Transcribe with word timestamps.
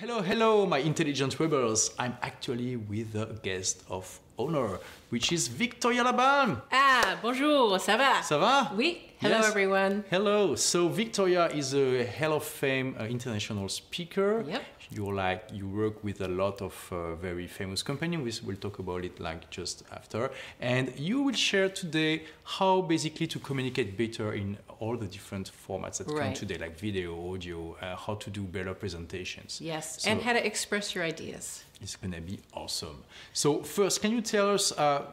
Hello, 0.00 0.22
hello, 0.22 0.64
my 0.64 0.78
intelligent 0.78 1.40
rebels. 1.40 1.92
I'm 1.98 2.16
actually 2.22 2.76
with 2.76 3.16
a 3.16 3.36
guest 3.42 3.82
of 3.90 4.20
honor, 4.38 4.78
which 5.10 5.32
is 5.32 5.48
Victoria 5.48 6.02
Labalme. 6.04 6.60
Ah, 6.70 7.16
bonjour, 7.22 7.78
ça 7.80 7.96
va? 7.96 8.22
Ça 8.22 8.38
va? 8.38 8.72
Oui. 8.76 8.98
Hello, 9.20 9.36
Yes. 9.36 9.48
everyone. 9.48 10.04
Hello. 10.10 10.54
So 10.54 10.88
Victoria 10.88 11.48
is 11.48 11.74
a 11.74 12.06
Hall 12.06 12.34
of 12.34 12.44
Fame 12.44 12.94
uh, 13.00 13.04
international 13.04 13.68
speaker. 13.68 14.44
Yep. 14.46 14.62
You're 14.90 15.12
like 15.12 15.42
you 15.52 15.68
work 15.68 16.02
with 16.02 16.20
a 16.22 16.28
lot 16.28 16.62
of 16.62 16.72
uh, 16.92 17.14
very 17.16 17.46
famous 17.48 17.82
companies. 17.82 18.42
We'll 18.42 18.56
talk 18.56 18.78
about 18.78 19.04
it 19.04 19.18
like 19.20 19.50
just 19.50 19.82
after. 19.92 20.30
And 20.60 20.92
you 20.96 21.20
will 21.24 21.34
share 21.34 21.68
today 21.68 22.22
how 22.44 22.80
basically 22.82 23.26
to 23.26 23.38
communicate 23.40 23.98
better 23.98 24.32
in 24.32 24.56
all 24.78 24.96
the 24.96 25.06
different 25.06 25.50
formats 25.66 25.98
that 25.98 26.06
come 26.06 26.32
today, 26.32 26.56
like 26.56 26.78
video, 26.78 27.12
audio, 27.34 27.76
uh, 27.82 27.96
how 27.96 28.14
to 28.14 28.30
do 28.30 28.42
better 28.42 28.72
presentations. 28.72 29.60
Yes, 29.60 30.02
So- 30.02 30.10
and 30.10 30.22
how 30.22 30.32
to 30.32 30.46
express 30.46 30.94
your 30.94 31.04
ideas. 31.04 31.64
It's 31.80 31.96
gonna 31.96 32.20
be 32.20 32.40
awesome. 32.52 33.04
So 33.32 33.62
first, 33.62 34.00
can 34.02 34.10
you 34.10 34.20
tell 34.20 34.50
us 34.50 34.72
uh, 34.72 35.04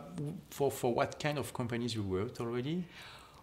for 0.49 0.72
for 0.72 0.94
what 0.94 1.20
kind 1.20 1.38
of 1.38 1.53
companies 1.53 1.94
you 1.95 2.03
worked 2.03 2.39
already? 2.41 2.85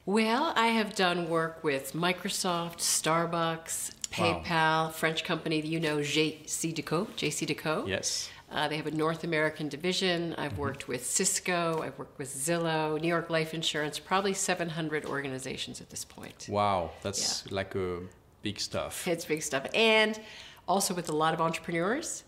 Well, 0.04 0.52
I 0.56 0.66
have 0.68 0.96
done 0.96 1.28
work 1.30 1.62
with 1.62 1.92
Microsoft, 1.92 2.78
Starbucks, 2.78 3.92
Wow. 4.18 4.42
PayPal, 4.44 4.92
French 4.92 5.24
company 5.24 5.60
that 5.60 5.68
you 5.68 5.80
know, 5.80 5.98
JCDecaux. 5.98 7.06
JC 7.16 7.46
Deco. 7.46 7.86
Yes. 7.88 8.28
Uh, 8.50 8.68
they 8.68 8.76
have 8.76 8.86
a 8.86 8.90
North 8.90 9.24
American 9.24 9.68
division. 9.68 10.34
I've 10.36 10.58
worked 10.58 10.86
with 10.88 11.06
Cisco. 11.06 11.80
I've 11.82 11.96
worked 11.98 12.18
with 12.18 12.28
Zillow, 12.28 13.00
New 13.00 13.08
York 13.08 13.30
Life 13.30 13.54
Insurance. 13.54 13.98
Probably 13.98 14.34
700 14.34 15.06
organizations 15.06 15.80
at 15.80 15.88
this 15.88 16.04
point. 16.04 16.46
Wow, 16.50 16.90
that's 17.02 17.50
like 17.50 17.74
a 17.74 18.00
big 18.42 18.60
stuff. 18.60 19.08
It's 19.08 19.24
big 19.24 19.42
stuff. 19.42 19.66
And 19.72 20.20
also 20.68 20.94
with 20.94 21.08
a 21.08 21.12
lot 21.12 21.34
of 21.34 21.40
entrepreneurs 21.40 22.24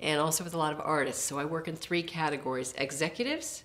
and 0.00 0.20
also 0.20 0.44
with 0.44 0.52
a 0.54 0.58
lot 0.58 0.72
of 0.74 0.80
artists. 0.80 1.22
So 1.24 1.38
I 1.38 1.44
work 1.46 1.68
in 1.68 1.74
three 1.76 2.02
categories 2.02 2.74
executives, 2.76 3.64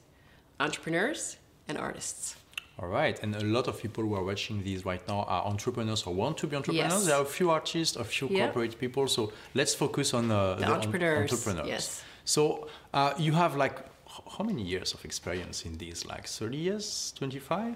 entrepreneurs, 0.60 1.38
and 1.68 1.78
artists. 1.78 2.36
All 2.82 2.88
right, 2.88 3.20
and 3.22 3.36
a 3.36 3.44
lot 3.44 3.68
of 3.68 3.82
people 3.82 4.06
who 4.06 4.16
are 4.16 4.24
watching 4.24 4.64
these 4.64 4.86
right 4.86 5.06
now 5.08 5.24
are 5.24 5.44
entrepreneurs 5.46 6.04
or 6.04 6.14
want 6.14 6.38
to 6.38 6.48
be 6.48 6.56
entrepreneurs. 6.56 6.94
Yes. 6.94 7.06
There 7.06 7.16
are 7.18 7.24
a 7.24 7.26
few 7.26 7.50
artists, 7.52 7.98
a 7.98 8.06
few 8.06 8.30
Yeah. 8.30 8.46
corporate 8.46 8.80
people. 8.80 9.08
So 9.10 9.34
let's 9.54 9.76
focus 9.76 10.14
on 10.14 10.32
uh, 10.32 10.56
The 10.56 10.66
on- 10.66 10.72
entrepreneurs, 10.76 11.32
entrepreneurs. 11.32 11.68
yes. 11.68 12.04
So 12.24 12.70
uh, 12.94 13.14
you 13.18 13.34
have 13.34 13.58
like 13.58 13.78
h- 14.08 14.24
how 14.38 14.46
many 14.46 14.62
years 14.64 14.94
of 14.94 15.04
experience 15.04 15.66
in 15.66 15.78
these? 15.78 16.06
Like 16.06 16.26
30 16.28 16.56
years, 16.58 17.12
25? 17.18 17.76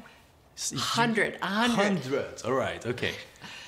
Hundred, 0.78 1.38
hundred. 1.42 1.76
Hundred. 1.76 2.42
All 2.46 2.54
right. 2.54 2.86
Okay. 2.86 3.14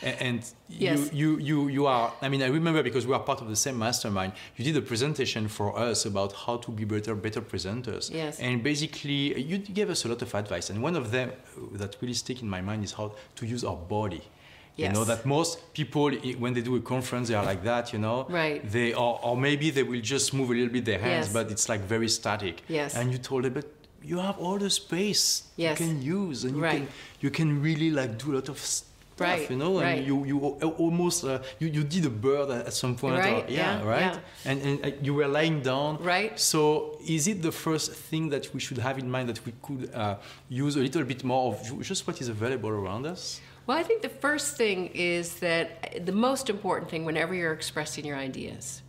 A- 0.04 0.22
And 0.22 0.40
Yes. 0.68 1.12
you, 1.14 1.38
you, 1.38 1.40
you, 1.40 1.68
you 1.70 1.86
are. 1.88 2.14
I 2.22 2.30
mean, 2.30 2.42
I 2.42 2.48
remember 2.48 2.84
because 2.84 3.06
we 3.08 3.14
are 3.14 3.20
part 3.20 3.42
of 3.42 3.48
the 3.50 3.56
same 3.56 3.78
mastermind. 3.78 4.34
You 4.56 4.64
did 4.66 4.78
a 4.78 4.82
presentation 4.82 5.48
for 5.48 5.78
us 5.78 6.06
about 6.06 6.34
how 6.34 6.58
to 6.58 6.72
be 6.72 6.86
better, 6.86 7.16
better 7.16 7.42
presenters. 7.42 8.12
Yes. 8.14 8.40
And 8.40 8.62
basically, 8.64 9.40
you 9.42 9.58
gave 9.58 9.90
us 9.90 10.06
a 10.06 10.08
lot 10.10 10.22
of 10.22 10.34
advice. 10.36 10.70
And 10.70 10.82
one 10.84 10.96
of 10.96 11.12
them 11.12 11.32
uh, 11.32 11.78
that 11.78 11.98
really 12.02 12.14
stick 12.14 12.42
in 12.42 12.50
my 12.50 12.62
mind 12.62 12.84
is 12.84 12.94
how 12.94 13.14
to 13.36 13.46
use 13.46 13.64
our 13.64 13.76
body. 13.78 14.22
Yes. 14.78 14.90
You 14.90 14.94
know 15.00 15.06
that 15.06 15.26
most 15.26 15.74
people, 15.74 16.12
when 16.38 16.54
they 16.54 16.62
do 16.62 16.76
a 16.76 16.82
conference, 16.82 17.30
they 17.30 17.36
are 17.36 17.46
like 17.46 17.64
that. 17.64 17.94
You 17.94 18.00
know. 18.00 18.26
Right. 18.30 18.60
They 18.70 18.94
or, 18.94 19.20
or 19.24 19.38
maybe 19.38 19.70
they 19.72 19.84
will 19.84 20.02
just 20.02 20.34
move 20.34 20.50
a 20.50 20.54
little 20.54 20.70
bit 20.74 20.84
their 20.86 21.00
hands, 21.00 21.28
Yes. 21.28 21.34
but 21.34 21.50
it's 21.50 21.70
like 21.70 21.82
very 21.82 22.10
static. 22.10 22.62
Yes. 22.68 22.94
And 22.96 23.10
you 23.12 23.18
told 23.18 23.46
them, 23.46 23.54
but 23.54 23.66
you 24.06 24.18
have 24.20 24.38
all 24.40 24.58
the 24.58 24.70
space 24.70 25.44
Yes. 25.58 25.80
you 25.80 25.86
can 25.88 26.02
use, 26.02 26.44
and 26.46 26.56
you 26.58 26.64
Right. 26.64 26.78
can 26.78 26.88
you 27.24 27.30
can 27.32 27.62
really 27.62 27.90
like 28.00 28.12
do 28.24 28.34
a 28.34 28.36
lot 28.36 28.50
of 28.50 28.60
stuff, 28.60 28.92
Right, 29.18 29.50
you 29.50 29.56
know, 29.64 29.74
and 29.80 29.88
right. 29.90 30.04
you 30.10 30.16
you 30.26 30.38
almost 30.86 31.24
uh, 31.24 31.40
you, 31.62 31.68
you 31.78 31.84
did 31.96 32.06
a 32.06 32.10
bird 32.28 32.50
at 32.70 32.74
some 32.74 32.96
point, 32.96 33.16
Right, 33.18 33.44
or- 33.48 33.52
yeah, 33.52 33.80
yeah, 33.80 33.94
right, 33.94 34.14
yeah. 34.16 34.50
and 34.50 34.58
and 34.68 34.76
uh, 34.86 34.92
you 35.06 35.14
were 35.20 35.28
lying 35.40 35.62
down, 35.62 35.92
Right. 36.04 36.34
So 36.40 36.98
is 37.18 37.24
it 37.32 37.38
the 37.42 37.52
first 37.66 37.88
thing 38.10 38.24
that 38.34 38.44
we 38.54 38.60
should 38.66 38.80
have 38.88 38.96
in 39.04 39.10
mind 39.16 39.26
that 39.32 39.40
we 39.46 39.54
could 39.66 39.84
uh, 39.94 40.16
use 40.64 40.74
a 40.76 40.84
little 40.88 41.04
bit 41.14 41.24
more 41.24 41.44
of 41.54 41.58
just 41.90 42.02
what 42.08 42.16
is 42.22 42.28
available 42.30 42.70
around 42.70 43.06
us? 43.16 43.40
Well, 43.68 43.78
I 43.82 43.84
think 43.84 44.00
the 44.10 44.16
first 44.28 44.58
thing 44.62 44.80
is 44.94 45.26
that 45.48 45.66
the 46.10 46.12
most 46.28 46.46
important 46.56 46.88
thing 46.92 47.02
whenever 47.10 47.34
you're 47.34 47.54
expressing 47.62 48.04
your 48.10 48.18
ideas, 48.30 48.82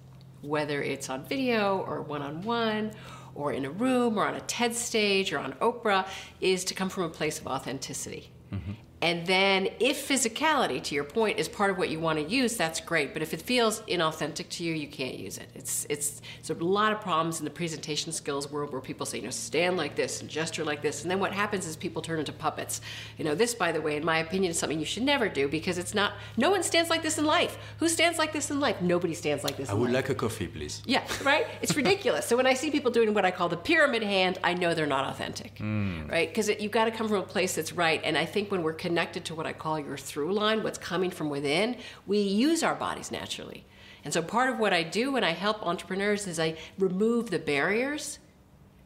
whether 0.43 0.79
it's 0.93 1.09
on 1.15 1.21
video 1.35 1.63
or 1.89 1.97
one 2.15 2.23
on 2.31 2.43
one, 2.43 2.91
or 3.37 3.53
in 3.53 3.65
a 3.65 3.71
room, 3.71 4.19
or 4.19 4.27
on 4.27 4.35
a 4.35 4.41
TED 4.41 4.75
stage, 4.75 5.33
or 5.33 5.39
on 5.39 5.53
Oprah, 5.55 6.07
is 6.41 6.65
to 6.65 6.75
come 6.75 6.89
from 6.89 7.05
a 7.05 7.09
place 7.09 7.39
of 7.39 7.47
authenticity. 7.47 8.31
Mm-hmm. 8.53 8.73
And 9.07 9.25
then, 9.25 9.69
if 9.79 10.09
physicality, 10.09 10.83
to 10.83 10.95
your 10.97 11.05
point, 11.05 11.39
is 11.39 11.49
part 11.49 11.71
of 11.71 11.79
what 11.79 11.91
you 11.91 12.01
want 12.01 12.19
to 12.19 12.25
use, 12.25 12.57
that's 12.57 12.81
great. 12.81 13.13
But 13.13 13.23
if 13.23 13.33
it 13.33 13.41
feels 13.41 13.83
inauthentic 13.83 14.49
to 14.49 14.65
you, 14.65 14.75
you 14.75 14.89
can't 14.89 15.15
use 15.15 15.39
it. 15.39 15.49
It's 15.55 15.87
it's 15.89 16.21
there's 16.43 16.61
a 16.61 16.65
lot 16.65 16.91
of 16.91 17.01
problems 17.01 17.39
in 17.39 17.45
the 17.45 17.53
presentation 17.53 18.11
skills 18.11 18.51
world 18.51 18.73
where 18.73 18.81
people 18.81 19.07
say, 19.07 19.19
you 19.19 19.23
know, 19.23 19.31
stand 19.31 19.77
like 19.77 19.95
this 19.95 20.21
and 20.21 20.29
gesture 20.29 20.65
like 20.65 20.83
this, 20.83 21.03
and 21.03 21.11
then 21.11 21.21
what 21.21 21.31
happens 21.31 21.69
is 21.69 21.77
people 21.77 22.03
turn 22.03 22.19
into 22.19 22.33
puppets. 22.33 22.81
You 23.17 23.25
know, 23.25 23.37
this, 23.37 23.55
by 23.55 23.71
the 23.71 23.81
way, 23.81 23.95
in 23.95 24.05
my 24.05 24.19
opinion, 24.19 24.51
is 24.51 24.59
something 24.59 24.81
you 24.81 24.85
should 24.85 25.05
never 25.05 25.29
do 25.29 25.47
because 25.47 25.79
it's 25.79 25.95
not. 25.95 26.15
No 26.37 26.51
one 26.51 26.65
stands 26.65 26.91
like 26.91 27.05
this 27.05 27.17
in 27.17 27.25
life. 27.25 27.57
Who 27.79 27.89
stands 27.89 28.19
like 28.19 28.33
this 28.33 28.51
in 28.51 28.59
life? 28.59 28.83
Nobody 28.83 29.15
stands 29.15 29.45
like 29.45 29.57
this. 29.57 29.71
I 29.71 29.75
would 29.75 29.85
life. 29.85 29.95
like 29.95 30.09
a 30.09 30.17
coffee, 30.17 30.49
please. 30.49 30.83
Yeah, 30.85 31.05
right? 31.23 31.47
It's 31.63 31.77
ridiculous. 31.77 32.27
so 32.27 32.37
when 32.37 32.49
I 32.49 32.55
see 32.55 32.73
people 32.73 32.91
doing 32.91 33.15
what 33.15 33.25
I 33.25 33.31
call 33.31 33.49
the 33.49 33.57
pyramid 33.57 34.03
hand, 34.03 34.41
I 34.43 34.55
know 34.55 34.75
they're 34.75 34.85
not 34.85 35.09
authentic, 35.11 35.59
hmm. 35.59 36.09
right? 36.09 36.29
Because 36.29 36.49
you've 36.49 36.73
got 36.73 36.87
to 36.87 36.91
come 36.91 37.07
from 37.07 37.19
a 37.19 37.29
place 37.35 37.55
that's 37.55 37.73
right. 37.73 38.01
And 38.03 38.19
I 38.19 38.25
think 38.25 38.51
when 38.51 38.65
we're 38.65 38.73
connected 38.73 38.96
to 39.27 39.35
what 39.35 39.47
I 39.47 39.53
call 39.53 39.79
your 39.79 39.97
through 39.97 40.33
line, 40.33 40.63
what's 40.63 40.79
coming 40.79 41.11
from 41.11 41.31
within, 41.31 41.77
we 42.07 42.19
use 42.19 42.63
our 42.63 42.75
bodies 42.75 43.11
naturally. 43.11 43.65
And 44.05 44.13
so 44.13 44.23
part 44.23 44.51
of 44.51 44.59
what 44.59 44.73
I 44.73 44.83
do 44.83 45.13
when 45.13 45.25
I 45.25 45.33
help 45.33 45.67
entrepreneurs 45.67 46.27
is 46.27 46.39
I 46.39 46.57
remove 46.79 47.31
the 47.31 47.39
barriers 47.39 48.19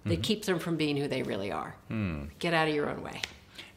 that 0.05 0.15
mm-hmm. 0.15 0.23
keep 0.23 0.45
them 0.47 0.59
from 0.59 0.77
being 0.77 0.97
who 0.97 1.09
they 1.09 1.23
really 1.23 1.53
are. 1.53 1.77
Hmm. 1.89 2.25
Get 2.39 2.55
out 2.55 2.69
of 2.69 2.75
your 2.75 2.89
own 2.89 3.03
way. 3.03 3.21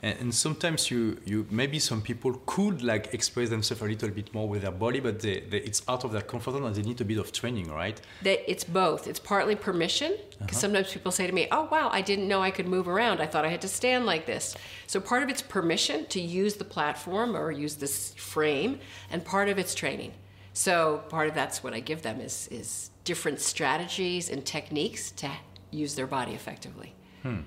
And, 0.03 0.19
and 0.19 0.35
sometimes 0.35 0.91
you, 0.91 1.17
you 1.25 1.47
maybe 1.49 1.79
some 1.79 2.01
people 2.01 2.33
could 2.45 2.83
like 2.83 3.13
express 3.13 3.49
themselves 3.49 3.81
a 3.81 3.85
little 3.85 4.09
bit 4.09 4.33
more 4.33 4.47
with 4.47 4.61
their 4.61 4.71
body, 4.71 4.99
but 4.99 5.21
they, 5.21 5.39
they, 5.39 5.59
it's 5.59 5.81
out 5.87 6.03
of 6.03 6.11
their 6.11 6.21
comfort 6.21 6.51
zone 6.51 6.65
and 6.65 6.75
they 6.75 6.81
need 6.81 6.99
a 6.99 7.05
bit 7.05 7.17
of 7.17 7.31
training, 7.31 7.71
right? 7.71 7.99
that 8.21 8.51
it's 8.51 8.65
both. 8.65 9.07
It's 9.07 9.19
partly 9.19 9.55
permission, 9.55 10.11
because 10.31 10.57
uh-huh. 10.57 10.59
sometimes 10.59 10.91
people 10.91 11.11
say 11.11 11.25
to 11.25 11.33
me, 11.33 11.47
Oh, 11.51 11.67
wow, 11.71 11.89
I 11.91 12.01
didn't 12.01 12.27
know 12.27 12.41
I 12.41 12.51
could 12.51 12.67
move 12.67 12.87
around. 12.87 13.21
I 13.21 13.25
thought 13.25 13.45
I 13.45 13.49
had 13.49 13.61
to 13.61 13.67
stand 13.69 14.05
like 14.05 14.25
this. 14.25 14.55
So 14.87 14.99
part 14.99 15.23
of 15.23 15.29
it's 15.29 15.41
permission 15.41 16.05
to 16.07 16.19
use 16.21 16.55
the 16.55 16.65
platform 16.65 17.35
or 17.35 17.51
use 17.51 17.75
this 17.75 18.13
frame, 18.15 18.79
and 19.09 19.23
part 19.23 19.47
of 19.47 19.57
it's 19.57 19.73
training. 19.73 20.11
So 20.53 21.01
part 21.09 21.29
of 21.29 21.33
that's 21.33 21.63
what 21.63 21.73
I 21.73 21.79
give 21.79 22.01
them 22.01 22.19
is, 22.19 22.47
is 22.51 22.91
different 23.05 23.39
strategies 23.39 24.29
and 24.29 24.45
techniques 24.45 25.11
to 25.11 25.31
use 25.71 25.95
their 25.95 26.07
body 26.07 26.33
effectively. 26.33 26.93
Hmm. 27.23 27.39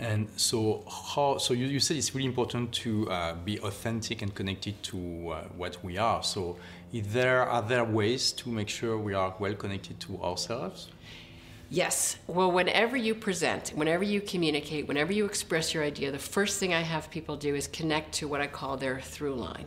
And 0.00 0.28
so, 0.36 0.82
how? 0.88 1.36
So 1.36 1.52
you, 1.52 1.66
you 1.66 1.78
said 1.78 1.98
it's 1.98 2.14
really 2.14 2.26
important 2.26 2.72
to 2.84 3.10
uh, 3.10 3.34
be 3.34 3.60
authentic 3.60 4.22
and 4.22 4.34
connected 4.34 4.82
to 4.84 4.96
uh, 5.28 5.42
what 5.58 5.76
we 5.84 5.98
are. 5.98 6.22
So, 6.22 6.56
is 6.90 7.12
there 7.12 7.42
are 7.46 7.60
there 7.60 7.84
ways 7.84 8.32
to 8.32 8.48
make 8.48 8.70
sure 8.70 8.96
we 8.96 9.12
are 9.12 9.34
well 9.38 9.54
connected 9.54 10.00
to 10.00 10.18
ourselves? 10.22 10.88
Yes. 11.68 12.16
Well, 12.26 12.50
whenever 12.50 12.96
you 12.96 13.14
present, 13.14 13.72
whenever 13.76 14.02
you 14.02 14.22
communicate, 14.22 14.88
whenever 14.88 15.12
you 15.12 15.26
express 15.26 15.74
your 15.74 15.84
idea, 15.84 16.10
the 16.10 16.18
first 16.18 16.58
thing 16.58 16.72
I 16.72 16.80
have 16.80 17.10
people 17.10 17.36
do 17.36 17.54
is 17.54 17.68
connect 17.68 18.12
to 18.14 18.26
what 18.26 18.40
I 18.40 18.46
call 18.46 18.78
their 18.78 19.00
through 19.02 19.34
line. 19.34 19.66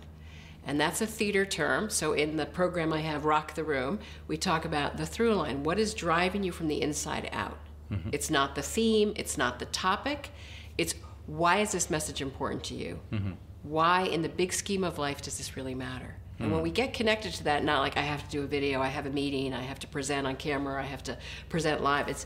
And 0.66 0.82
that's 0.82 1.02
a 1.02 1.06
theater 1.06 1.46
term. 1.46 1.92
So 1.92 2.14
in 2.14 2.38
the 2.38 2.46
program 2.48 2.92
I 2.92 3.02
have, 3.02 3.24
Rock 3.24 3.54
the 3.54 3.64
Room, 3.64 4.00
we 4.28 4.38
talk 4.38 4.66
about 4.66 4.98
the 4.98 5.06
through 5.06 5.36
line. 5.36 5.64
What 5.64 5.78
is 5.78 5.94
driving 5.94 6.44
you 6.44 6.52
from 6.52 6.68
the 6.68 6.82
inside 6.82 7.30
out? 7.32 7.58
Mm-hmm. 7.94 8.10
It's 8.12 8.30
not 8.30 8.56
the 8.56 8.62
theme, 8.62 9.14
it's 9.16 9.38
not 9.38 9.60
the 9.60 9.66
topic. 9.66 10.30
It's 10.78 10.96
why 11.26 11.60
is 11.60 11.72
this 11.72 11.90
message 11.90 12.22
important 12.22 12.64
to 12.66 12.76
you? 12.76 13.00
Mm-hmm. 13.12 13.32
Why, 13.64 14.02
in 14.04 14.22
the 14.22 14.30
big 14.30 14.52
scheme 14.52 14.84
of 14.84 14.98
life, 14.98 15.22
does 15.22 15.38
this 15.38 15.56
really 15.56 15.76
matter? 15.76 16.16
And 16.40 16.52
when 16.52 16.62
mm. 16.62 16.64
we 16.64 16.72
get 16.72 16.94
connected 16.94 17.34
to 17.36 17.44
that, 17.46 17.64
not 17.64 17.80
like 17.80 17.96
I 17.96 18.02
have 18.02 18.24
to 18.24 18.30
do 18.30 18.44
a 18.44 18.48
video, 18.48 18.82
I 18.82 18.88
have 18.88 19.06
a 19.06 19.10
meeting, 19.10 19.54
I 19.54 19.62
have 19.62 19.80
to 19.80 19.88
present 19.88 20.28
on 20.28 20.36
camera, 20.36 20.82
I 20.82 20.86
have 20.86 21.04
to 21.04 21.18
present 21.48 21.82
live. 21.82 22.10
It's 22.10 22.26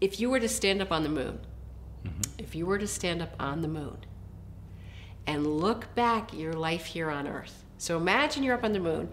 if 0.00 0.20
you 0.20 0.28
were 0.28 0.40
to 0.40 0.48
stand 0.48 0.82
up 0.82 0.90
on 0.90 1.02
the 1.04 1.08
moon, 1.08 1.38
mm-hmm. 2.04 2.20
if 2.38 2.54
you 2.54 2.66
were 2.66 2.78
to 2.78 2.86
stand 2.86 3.22
up 3.22 3.34
on 3.38 3.62
the 3.62 3.68
moon 3.68 3.96
and 5.26 5.46
look 5.46 5.94
back 5.94 6.32
at 6.32 6.38
your 6.38 6.52
life 6.52 6.84
here 6.84 7.10
on 7.10 7.28
Earth. 7.28 7.64
So 7.78 7.96
imagine 7.96 8.42
you're 8.42 8.54
up 8.54 8.64
on 8.64 8.72
the 8.72 8.80
moon 8.80 9.08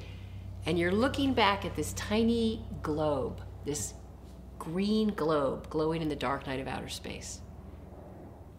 and 0.66 0.78
you're 0.78 0.92
looking 0.92 1.34
back 1.34 1.64
at 1.64 1.76
this 1.76 1.94
tiny 1.94 2.66
globe, 2.82 3.42
this 3.66 3.94
green 4.60 5.10
globe 5.10 5.70
glowing 5.70 6.02
in 6.02 6.10
the 6.10 6.16
dark 6.16 6.46
night 6.46 6.60
of 6.60 6.68
outer 6.68 6.90
space. 6.90 7.42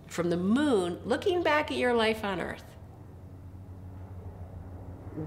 From 0.07 0.31
the 0.31 0.37
moon, 0.37 0.99
looking 1.05 1.43
back 1.43 1.71
at 1.71 1.77
your 1.77 1.95
life 1.95 2.25
on 2.25 2.41
Earth, 2.41 2.65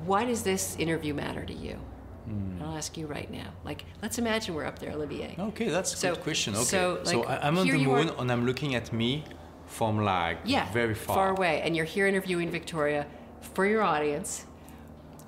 why 0.06 0.26
does 0.26 0.44
this 0.44 0.76
interview 0.78 1.14
matter 1.14 1.46
to 1.46 1.54
you? 1.54 1.80
And 2.26 2.64
I'll 2.64 2.76
ask 2.78 2.98
you 2.98 3.06
right 3.06 3.30
now. 3.30 3.50
Like, 3.66 3.84
let's 4.02 4.18
imagine 4.18 4.56
we're 4.56 4.66
up 4.66 4.80
there, 4.80 4.92
Olivier. 4.94 5.36
Okay, 5.38 5.68
that's 5.70 5.94
a 5.94 5.98
So- 5.98 6.16
good 6.16 6.24
question. 6.24 6.56
Okay, 6.56 6.64
so, 6.64 7.02
like, 7.06 7.28
I, 7.30 7.38
I'm 7.48 7.58
on 7.58 7.68
the 7.68 7.78
you 7.78 7.92
are- 7.92 8.04
moon 8.04 8.12
and 8.18 8.32
I'm 8.32 8.46
looking 8.46 8.76
at 8.76 8.94
me 8.94 9.26
from 9.68 10.00
like 10.04 10.38
Yeah, 10.46 10.72
very 10.72 10.94
far. 10.96 11.16
far 11.16 11.30
away, 11.32 11.62
and 11.62 11.76
you're 11.76 11.86
here 11.86 12.08
interviewing 12.08 12.50
Victoria 12.50 13.08
for 13.42 13.66
your 13.66 13.84
audience. 13.84 14.46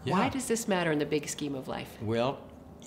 Why 0.06 0.30
does 0.30 0.48
this 0.48 0.68
matter 0.68 0.92
in 0.92 1.00
the 1.00 1.06
big 1.06 1.28
scheme 1.28 1.56
of 1.56 1.68
life? 1.68 1.98
Well, 2.02 2.38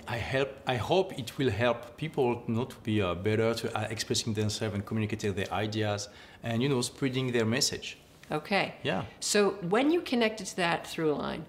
I 0.06 0.16
help. 0.16 0.50
I 0.66 0.76
hope 0.76 1.18
it 1.18 1.36
will 1.38 1.50
help 1.50 1.96
people 1.96 2.42
you 2.46 2.54
know, 2.54 2.64
to 2.64 2.76
be 2.82 3.02
uh, 3.02 3.14
better 3.14 3.54
to 3.54 3.76
uh, 3.76 3.86
expressing 3.90 4.34
themselves 4.34 4.74
and 4.74 4.84
communicating 4.84 5.34
their 5.34 5.52
ideas 5.52 6.08
and 6.42 6.62
you 6.62 6.68
know 6.68 6.80
spreading 6.82 7.32
their 7.32 7.44
message. 7.44 7.98
Okay. 8.30 8.74
Yeah. 8.82 9.04
So 9.20 9.50
when 9.68 9.90
you 9.90 10.00
connected 10.00 10.46
to 10.48 10.56
that 10.56 10.86
through 10.86 11.14
line, 11.14 11.46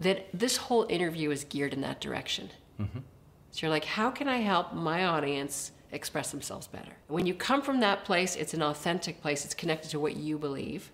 that 0.00 0.26
this 0.32 0.56
whole 0.56 0.86
interview 0.88 1.30
is 1.30 1.44
geared 1.44 1.72
in 1.72 1.80
that 1.80 2.00
direction. 2.00 2.50
Mm-hmm. 2.80 2.98
So 3.50 3.66
you're 3.66 3.70
like, 3.70 3.84
how 3.84 4.10
can 4.10 4.28
I 4.28 4.38
help 4.38 4.72
my 4.72 5.04
audience 5.04 5.72
express 5.92 6.30
themselves 6.30 6.66
better? 6.66 6.92
When 7.08 7.26
you 7.26 7.34
come 7.34 7.62
from 7.62 7.80
that 7.80 8.04
place, 8.04 8.36
it's 8.36 8.54
an 8.54 8.62
authentic 8.62 9.22
place. 9.22 9.44
It's 9.44 9.54
connected 9.54 9.90
to 9.90 10.00
what 10.00 10.16
you 10.16 10.38
believe. 10.38 10.90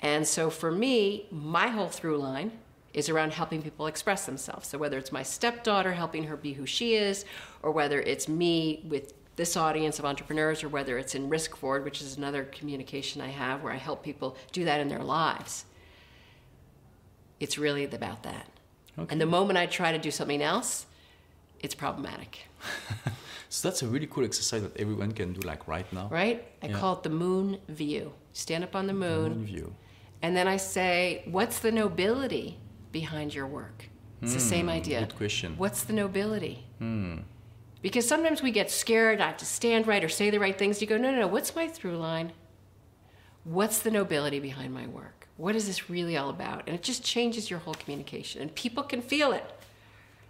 And 0.00 0.26
so 0.26 0.50
for 0.50 0.70
me, 0.70 1.26
my 1.30 1.68
whole 1.68 1.88
through 1.88 2.18
line 2.18 2.52
is 2.94 3.08
around 3.08 3.32
helping 3.32 3.62
people 3.62 3.86
express 3.86 4.26
themselves. 4.26 4.68
So 4.68 4.78
whether 4.78 4.98
it's 4.98 5.12
my 5.12 5.22
stepdaughter 5.22 5.92
helping 5.92 6.24
her 6.24 6.36
be 6.36 6.52
who 6.52 6.66
she 6.66 6.94
is, 6.94 7.24
or 7.62 7.70
whether 7.70 8.00
it's 8.00 8.28
me 8.28 8.84
with 8.88 9.14
this 9.36 9.56
audience 9.56 9.98
of 9.98 10.04
entrepreneurs, 10.04 10.62
or 10.62 10.68
whether 10.68 10.98
it's 10.98 11.14
in 11.14 11.28
Risk 11.30 11.56
Forward, 11.56 11.84
which 11.84 12.02
is 12.02 12.16
another 12.18 12.44
communication 12.44 13.22
I 13.22 13.28
have 13.28 13.62
where 13.62 13.72
I 13.72 13.76
help 13.76 14.02
people 14.02 14.36
do 14.52 14.64
that 14.66 14.80
in 14.80 14.88
their 14.88 15.02
lives. 15.02 15.64
It's 17.40 17.58
really 17.58 17.84
about 17.84 18.22
that. 18.24 18.46
Okay. 18.98 19.10
And 19.10 19.20
the 19.20 19.26
moment 19.26 19.58
I 19.58 19.66
try 19.66 19.90
to 19.92 19.98
do 19.98 20.10
something 20.10 20.42
else, 20.42 20.86
it's 21.60 21.74
problematic. 21.74 22.40
So 23.48 23.68
that's 23.68 23.82
a 23.82 23.86
really 23.86 24.06
cool 24.06 24.24
exercise 24.24 24.62
that 24.62 24.74
everyone 24.78 25.12
can 25.12 25.34
do 25.34 25.40
like 25.46 25.68
right 25.68 25.84
now. 25.92 26.08
Right? 26.10 26.42
I 26.62 26.68
Yeah. 26.68 26.78
call 26.78 26.94
it 26.96 27.02
the 27.02 27.10
moon 27.10 27.58
view. 27.68 28.14
Stand 28.32 28.64
up 28.64 28.74
on 28.74 28.86
the 28.86 28.94
moon, 28.94 29.32
Moon 29.34 29.44
view. 29.44 29.74
and 30.22 30.34
then 30.34 30.48
I 30.48 30.56
say, 30.56 31.22
What's 31.26 31.58
the 31.58 31.70
nobility 31.70 32.56
behind 32.92 33.34
your 33.34 33.46
work? 33.46 33.88
It's 34.20 34.34
the 34.34 34.40
same 34.40 34.68
idea. 34.68 34.98
Hmm, 35.00 35.04
good 35.06 35.16
question. 35.16 35.54
What's 35.58 35.82
the 35.82 35.92
nobility? 35.92 36.64
Because 37.82 38.06
sometimes 38.06 38.40
we 38.42 38.52
get 38.52 38.70
scared 38.70 39.18
not 39.18 39.38
to 39.40 39.44
stand 39.44 39.88
right 39.88 40.04
or 40.04 40.08
say 40.08 40.30
the 40.30 40.38
right 40.38 40.56
things. 40.56 40.80
You 40.80 40.86
go, 40.86 40.96
No, 40.96 41.10
no, 41.10 41.18
no. 41.20 41.26
What's 41.26 41.56
my 41.56 41.66
through 41.66 41.96
line? 41.96 42.32
What's 43.44 43.80
the 43.80 43.90
nobility 43.90 44.38
behind 44.38 44.72
my 44.72 44.86
work? 44.86 45.26
What 45.36 45.56
is 45.56 45.66
this 45.66 45.90
really 45.90 46.16
all 46.16 46.30
about? 46.30 46.62
And 46.68 46.76
it 46.76 46.82
just 46.84 47.02
changes 47.02 47.50
your 47.50 47.58
whole 47.58 47.74
communication, 47.74 48.40
and 48.42 48.54
people 48.54 48.84
can 48.84 49.02
feel 49.02 49.32
it. 49.32 49.44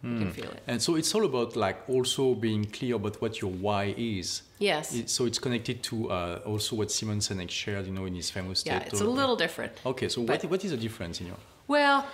You 0.04 0.18
can 0.18 0.32
feel 0.32 0.50
it. 0.50 0.62
And 0.66 0.82
so 0.82 0.96
it's 0.96 1.14
all 1.14 1.24
about 1.24 1.54
like 1.54 1.88
also 1.88 2.34
being 2.34 2.64
clear 2.64 2.96
about 2.96 3.20
what 3.22 3.40
your 3.40 3.50
why 3.52 3.94
is. 3.96 4.42
Yes. 4.58 4.94
It- 4.94 5.10
so 5.10 5.26
it's 5.26 5.38
connected 5.38 5.82
to 5.84 6.10
uh, 6.10 6.40
also 6.44 6.74
what 6.76 6.90
Simon 6.90 7.18
Sinek 7.20 7.50
shared, 7.50 7.86
you 7.86 7.92
know, 7.92 8.06
in 8.06 8.14
his 8.16 8.28
famous 8.30 8.64
Yeah, 8.66 8.78
it's 8.80 9.00
a 9.00 9.04
little 9.04 9.36
different. 9.36 9.72
Okay, 9.86 10.08
so 10.08 10.22
but- 10.24 10.42
what, 10.42 10.50
what 10.52 10.64
is 10.64 10.70
the 10.72 10.76
difference 10.78 11.20
in 11.20 11.26
your? 11.28 11.36
Well, 11.68 12.04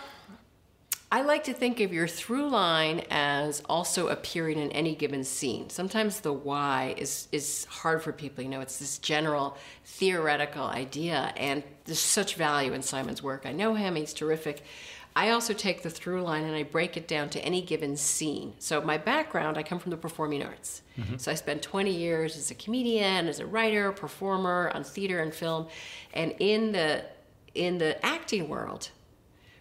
I 1.11 1.23
like 1.23 1.45
to 1.45 1.55
think 1.55 1.81
of 1.81 1.93
your 1.93 2.07
through 2.07 2.51
line 2.51 3.03
as 3.11 3.63
also 3.67 4.09
appearing 4.09 4.59
in 4.59 4.71
any 4.73 4.95
given 4.95 5.25
scene. 5.25 5.71
Sometimes 5.71 6.21
the 6.21 6.33
why 6.33 6.95
is 6.99 7.29
is 7.33 7.65
hard 7.71 8.03
for 8.03 8.13
people. 8.13 8.45
You 8.45 8.51
know, 8.51 8.61
it's 8.61 8.79
this 8.79 8.99
general 8.99 9.57
theoretical 9.85 10.65
idea, 10.65 11.33
and 11.37 11.63
there's 11.87 11.99
such 11.99 12.35
value 12.35 12.75
in 12.75 12.83
Simon's 12.83 13.23
work. 13.23 13.47
I 13.47 13.53
know 13.53 13.75
him; 13.75 13.97
he's 13.97 14.13
terrific. 14.13 14.63
I 15.17 15.31
also 15.31 15.53
take 15.53 15.83
the 15.83 15.91
through 15.91 16.23
line 16.23 16.45
and 16.45 16.55
I 16.55 16.63
break 16.63 16.97
it 16.97 17.09
down 17.09 17.29
to 17.31 17.41
any 17.41 17.61
given 17.61 17.97
scene. 17.97 18.55
So 18.59 18.81
my 18.81 18.99
background, 18.99 19.59
I 19.59 19.65
come 19.65 19.81
from 19.81 19.91
the 19.91 19.97
performing 19.97 20.45
arts. 20.45 20.83
Mm-hmm. 20.97 21.17
So 21.17 21.33
I 21.33 21.35
spent 21.35 21.61
20 21.61 21.91
years 21.91 22.37
as 22.37 22.53
a 22.53 22.55
comedian, 22.55 23.27
as 23.27 23.41
a 23.41 23.47
writer, 23.47 23.91
performer 23.91 24.71
on 24.75 24.85
theater 24.85 25.21
and 25.21 25.35
film, 25.35 25.67
and 26.13 26.35
in 26.39 26.73
the 26.73 27.05
in 27.55 27.79
the 27.79 28.05
acting 28.07 28.49
world, 28.49 28.91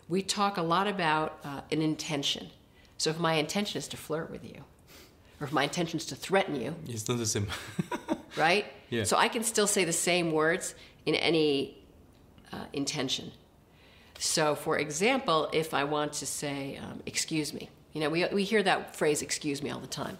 we 0.09 0.21
talk 0.21 0.57
a 0.57 0.62
lot 0.62 0.88
about 0.88 1.39
uh, 1.44 1.62
an 1.71 1.81
intention. 1.81 2.50
So 2.98 3.09
if 3.09 3.19
my 3.19 3.33
intention 3.33 3.77
is 3.77 3.88
to 3.89 3.98
flirt 3.98 4.31
with 4.31 4.44
you, 4.44 4.63
or 5.39 5.45
if 5.45 5.54
my 5.54 5.63
intention 5.63 5.98
is 5.98 6.06
to 6.07 6.15
threaten 6.15 6.59
you, 6.59 6.75
It's 6.88 7.07
not 7.07 7.18
the 7.18 7.25
same. 7.25 7.48
right? 8.38 8.65
Yeah. 8.89 9.04
So 9.04 9.18
I 9.18 9.27
can 9.27 9.44
still 9.44 9.68
say 9.68 9.83
the 9.86 9.94
same 9.94 10.31
words 10.31 10.74
in 11.06 11.15
any 11.15 11.77
uh, 12.51 12.65
intention. 12.74 13.31
So, 14.19 14.56
for 14.56 14.80
example, 14.80 15.50
if 15.54 15.74
I 15.74 15.83
want 15.83 16.13
to 16.13 16.25
say, 16.25 16.80
um, 16.81 17.03
excuse 17.06 17.53
me, 17.53 17.69
you 17.94 18.01
know, 18.01 18.10
we, 18.10 18.25
we 18.33 18.44
hear 18.44 18.63
that 18.63 18.95
phrase, 18.95 19.21
excuse 19.21 19.62
me, 19.62 19.69
all 19.69 19.80
the 19.80 19.88
time. 19.88 20.18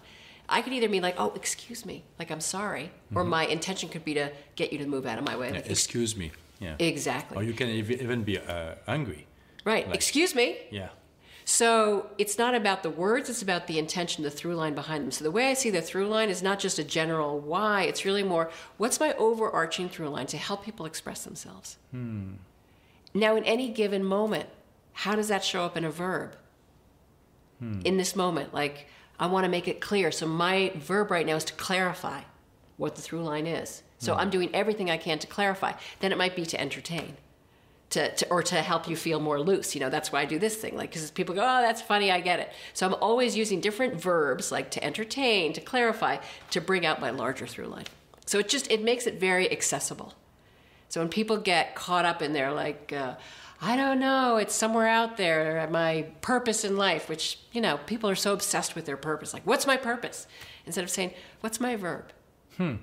I 0.48 0.62
could 0.62 0.72
either 0.72 0.88
mean 0.88 1.02
like, 1.02 1.16
oh, 1.18 1.32
excuse 1.34 1.84
me, 1.84 2.04
like 2.18 2.30
I'm 2.30 2.40
sorry, 2.40 2.90
or 3.14 3.22
my 3.22 3.44
intention 3.44 3.88
could 3.90 4.04
be 4.04 4.14
to 4.14 4.32
get 4.56 4.72
you 4.72 4.78
to 4.78 4.86
move 4.86 5.04
out 5.04 5.18
of 5.18 5.24
my 5.24 5.36
way. 5.36 5.46
Mm-hmm. 5.46 5.54
Yeah, 5.56 5.60
like, 5.62 5.70
excuse 5.70 6.16
me. 6.16 6.32
Yeah. 6.58 6.74
exactly. 6.78 7.36
Or 7.36 7.42
you 7.42 7.52
can 7.52 7.68
ev- 7.68 7.90
even 7.90 8.24
be 8.24 8.38
uh, 8.38 8.74
angry. 8.88 9.27
Right. 9.64 9.86
like- 9.86 9.94
excuse 9.94 10.34
me. 10.34 10.58
Yeah. 10.70 10.88
So 11.50 12.10
it's 12.18 12.36
not 12.36 12.54
about 12.54 12.82
the 12.82 12.90
words, 12.90 13.30
it's 13.30 13.40
about 13.40 13.68
the 13.68 13.78
intention, 13.78 14.22
the 14.22 14.30
through 14.30 14.54
line 14.54 14.74
behind 14.74 15.04
them. 15.04 15.10
So 15.10 15.24
the 15.24 15.30
way 15.30 15.48
I 15.48 15.54
see 15.54 15.70
the 15.70 15.80
through 15.80 16.06
line 16.08 16.28
is 16.28 16.42
not 16.42 16.58
just 16.58 16.78
a 16.78 16.84
general 16.84 17.40
why, 17.40 17.84
it's 17.84 18.04
really 18.04 18.22
more 18.22 18.50
what's 18.76 19.00
my 19.00 19.14
overarching 19.14 19.88
through 19.88 20.10
line 20.10 20.26
to 20.26 20.36
help 20.36 20.62
people 20.62 20.84
express 20.84 21.24
themselves. 21.24 21.78
Hmm. 21.90 22.32
Now, 23.14 23.34
in 23.34 23.44
any 23.44 23.70
given 23.70 24.04
moment, 24.04 24.50
how 24.92 25.16
does 25.16 25.28
that 25.28 25.42
show 25.42 25.62
up 25.62 25.74
in 25.74 25.86
a 25.86 25.90
verb? 25.90 26.36
Hmm. 27.60 27.80
In 27.82 27.96
this 27.96 28.14
moment, 28.14 28.52
like 28.52 28.86
I 29.18 29.26
want 29.26 29.44
to 29.44 29.50
make 29.50 29.68
it 29.68 29.80
clear. 29.80 30.12
So 30.12 30.26
my 30.26 30.72
verb 30.76 31.10
right 31.10 31.24
now 31.24 31.36
is 31.36 31.44
to 31.44 31.54
clarify 31.54 32.20
what 32.76 32.94
the 32.94 33.00
through 33.00 33.22
line 33.22 33.46
is. 33.46 33.82
So 33.96 34.12
hmm. 34.12 34.20
I'm 34.20 34.28
doing 34.28 34.50
everything 34.52 34.90
I 34.90 34.98
can 34.98 35.18
to 35.20 35.26
clarify. 35.26 35.72
Then 36.00 36.12
it 36.12 36.18
might 36.18 36.36
be 36.36 36.44
to 36.44 36.60
entertain 36.60 37.16
to, 37.90 38.14
to 38.14 38.28
or 38.28 38.42
to 38.42 38.56
help 38.56 38.88
you 38.88 38.96
feel 38.96 39.20
more 39.20 39.40
loose. 39.40 39.74
You 39.74 39.80
know, 39.80 39.90
that's 39.90 40.12
why 40.12 40.20
I 40.20 40.24
do 40.24 40.38
this 40.38 40.56
thing. 40.56 40.76
Like, 40.76 40.90
because 40.90 41.10
people 41.10 41.34
go, 41.34 41.42
oh, 41.42 41.62
that's 41.62 41.80
funny, 41.80 42.10
I 42.10 42.20
get 42.20 42.38
it. 42.40 42.52
So 42.74 42.86
I'm 42.86 42.94
always 42.94 43.36
using 43.36 43.60
different 43.60 44.00
verbs, 44.00 44.52
like 44.52 44.70
to 44.72 44.84
entertain, 44.84 45.52
to 45.54 45.60
clarify, 45.60 46.18
to 46.50 46.60
bring 46.60 46.84
out 46.84 47.00
my 47.00 47.10
larger 47.10 47.46
through 47.46 47.66
line. 47.66 47.86
So 48.26 48.38
it 48.38 48.48
just 48.48 48.70
it 48.70 48.82
makes 48.82 49.06
it 49.06 49.18
very 49.18 49.50
accessible. 49.50 50.14
So 50.90 51.00
when 51.00 51.08
people 51.08 51.36
get 51.36 51.74
caught 51.74 52.04
up 52.04 52.22
in 52.22 52.32
their 52.32 52.52
like, 52.52 52.92
uh, 52.92 53.14
I 53.60 53.76
don't 53.76 53.98
know, 53.98 54.36
it's 54.36 54.54
somewhere 54.54 54.86
out 54.86 55.16
there, 55.16 55.66
my 55.70 56.06
purpose 56.20 56.64
in 56.64 56.76
life, 56.76 57.08
which 57.08 57.38
you 57.52 57.60
know, 57.60 57.78
people 57.86 58.08
are 58.10 58.14
so 58.14 58.32
obsessed 58.32 58.74
with 58.74 58.84
their 58.84 58.96
purpose. 58.96 59.32
Like, 59.32 59.46
what's 59.46 59.66
my 59.66 59.76
purpose? 59.76 60.26
Instead 60.66 60.84
of 60.84 60.90
saying, 60.90 61.14
what's 61.40 61.58
my 61.58 61.74
verb? 61.74 62.12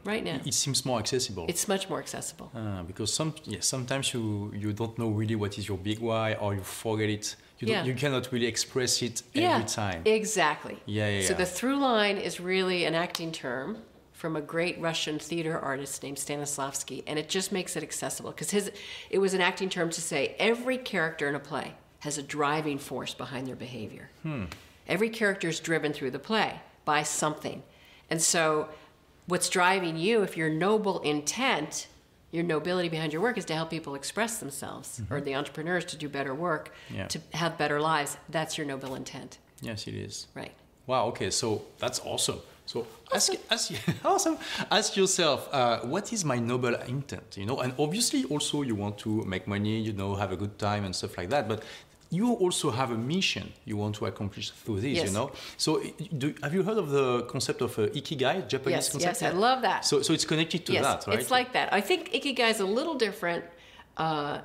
Right 0.06 0.24
now, 0.24 0.40
It 0.46 0.54
seems 0.54 0.86
more 0.86 1.00
accessible. 1.00 1.46
it's 1.50 1.68
much 1.68 1.90
more 1.90 2.00
accessible. 2.00 2.50
Uh, 2.56 2.84
because 2.84 3.14
some 3.14 3.34
yeah, 3.44 3.60
sometimes 3.62 4.14
you 4.14 4.52
you 4.54 4.74
don't 4.74 4.98
know 4.98 5.10
really 5.10 5.36
what 5.36 5.58
is 5.58 5.68
your 5.68 5.78
big 5.78 6.00
why 6.00 6.34
or 6.36 6.54
you 6.56 6.62
forget 6.64 7.10
it. 7.10 7.36
You 7.60 7.68
Yeah. 7.68 7.78
don't, 7.78 7.88
you 7.88 7.94
cannot 7.96 8.32
really 8.32 8.48
express 8.48 9.02
it 9.02 9.24
yeah, 9.34 9.56
every 9.56 9.68
time. 9.68 10.02
Exactly. 10.06 10.78
Yeah, 10.86 11.10
yeah, 11.10 11.22
So 11.28 11.34
yeah. 11.34 11.38
the 11.44 11.46
through 11.46 11.78
line 11.78 12.18
is 12.18 12.40
really 12.40 12.86
an 12.86 12.96
acting 12.96 13.32
term 13.32 13.78
from 14.14 14.36
a 14.36 14.42
great 14.42 14.80
Russian 14.80 15.20
theater 15.20 15.60
artist 15.60 16.04
named 16.04 16.18
Stanislavski, 16.18 17.04
and 17.08 17.20
it 17.20 17.28
just 17.30 17.52
makes 17.52 17.76
it 17.78 17.84
accessible 17.84 18.32
because 18.32 18.52
his 18.52 18.72
it 19.10 19.20
was 19.20 19.34
an 19.34 19.42
acting 19.42 19.70
term 19.70 19.90
to 19.90 20.02
say 20.02 20.36
every 20.40 20.78
character 20.78 21.28
in 21.30 21.36
a 21.36 21.40
play 21.40 21.74
has 22.00 22.18
a 22.18 22.24
driving 22.24 22.78
force 22.80 23.14
behind 23.14 23.46
their 23.48 23.56
behavior. 23.58 24.10
Hmm. 24.24 24.46
Every 24.88 25.10
character 25.10 25.48
is 25.50 25.60
driven 25.60 25.92
through 25.94 26.12
the 26.12 26.20
play 26.30 26.62
by 26.86 27.04
something, 27.04 27.62
and 28.10 28.22
so 28.22 28.68
what's 29.28 29.50
driving 29.50 29.98
you 29.98 30.22
if 30.24 30.36
your 30.38 30.50
noble 30.50 31.00
intent 31.02 31.88
your 32.32 32.44
nobility 32.44 32.90
behind 32.90 33.14
your 33.14 33.22
work 33.22 33.38
is 33.38 33.46
to 33.46 33.54
help 33.54 33.70
people 33.70 33.96
express 33.96 34.40
themselves 34.40 35.02
or 35.10 35.22
the 35.22 35.34
entrepreneurs 35.36 35.86
to 35.86 35.96
do 35.98 36.10
better 36.10 36.34
work 36.36 36.66
Mm-hmm. 36.70 36.96
Yeah. 36.98 37.08
to 37.08 37.20
have 37.34 37.58
better 37.58 37.80
lives 37.80 38.18
that's 38.30 38.58
your 38.58 38.68
noble 38.68 38.94
intent 38.96 39.38
yes, 39.62 39.88
it 39.88 39.96
is. 39.96 40.28
right 40.36 40.52
Wow. 40.88 41.08
Okay. 41.08 41.32
So 41.32 41.48
that's 41.80 42.00
awesome. 42.06 42.40
So 42.68 42.86
ask, 43.12 43.34
ask, 43.50 43.72
awesome. 44.06 44.38
Ask 44.70 44.96
yourself, 44.96 45.50
uh, 45.52 45.80
what 45.80 46.14
is 46.14 46.24
my 46.24 46.38
noble 46.38 46.76
intent? 46.76 47.38
You 47.38 47.48
know, 47.48 47.58
and 47.64 47.74
obviously 47.80 48.24
also 48.26 48.62
you 48.62 48.76
want 48.76 49.00
to 49.00 49.10
make 49.26 49.48
money, 49.48 49.80
you 49.80 49.94
know, 49.94 50.14
have 50.14 50.32
a 50.32 50.36
good 50.38 50.60
time 50.60 50.86
and 50.86 50.96
stuff 50.96 51.18
like 51.18 51.30
that. 51.32 51.48
But 51.48 51.64
you 52.20 52.28
also 52.44 52.68
have 52.80 52.90
a 52.98 53.00
mission 53.14 53.46
you 53.70 53.76
want 53.84 53.94
to 54.00 54.04
accomplish 54.12 54.48
through 54.62 54.80
this. 54.86 54.96
Yes. 55.00 55.06
You 55.08 55.14
know. 55.18 55.28
So 55.66 55.70
do, 56.22 56.28
have 56.46 56.54
you 56.58 56.64
heard 56.68 56.80
of 56.84 56.88
the 56.98 57.08
concept 57.34 57.60
of 57.68 57.72
uh, 57.78 57.84
ikigai, 58.00 58.36
Japanese 58.54 58.78
Yes, 58.78 58.92
concept? 58.94 59.22
yes, 59.22 59.30
I 59.30 59.34
love 59.48 59.60
that. 59.70 59.80
So 59.90 59.96
so 60.08 60.12
it's 60.18 60.28
connected 60.34 60.62
to 60.68 60.72
yes 60.78 60.84
that, 60.88 61.00
right? 61.08 61.20
it's 61.20 61.32
like 61.38 61.50
that 61.58 61.68
i 61.80 61.82
think 61.90 62.00
ikigai 62.18 62.50
is 62.56 62.62
a 62.68 62.70
little 62.80 62.98
different 63.08 63.44
uh, 64.06 64.36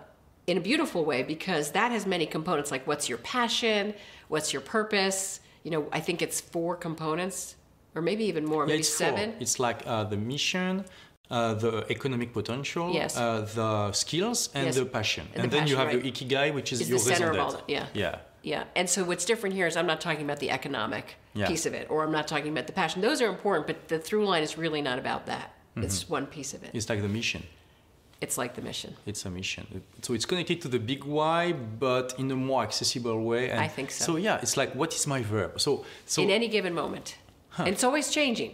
in 0.51 0.57
a 0.63 0.65
beautiful 0.71 1.03
way 1.11 1.21
because 1.35 1.65
that 1.79 1.91
has 1.97 2.03
many 2.17 2.27
components 2.37 2.71
like 2.75 2.85
what's 2.91 3.07
your 3.13 3.19
passion 3.37 3.83
what's 4.33 4.49
your 4.55 4.63
purpose 4.77 5.21
you 5.65 5.71
know 5.75 5.83
i 5.99 6.01
think 6.07 6.17
it's 6.27 6.39
four 6.55 6.73
components 6.87 7.39
or 7.95 8.03
maybe 8.09 8.25
even 8.33 8.45
more 8.53 8.63
Yeah, 8.65 8.75
maybe 8.75 8.81
it's 8.81 8.89
seven 9.07 9.29
Four. 9.33 9.41
It's 9.45 9.57
like 9.67 9.79
uh, 9.87 10.05
the 10.13 10.17
mission, 10.33 10.73
uh, 11.31 11.55
the 11.55 11.87
economic 11.91 12.33
potential, 12.33 12.93
Yes. 12.93 13.17
uh, 13.17 13.47
the 13.55 13.93
skills, 13.93 14.49
and 14.55 14.67
Yes. 14.67 14.75
the 14.77 14.85
passion. 14.85 15.27
And 15.35 15.45
And, 15.45 15.53
the 15.53 15.57
then 15.57 15.67
you 15.69 15.77
have 15.77 15.89
right. 15.89 16.05
your 16.05 16.13
ikigai, 16.13 16.53
which 16.55 16.73
is 16.73 16.81
Is 16.81 16.89
your 16.89 16.99
the 16.99 17.05
center 17.05 17.31
of 17.31 17.39
all 17.39 17.53
that, 17.53 17.65
yeah. 17.69 17.87
Yeah. 17.95 18.19
yeah 18.43 18.65
and 18.79 18.89
so 18.95 18.99
what's 19.05 19.27
different 19.31 19.55
here 19.59 19.67
is 19.71 19.75
i'm 19.77 19.87
not 19.95 20.01
talking 20.07 20.25
about 20.29 20.41
the 20.45 20.51
economic 20.59 21.07
Yeah. 21.35 21.47
piece 21.51 21.65
of 21.69 21.73
it 21.81 21.85
or 21.91 21.97
i'm 22.05 22.15
not 22.21 22.27
talking 22.35 22.51
about 22.55 22.67
the 22.71 22.77
passion 22.83 22.97
those 23.09 23.21
are 23.25 23.31
important 23.37 23.65
but 23.71 23.77
the 23.93 23.99
through 24.07 24.25
line 24.33 24.43
is 24.49 24.53
really 24.65 24.83
not 24.91 24.99
about 25.05 25.23
that 25.33 25.47
Mm-hmm. 25.51 25.85
it's 25.87 25.99
one 26.19 26.27
piece 26.37 26.51
of 26.57 26.61
it 26.67 26.71
It's 26.79 26.89
like 26.93 27.01
the 27.09 27.13
mission. 27.21 27.43
It's 28.25 28.37
like 28.43 28.53
the 28.59 28.65
mission. 28.71 28.91
It's 29.11 29.23
a 29.25 29.31
mission. 29.31 29.65
So 30.07 30.11
it's 30.17 30.27
connected 30.33 30.59
to 30.65 30.69
the 30.69 30.79
big 30.91 31.03
why, 31.17 31.41
but 31.87 32.07
in 32.23 32.27
a 32.31 32.37
more 32.51 32.63
accessible 32.69 33.19
way. 33.31 33.43
And 33.53 33.59
I 33.67 33.69
think 33.77 33.89
so. 33.91 34.05
So 34.07 34.13
yeah, 34.29 34.43
it's 34.45 34.57
like 34.61 34.71
what 34.81 34.91
is 34.99 35.07
my 35.15 35.21
verb? 35.35 35.51
So 35.67 35.71
so 36.15 36.19
in 36.25 36.31
any 36.39 36.49
given 36.57 36.75
moment. 36.83 37.07
And 37.59 37.69
it's 37.75 37.85
always 37.89 38.07
changing. 38.19 38.53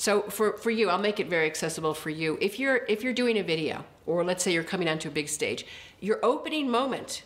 So 0.00 0.22
for, 0.22 0.56
for 0.56 0.70
you, 0.70 0.88
I'll 0.88 0.96
make 0.96 1.20
it 1.20 1.28
very 1.28 1.44
accessible 1.44 1.92
for 1.92 2.08
you. 2.08 2.38
If 2.40 2.58
you're 2.58 2.86
if 2.88 3.04
you're 3.04 3.12
doing 3.12 3.36
a 3.36 3.42
video, 3.42 3.84
or 4.06 4.24
let's 4.24 4.42
say 4.42 4.50
you're 4.50 4.64
coming 4.64 4.88
onto 4.88 5.08
a 5.08 5.10
big 5.10 5.28
stage, 5.28 5.66
your 6.00 6.18
opening 6.22 6.70
moment, 6.70 7.22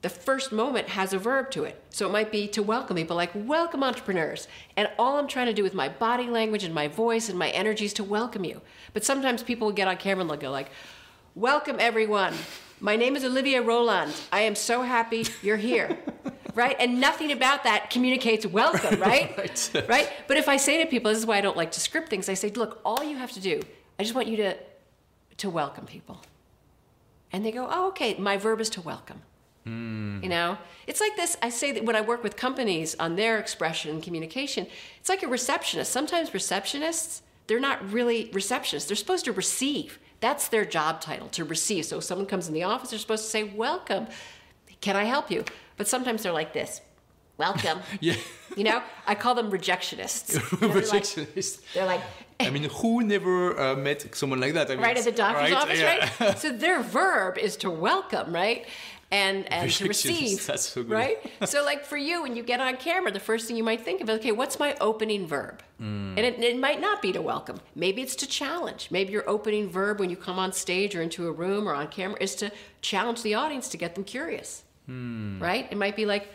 the 0.00 0.08
first 0.08 0.50
moment 0.50 0.88
has 0.88 1.12
a 1.12 1.18
verb 1.18 1.50
to 1.50 1.64
it. 1.64 1.82
So 1.90 2.08
it 2.08 2.12
might 2.12 2.32
be 2.32 2.48
to 2.48 2.62
welcome 2.62 2.96
people, 2.96 3.14
like 3.14 3.32
welcome 3.34 3.84
entrepreneurs. 3.84 4.48
And 4.74 4.88
all 4.98 5.18
I'm 5.18 5.28
trying 5.28 5.48
to 5.48 5.52
do 5.52 5.62
with 5.62 5.74
my 5.74 5.90
body 5.90 6.28
language 6.28 6.64
and 6.64 6.74
my 6.74 6.88
voice 6.88 7.28
and 7.28 7.38
my 7.38 7.50
energy 7.50 7.84
is 7.84 7.92
to 7.94 8.04
welcome 8.04 8.42
you. 8.42 8.62
But 8.94 9.04
sometimes 9.04 9.42
people 9.42 9.66
will 9.66 9.74
get 9.74 9.86
on 9.86 9.98
camera 9.98 10.22
and 10.22 10.30
they'll 10.30 10.38
go 10.38 10.50
like, 10.50 10.70
welcome 11.34 11.76
everyone. 11.78 12.32
My 12.80 12.96
name 12.96 13.16
is 13.16 13.24
Olivier 13.24 13.60
Roland. 13.60 14.14
I 14.32 14.40
am 14.40 14.54
so 14.54 14.80
happy 14.80 15.26
you're 15.42 15.58
here. 15.58 15.98
right? 16.58 16.76
And 16.80 17.00
nothing 17.00 17.30
about 17.30 17.62
that 17.64 17.88
communicates 17.88 18.44
welcome, 18.44 19.00
right? 19.00 19.32
Right. 19.38 19.88
right? 19.88 20.12
But 20.26 20.36
if 20.36 20.48
I 20.48 20.56
say 20.56 20.82
to 20.82 20.90
people, 20.90 21.10
this 21.10 21.18
is 21.18 21.26
why 21.26 21.38
I 21.38 21.40
don't 21.40 21.56
like 21.56 21.70
to 21.72 21.80
script 21.80 22.10
things, 22.10 22.28
I 22.28 22.34
say, 22.34 22.50
look, 22.50 22.80
all 22.84 23.02
you 23.02 23.16
have 23.16 23.32
to 23.32 23.40
do, 23.40 23.60
I 23.98 24.02
just 24.02 24.14
want 24.14 24.26
you 24.28 24.36
to 24.38 24.56
to 25.38 25.48
welcome 25.48 25.86
people. 25.86 26.20
And 27.32 27.44
they 27.44 27.52
go, 27.52 27.68
oh, 27.70 27.88
okay, 27.88 28.16
my 28.18 28.36
verb 28.36 28.60
is 28.60 28.70
to 28.70 28.80
welcome. 28.80 29.22
Hmm. 29.64 30.18
You 30.20 30.28
know, 30.28 30.58
it's 30.88 31.00
like 31.00 31.14
this. 31.14 31.36
I 31.40 31.50
say 31.50 31.70
that 31.72 31.84
when 31.84 31.94
I 31.94 32.00
work 32.00 32.24
with 32.24 32.34
companies 32.36 32.96
on 32.98 33.14
their 33.14 33.38
expression 33.38 33.92
and 33.92 34.02
communication, 34.02 34.66
it's 34.98 35.08
like 35.08 35.22
a 35.22 35.28
receptionist. 35.28 35.92
Sometimes 35.92 36.30
receptionists, 36.30 37.20
they're 37.46 37.60
not 37.60 37.92
really 37.92 38.30
receptionists. 38.30 38.88
They're 38.88 38.96
supposed 38.96 39.26
to 39.26 39.32
receive. 39.32 40.00
That's 40.18 40.48
their 40.48 40.64
job 40.64 41.00
title, 41.00 41.28
to 41.28 41.44
receive. 41.44 41.84
So 41.84 41.98
if 41.98 42.04
someone 42.04 42.26
comes 42.26 42.48
in 42.48 42.54
the 42.54 42.64
office, 42.64 42.90
they're 42.90 42.98
supposed 42.98 43.24
to 43.24 43.30
say, 43.30 43.44
welcome. 43.44 44.08
Can 44.80 44.96
I 44.96 45.04
help 45.04 45.30
you? 45.30 45.44
But 45.76 45.88
sometimes 45.88 46.22
they're 46.22 46.32
like 46.32 46.52
this, 46.52 46.80
welcome. 47.36 47.80
yeah, 48.00 48.14
You 48.56 48.64
know, 48.64 48.82
I 49.06 49.14
call 49.14 49.34
them 49.34 49.50
rejectionists. 49.50 50.38
rejectionists. 50.60 51.60
they're 51.74 51.86
like- 51.86 52.00
They're 52.00 52.00
like, 52.00 52.02
I 52.40 52.50
mean, 52.50 52.64
who 52.70 53.02
never 53.02 53.58
uh, 53.58 53.74
met 53.74 54.14
someone 54.14 54.40
like 54.40 54.54
that? 54.54 54.70
I 54.70 54.74
mean, 54.74 54.84
right 54.84 54.96
at 54.96 55.04
the 55.04 55.10
doctor's 55.12 55.50
right? 55.50 55.62
office, 55.62 55.80
Yeah. 55.80 56.08
right? 56.20 56.38
So 56.38 56.52
their 56.52 56.80
verb 56.82 57.36
is 57.36 57.56
to 57.58 57.70
welcome, 57.70 58.32
right? 58.32 58.64
And 59.10 59.50
and 59.52 59.70
to 59.72 59.88
receive. 59.88 60.44
that's 60.46 60.68
so 60.68 60.82
good. 60.82 60.92
Right? 60.92 61.18
So 61.46 61.64
like 61.64 61.84
for 61.84 61.96
you, 61.96 62.22
when 62.22 62.36
you 62.36 62.42
get 62.44 62.60
on 62.60 62.76
camera, 62.76 63.10
the 63.10 63.18
first 63.18 63.48
thing 63.48 63.56
you 63.56 63.64
might 63.64 63.80
think 63.80 64.00
of 64.02 64.08
is, 64.10 64.18
okay, 64.18 64.32
what's 64.32 64.58
my 64.60 64.76
opening 64.80 65.26
verb? 65.26 65.62
Mm. 65.80 66.10
And 66.16 66.20
it, 66.20 66.38
it 66.44 66.58
might 66.60 66.80
not 66.80 67.00
be 67.02 67.10
to 67.12 67.22
welcome. 67.22 67.58
Maybe 67.74 68.02
it's 68.02 68.14
to 68.16 68.26
challenge. 68.28 68.88
Maybe 68.92 69.10
your 69.12 69.28
opening 69.28 69.68
verb 69.70 69.98
when 69.98 70.10
you 70.10 70.16
come 70.16 70.38
on 70.38 70.52
stage 70.52 70.94
or 70.94 71.00
into 71.02 71.26
a 71.26 71.32
room 71.32 71.66
or 71.68 71.74
on 71.74 71.88
camera 71.88 72.18
is 72.20 72.34
to 72.36 72.52
challenge 72.82 73.22
the 73.22 73.34
audience 73.34 73.68
to 73.70 73.76
get 73.78 73.94
them 73.96 74.04
curious. 74.04 74.62
Hmm. 74.88 75.40
Right? 75.40 75.68
It 75.70 75.76
might 75.76 75.94
be 75.96 76.06
like, 76.06 76.28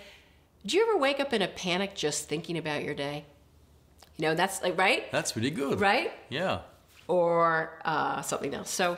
do 0.66 0.78
you 0.78 0.84
ever 0.88 0.98
wake 0.98 1.20
up 1.20 1.34
in 1.34 1.42
a 1.42 1.48
panic 1.48 1.96
just 1.96 2.30
thinking 2.30 2.58
about 2.58 2.84
your 2.84 2.94
day? 2.94 3.26
You 4.18 4.28
know, 4.28 4.36
that's 4.36 4.62
like 4.62 4.78
right? 4.78 5.12
That's 5.12 5.32
pretty 5.34 5.50
good. 5.50 5.80
Right? 5.82 6.12
Yeah. 6.30 6.60
or 7.08 7.80
uh, 7.84 8.22
something 8.22 8.54
else. 8.54 8.70
So, 8.70 8.98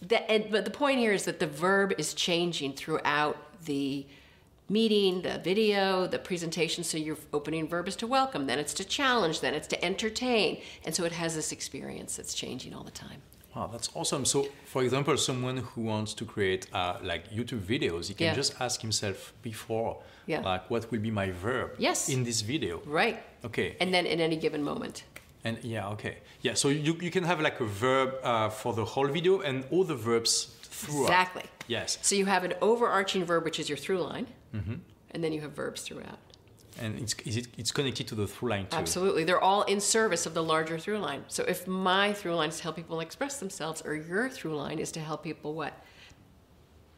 the, 0.00 0.30
and, 0.30 0.50
but 0.50 0.64
the 0.64 0.70
point 0.70 0.98
here 0.98 1.12
is 1.12 1.24
that 1.24 1.40
the 1.40 1.46
verb 1.46 1.92
is 1.98 2.14
changing 2.14 2.72
throughout 2.74 3.36
the 3.64 4.06
meeting, 4.68 5.22
the 5.22 5.38
video, 5.44 6.06
the 6.06 6.18
presentation. 6.18 6.84
So 6.84 6.96
your 6.96 7.18
opening 7.32 7.68
verb 7.68 7.88
is 7.88 7.96
to 7.96 8.06
welcome, 8.06 8.46
then 8.46 8.58
it's 8.58 8.74
to 8.74 8.84
challenge, 8.84 9.40
then 9.40 9.54
it's 9.54 9.68
to 9.68 9.84
entertain, 9.84 10.60
and 10.84 10.94
so 10.94 11.04
it 11.04 11.12
has 11.12 11.34
this 11.34 11.52
experience 11.52 12.16
that's 12.16 12.32
changing 12.34 12.74
all 12.74 12.82
the 12.84 12.90
time. 12.90 13.20
Wow, 13.54 13.68
that's 13.70 13.88
awesome. 13.94 14.24
So, 14.24 14.48
for 14.66 14.82
example, 14.82 15.16
someone 15.16 15.58
who 15.58 15.82
wants 15.82 16.12
to 16.14 16.24
create 16.24 16.66
uh, 16.72 16.96
like 17.02 17.30
YouTube 17.30 17.60
videos, 17.60 18.08
he 18.08 18.14
can 18.14 18.26
Yeah. 18.26 18.34
just 18.34 18.60
ask 18.60 18.80
himself 18.80 19.32
before, 19.42 20.02
Yeah. 20.26 20.40
like, 20.40 20.68
what 20.70 20.90
will 20.90 21.00
be 21.00 21.10
my 21.10 21.30
verb 21.30 21.70
Yes. 21.78 22.08
in 22.08 22.24
this 22.24 22.40
video? 22.42 22.80
Right. 22.84 23.22
Okay. 23.44 23.76
And 23.80 23.92
then 23.94 24.06
in 24.06 24.20
any 24.20 24.36
given 24.36 24.62
moment. 24.62 25.04
And 25.44 25.58
yeah, 25.62 25.88
okay. 25.92 26.16
Yeah, 26.40 26.54
so 26.54 26.68
you, 26.68 26.96
you 27.00 27.10
can 27.10 27.24
have 27.24 27.40
like 27.40 27.60
a 27.60 27.66
verb 27.66 28.14
uh, 28.24 28.48
for 28.48 28.72
the 28.72 28.84
whole 28.84 29.08
video 29.08 29.40
and 29.40 29.64
all 29.70 29.84
the 29.84 29.94
verbs 29.96 30.56
throughout. 30.62 31.10
Exactly. 31.10 31.42
Yes. 31.68 31.98
So 32.02 32.14
you 32.16 32.26
have 32.26 32.44
an 32.44 32.54
overarching 32.60 33.24
verb, 33.24 33.44
which 33.44 33.60
is 33.60 33.68
your 33.68 33.78
through 33.78 34.02
line, 34.02 34.26
Mm-hmm. 34.54 34.74
and 35.12 35.22
then 35.22 35.32
you 35.32 35.40
have 35.42 35.52
verbs 35.52 35.82
throughout. 35.82 36.18
And 36.80 36.98
it's, 36.98 37.14
is 37.24 37.36
it, 37.36 37.46
it's 37.56 37.72
connected 37.72 38.06
to 38.08 38.14
the 38.14 38.26
through 38.26 38.50
line 38.50 38.66
too. 38.66 38.76
Absolutely. 38.76 39.24
They're 39.24 39.40
all 39.50 39.62
in 39.62 39.80
service 39.80 40.26
of 40.26 40.34
the 40.34 40.42
larger 40.42 40.78
through 40.78 40.98
line. 40.98 41.24
So 41.28 41.44
if 41.46 41.66
my 41.66 42.12
through 42.12 42.34
line 42.34 42.48
is 42.48 42.56
to 42.58 42.62
help 42.64 42.76
people 42.76 43.00
express 43.00 43.38
themselves, 43.38 43.82
or 43.84 43.94
your 43.94 44.28
through 44.28 44.56
line 44.56 44.78
is 44.78 44.90
to 44.92 45.00
help 45.00 45.22
people 45.22 45.54
what? 45.54 45.72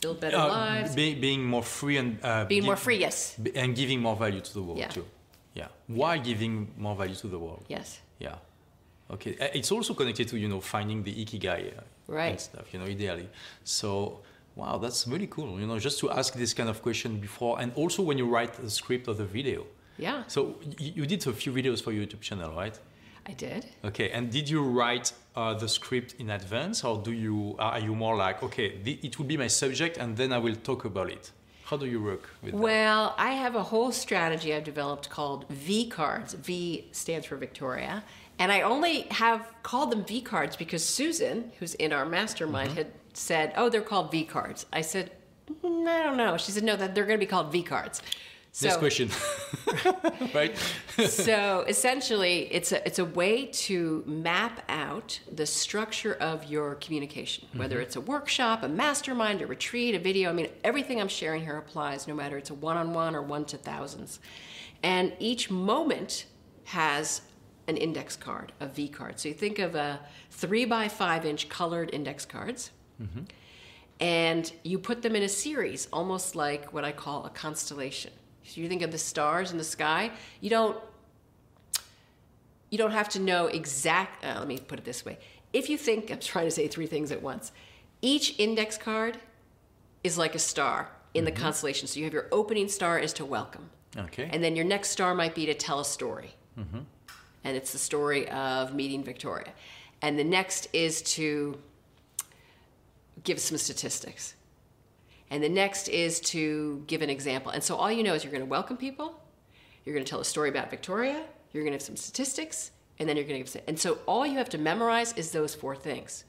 Build 0.02 0.21
better 0.21 0.37
Uh, 0.37 0.49
lives. 0.49 0.95
be, 0.95 1.14
being 1.14 1.42
more 1.45 1.62
free 1.62 1.97
and 1.97 2.18
uh, 2.23 2.45
being 2.45 2.64
more 2.64 2.76
free, 2.76 2.99
yes. 2.99 3.37
and 3.54 3.75
giving 3.75 4.00
more 4.00 4.14
value 4.16 4.40
to 4.40 4.52
the 4.52 4.62
world 4.62 4.78
Yeah. 4.78 4.88
too. 4.88 5.06
Yeah. 5.54 5.68
Why 5.87 6.18
giving 6.18 6.68
more 6.76 6.95
value 6.95 7.14
to 7.14 7.28
the 7.28 7.38
world? 7.38 7.64
Yes. 7.68 8.00
Yeah. 8.18 8.37
Okay. 9.11 9.37
Uh, 9.40 9.49
It's 9.59 9.73
also 9.73 9.95
connected 9.95 10.28
to 10.28 10.37
you 10.37 10.49
know 10.49 10.61
finding 10.61 11.02
the 11.02 11.12
ikigai 11.25 11.78
uh, 11.78 11.83
Right. 12.09 12.30
and 12.33 12.40
stuff. 12.40 12.66
You 12.73 12.78
know, 12.80 12.87
ideally. 12.87 13.28
So 13.64 14.21
wow, 14.56 14.78
that's 14.78 15.06
really 15.06 15.28
cool. 15.36 15.60
You 15.60 15.66
know, 15.66 15.78
just 15.78 15.98
to 16.00 16.10
ask 16.10 16.34
this 16.34 16.52
kind 16.58 16.68
of 16.68 16.82
question 16.82 17.10
before, 17.28 17.60
and 17.60 17.68
also 17.75 18.00
when 18.02 18.18
you 18.18 18.26
write 18.34 18.52
the 18.54 18.70
script 18.70 19.06
of 19.08 19.16
the 19.18 19.25
video. 19.38 19.60
Yeah, 19.98 20.25
So 20.26 20.56
you 20.78 21.06
did 21.06 21.26
a 21.26 21.32
few 21.32 21.52
videos 21.52 21.82
for 21.82 21.90
your 21.92 22.04
YouTube 22.04 22.20
channel, 22.20 22.50
right? 22.62 22.78
I 23.28 23.32
did. 23.32 23.62
Okay. 23.82 24.08
And 24.10 24.30
did 24.30 24.46
you 24.48 24.62
write 24.62 25.12
uh, 25.34 25.54
the 25.54 25.68
script 25.68 26.14
in 26.18 26.28
advance, 26.30 26.84
or 26.84 26.94
do 27.08 27.12
you 27.12 27.56
are 27.58 27.80
you 27.80 27.94
more 27.94 28.14
like 28.14 28.42
okay, 28.42 28.68
the, 28.84 28.92
it 29.02 29.18
will 29.18 29.26
be 29.34 29.38
my 29.38 29.48
subject, 29.48 29.96
and 29.96 30.16
then 30.16 30.32
I 30.32 30.38
will 30.46 30.56
talk 30.70 30.84
about 30.84 31.08
it? 31.10 31.32
How 31.64 31.76
do 31.76 31.86
you 31.86 32.00
work 32.10 32.25
with 32.42 32.52
that? 32.52 32.60
Well, 32.60 33.14
I 33.18 33.32
have 33.32 33.54
a 33.56 33.62
whole 33.72 33.90
strategy 33.90 34.54
I've 34.54 34.64
developed 34.64 35.06
called 35.10 35.46
V 35.50 35.88
cards. 35.88 36.34
V 36.34 36.86
stands 36.92 37.26
for 37.26 37.36
Victoria. 37.36 38.04
And 38.38 38.52
I 38.52 38.60
only 38.60 38.96
have 39.22 39.40
called 39.62 39.90
them 39.92 40.04
V 40.04 40.20
cards 40.20 40.54
because 40.56 40.84
Susan, 40.84 41.50
who's 41.58 41.75
in 41.75 41.92
our 41.92 42.04
mastermind, 42.06 42.68
Mm-hmm. 42.70 42.78
had 42.78 42.92
said, 43.16 43.52
oh, 43.56 43.68
they're 43.68 43.80
called 43.80 44.11
V 44.11 44.25
cards. 44.25 44.66
I 44.73 44.82
said, 44.82 45.11
"Mm, 45.50 45.87
I 45.87 46.02
don't 46.02 46.16
know. 46.16 46.37
She 46.37 46.52
said, 46.52 46.62
no, 46.62 46.76
that 46.76 46.94
they're 46.94 47.06
going 47.06 47.18
to 47.18 47.25
be 47.25 47.30
called 47.30 47.52
V 47.52 47.62
cards. 47.62 48.02
So, 48.52 48.68
Next 48.68 48.78
question. 48.78 49.11
right? 50.35 50.56
so 51.06 51.66
essentially, 51.68 52.49
it's 52.50 52.73
a, 52.73 52.87
it's 52.87 52.99
a 52.99 53.04
way 53.04 53.46
to 53.46 54.02
map 54.06 54.62
out 54.70 55.20
the 55.30 55.44
structure 55.44 56.14
of 56.14 56.44
your 56.44 56.76
communication, 56.76 57.49
whether 57.54 57.80
it's 57.80 57.96
a 57.96 58.00
workshop, 58.00 58.62
a 58.62 58.68
mastermind, 58.68 59.42
a 59.42 59.46
retreat, 59.46 59.94
a 59.94 59.99
video. 59.99 60.30
I 60.30 60.32
mean, 60.32 60.49
everything 60.64 61.02
I'm 61.02 61.08
sharing 61.08 61.42
here 61.42 61.58
applies, 61.58 62.08
no 62.08 62.14
matter 62.14 62.38
it's 62.38 62.49
a 62.49 62.54
one 62.54 62.78
on 62.78 62.94
one 62.94 63.14
or 63.14 63.20
one 63.20 63.44
to 63.46 63.58
thousands. 63.58 64.20
And 64.82 65.12
each 65.18 65.50
moment 65.50 66.25
has 66.64 67.20
an 67.68 67.76
index 67.76 68.16
card, 68.16 68.52
a 68.61 68.66
V 68.68 68.88
card. 68.88 69.20
So 69.20 69.28
you 69.28 69.35
think 69.35 69.58
of 69.58 69.75
a 69.75 70.00
three 70.30 70.64
by 70.64 70.88
five 70.88 71.26
inch 71.26 71.50
colored 71.50 71.90
index 71.92 72.25
cards. 72.25 72.70
Mm-hmm. 73.03 73.23
And 74.00 74.53
you 74.62 74.79
put 74.79 75.03
them 75.03 75.17
in 75.17 75.23
a 75.23 75.29
series, 75.29 75.88
almost 75.93 76.37
like 76.37 76.73
what 76.73 76.85
I 76.85 76.93
call 76.93 77.25
a 77.25 77.31
constellation. 77.31 78.12
So 78.45 78.61
you 78.61 78.69
think 78.69 78.83
of 78.83 78.93
the 78.93 78.99
stars 78.99 79.53
in 79.53 79.59
the 79.59 79.65
sky, 79.65 80.11
you 80.41 80.50
don't 80.50 80.79
you 82.71 82.79
don't 82.79 82.91
have 82.91 83.09
to 83.11 83.21
know 83.21 83.47
exact 83.47 84.25
uh, 84.25 84.35
let 84.38 84.49
me 84.49 84.59
put 84.59 84.79
it 84.79 84.85
this 84.85 85.05
way. 85.05 85.19
If 85.53 85.71
you 85.71 85.79
think 85.79 86.11
I'm 86.11 86.19
trying 86.19 86.47
to 86.47 86.50
say 86.50 86.69
three 86.69 86.87
things 86.87 87.11
at 87.11 87.23
once. 87.23 87.53
Each 88.03 88.38
index 88.38 88.76
card 88.76 89.19
is 90.05 90.19
like 90.19 90.35
a 90.35 90.38
star 90.38 90.91
in 91.15 91.25
the 91.25 91.33
mm-hmm. 91.33 91.43
constellation. 91.43 91.88
So 91.88 91.99
you 91.99 92.05
have 92.05 92.12
your 92.12 92.29
opening 92.31 92.69
star 92.69 92.99
is 92.99 93.12
to 93.15 93.25
welcome. 93.25 93.71
Okay. 93.97 94.29
And 94.31 94.45
then 94.45 94.55
your 94.55 94.65
next 94.65 94.91
star 94.91 95.15
might 95.15 95.35
be 95.35 95.47
to 95.47 95.55
tell 95.55 95.81
a 95.81 95.85
story. 95.85 96.35
Mm-hmm. 96.59 96.81
And 97.45 97.57
it's 97.57 97.73
the 97.73 97.79
story 97.79 98.29
of 98.29 98.75
meeting 98.75 99.03
Victoria. 99.03 99.53
And 100.03 100.19
the 100.19 100.25
next 100.25 100.69
is 100.73 101.00
to 101.03 101.59
give 103.25 103.40
some 103.40 103.58
statistics. 103.58 104.35
And 105.30 105.42
the 105.42 105.49
next 105.49 105.88
is 105.88 106.20
to 106.20 106.85
give 106.87 107.02
an 107.02 107.11
example. 107.11 107.50
And 107.50 107.62
so 107.62 107.76
all 107.76 107.90
you 107.90 108.02
know 108.02 108.14
is 108.14 108.23
you're 108.23 108.32
going 108.32 108.44
to 108.44 108.50
welcome 108.50 108.76
people, 108.76 109.20
you're 109.85 109.94
going 109.94 110.04
to 110.04 110.11
tell 110.11 110.20
a 110.20 110.25
story 110.25 110.49
about 110.49 110.70
Victoria, 110.70 111.23
you're 111.52 111.64
going 111.64 111.73
to 111.73 111.76
have 111.76 111.82
some 111.82 111.96
statistics, 111.96 112.70
and 112.99 113.08
then 113.08 113.16
you're 113.16 113.26
going 113.26 113.42
to 113.42 113.52
give. 113.52 113.62
And 113.66 113.78
so 113.78 113.99
all 114.06 114.26
you 114.26 114.38
have 114.38 114.49
to 114.50 114.58
memorize 114.58 115.12
is 115.14 115.30
those 115.32 115.54
four 115.54 115.75
things. 115.75 116.25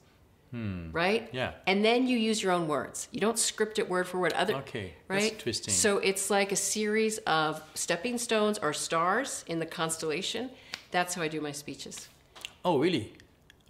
Hmm. 0.50 0.90
Right? 0.92 1.28
Yeah. 1.32 1.52
And 1.66 1.84
then 1.84 2.06
you 2.06 2.16
use 2.16 2.42
your 2.42 2.52
own 2.52 2.68
words. 2.68 3.08
You 3.12 3.20
don't 3.20 3.38
script 3.38 3.78
it 3.78 3.88
word 3.88 4.08
for 4.08 4.18
word. 4.18 4.32
Other 4.32 4.54
Okay, 4.56 4.94
that's 5.06 5.22
right? 5.22 5.32
interesting. 5.32 5.74
So 5.74 5.98
it's 5.98 6.30
like 6.30 6.52
a 6.52 6.56
series 6.56 7.18
of 7.18 7.62
stepping 7.74 8.16
stones 8.16 8.58
or 8.58 8.72
stars 8.72 9.44
in 9.46 9.58
the 9.58 9.66
constellation. 9.66 10.50
That's 10.90 11.14
how 11.14 11.22
I 11.22 11.28
do 11.28 11.42
my 11.42 11.52
speeches. 11.52 12.08
Oh, 12.64 12.78
really? 12.78 13.12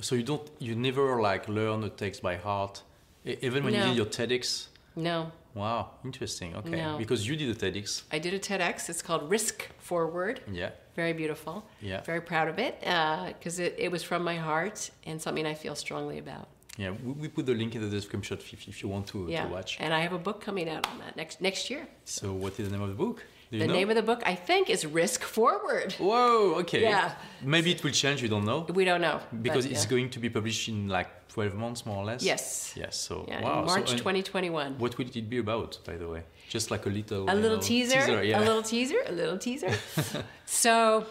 So 0.01 0.15
you 0.15 0.23
don't, 0.23 0.49
you 0.61 0.77
never 0.77 1.21
like 1.21 1.49
learn 1.49 1.81
the 1.81 1.89
text 1.89 2.23
by 2.23 2.37
heart, 2.37 2.83
even 3.29 3.65
when 3.65 3.75
you 3.75 3.81
No. 3.81 3.87
did 3.89 3.97
your 3.97 4.07
TEDx. 4.07 4.69
No, 4.97 5.31
Wow, 5.55 5.91
interesting. 6.05 6.55
Okay, 6.57 6.71
No. 6.83 6.99
because 6.99 7.27
you 7.29 7.35
did 7.37 7.49
a 7.51 7.55
TEDx. 7.55 8.03
I 8.13 8.19
did 8.21 8.33
a 8.35 8.39
TEDx. 8.39 8.89
It's 8.89 9.03
called 9.03 9.29
Risk 9.29 9.69
Forward. 9.79 10.41
Yeah. 10.53 10.71
Very 10.95 11.13
beautiful. 11.13 11.65
Yeah. 11.81 12.01
Very 12.03 12.21
proud 12.21 12.49
of 12.49 12.59
it 12.59 12.75
uh, 12.87 13.27
because 13.39 13.59
it, 13.59 13.75
it 13.79 13.91
was 13.91 14.03
from 14.03 14.23
my 14.23 14.37
heart 14.37 14.91
and 15.07 15.21
something 15.21 15.47
I 15.47 15.55
feel 15.55 15.75
strongly 15.75 16.19
about. 16.19 16.47
Yeah, 16.77 16.91
we, 17.05 17.13
we 17.23 17.29
put 17.29 17.47
the 17.47 17.55
link 17.55 17.75
in 17.75 17.81
the 17.83 17.89
description 17.89 18.39
if, 18.39 18.69
if 18.69 18.83
you 18.83 18.89
want 18.89 19.07
to, 19.09 19.27
Yeah. 19.29 19.45
to 19.45 19.49
watch. 19.49 19.79
And 19.81 19.93
I 19.93 20.01
have 20.01 20.13
a 20.13 20.19
book 20.19 20.41
coming 20.41 20.69
out 20.69 20.87
on 20.87 20.99
that 20.99 21.17
next 21.17 21.41
next 21.41 21.71
year. 21.71 21.89
So, 22.05 22.33
what 22.33 22.53
is 22.61 22.69
the 22.69 22.73
name 22.73 22.83
of 22.83 22.89
the 22.89 22.95
book? 23.05 23.25
The 23.51 23.67
know? 23.67 23.73
name 23.73 23.89
of 23.89 23.97
the 23.97 24.03
book, 24.03 24.23
I 24.27 24.35
think, 24.35 24.69
is 24.69 24.85
Risk 24.85 25.23
Forward. 25.23 25.95
Whoa, 25.95 26.57
okay. 26.61 26.83
Yeah. 26.83 27.15
Maybe 27.43 27.71
it 27.71 27.83
will 27.83 27.93
change, 27.93 28.21
you 28.23 28.29
don't 28.29 28.45
know. 28.45 28.67
We 28.69 28.85
don't 28.85 29.01
know. 29.01 29.21
Because 29.41 29.65
but, 29.65 29.73
it's 29.73 29.85
yeah. 29.85 29.91
going 29.91 30.11
to 30.11 30.19
be 30.19 30.29
published 30.29 30.69
in 30.69 30.89
like 30.89 31.29
12 31.29 31.55
months, 31.55 31.87
more 31.87 31.97
or 31.97 32.05
less. 32.05 32.23
Yes. 32.23 32.75
Yes, 32.77 32.97
so 32.97 33.25
Yeah, 33.27 33.43
wow. 33.43 33.63
in 33.63 33.69
so, 33.69 33.75
March 33.75 33.91
and 33.91 33.99
2021. 33.99 34.79
What 34.79 34.99
will 34.99 35.07
it 35.07 35.31
be 35.31 35.39
about, 35.39 35.79
by 35.87 35.97
the 35.97 36.09
way? 36.09 36.25
Just 36.49 36.71
like 36.71 36.85
a 36.85 36.91
little. 36.91 37.25
a 37.31 37.35
little 37.35 37.57
know, 37.57 37.63
teaser, 37.63 38.23
yeah. 38.23 38.39
a 38.39 38.45
little 38.45 38.63
teaser, 38.63 39.01
a 39.07 39.13
little 39.13 39.39
teaser. 39.39 39.73
so 40.45 41.07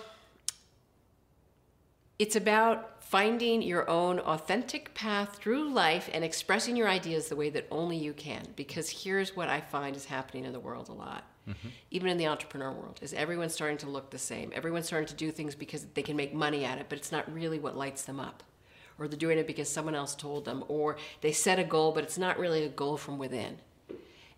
it's 2.19 2.35
about 2.35 3.03
finding 3.03 3.61
your 3.61 3.89
own 3.89 4.19
authentic 4.19 4.93
path 4.93 5.37
through 5.37 5.69
life 5.71 6.09
and 6.13 6.23
expressing 6.23 6.75
your 6.75 6.89
ideas 6.89 7.29
the 7.29 7.35
way 7.35 7.49
that 7.49 7.65
only 7.71 7.97
you 7.97 8.13
can. 8.13 8.43
Because 8.55 8.89
here's 8.89 9.35
what 9.35 9.49
I 9.49 9.61
find 9.61 9.95
is 9.95 10.05
happening 10.05 10.45
in 10.45 10.51
the 10.51 10.59
world 10.59 10.89
a 10.89 10.93
lot. 10.93 11.23
Even 11.91 12.09
in 12.09 12.17
the 12.17 12.27
entrepreneur 12.27 12.71
world, 12.71 12.99
is 13.01 13.13
everyone's 13.13 13.53
starting 13.53 13.77
to 13.77 13.89
look 13.89 14.09
the 14.09 14.17
same. 14.17 14.51
Everyone's 14.53 14.87
starting 14.87 15.07
to 15.07 15.15
do 15.15 15.31
things 15.31 15.55
because 15.55 15.85
they 15.93 16.01
can 16.01 16.15
make 16.15 16.33
money 16.33 16.65
at 16.65 16.77
it, 16.77 16.87
but 16.89 16.97
it's 16.97 17.11
not 17.11 17.31
really 17.33 17.59
what 17.59 17.77
lights 17.77 18.03
them 18.03 18.19
up. 18.19 18.43
Or 18.99 19.07
they're 19.07 19.17
doing 19.17 19.37
it 19.37 19.47
because 19.47 19.69
someone 19.69 19.95
else 19.95 20.15
told 20.15 20.45
them, 20.45 20.63
or 20.67 20.97
they 21.21 21.31
set 21.31 21.59
a 21.59 21.63
goal, 21.63 21.91
but 21.91 22.03
it's 22.03 22.17
not 22.17 22.39
really 22.39 22.63
a 22.63 22.69
goal 22.69 22.97
from 22.97 23.17
within. 23.17 23.59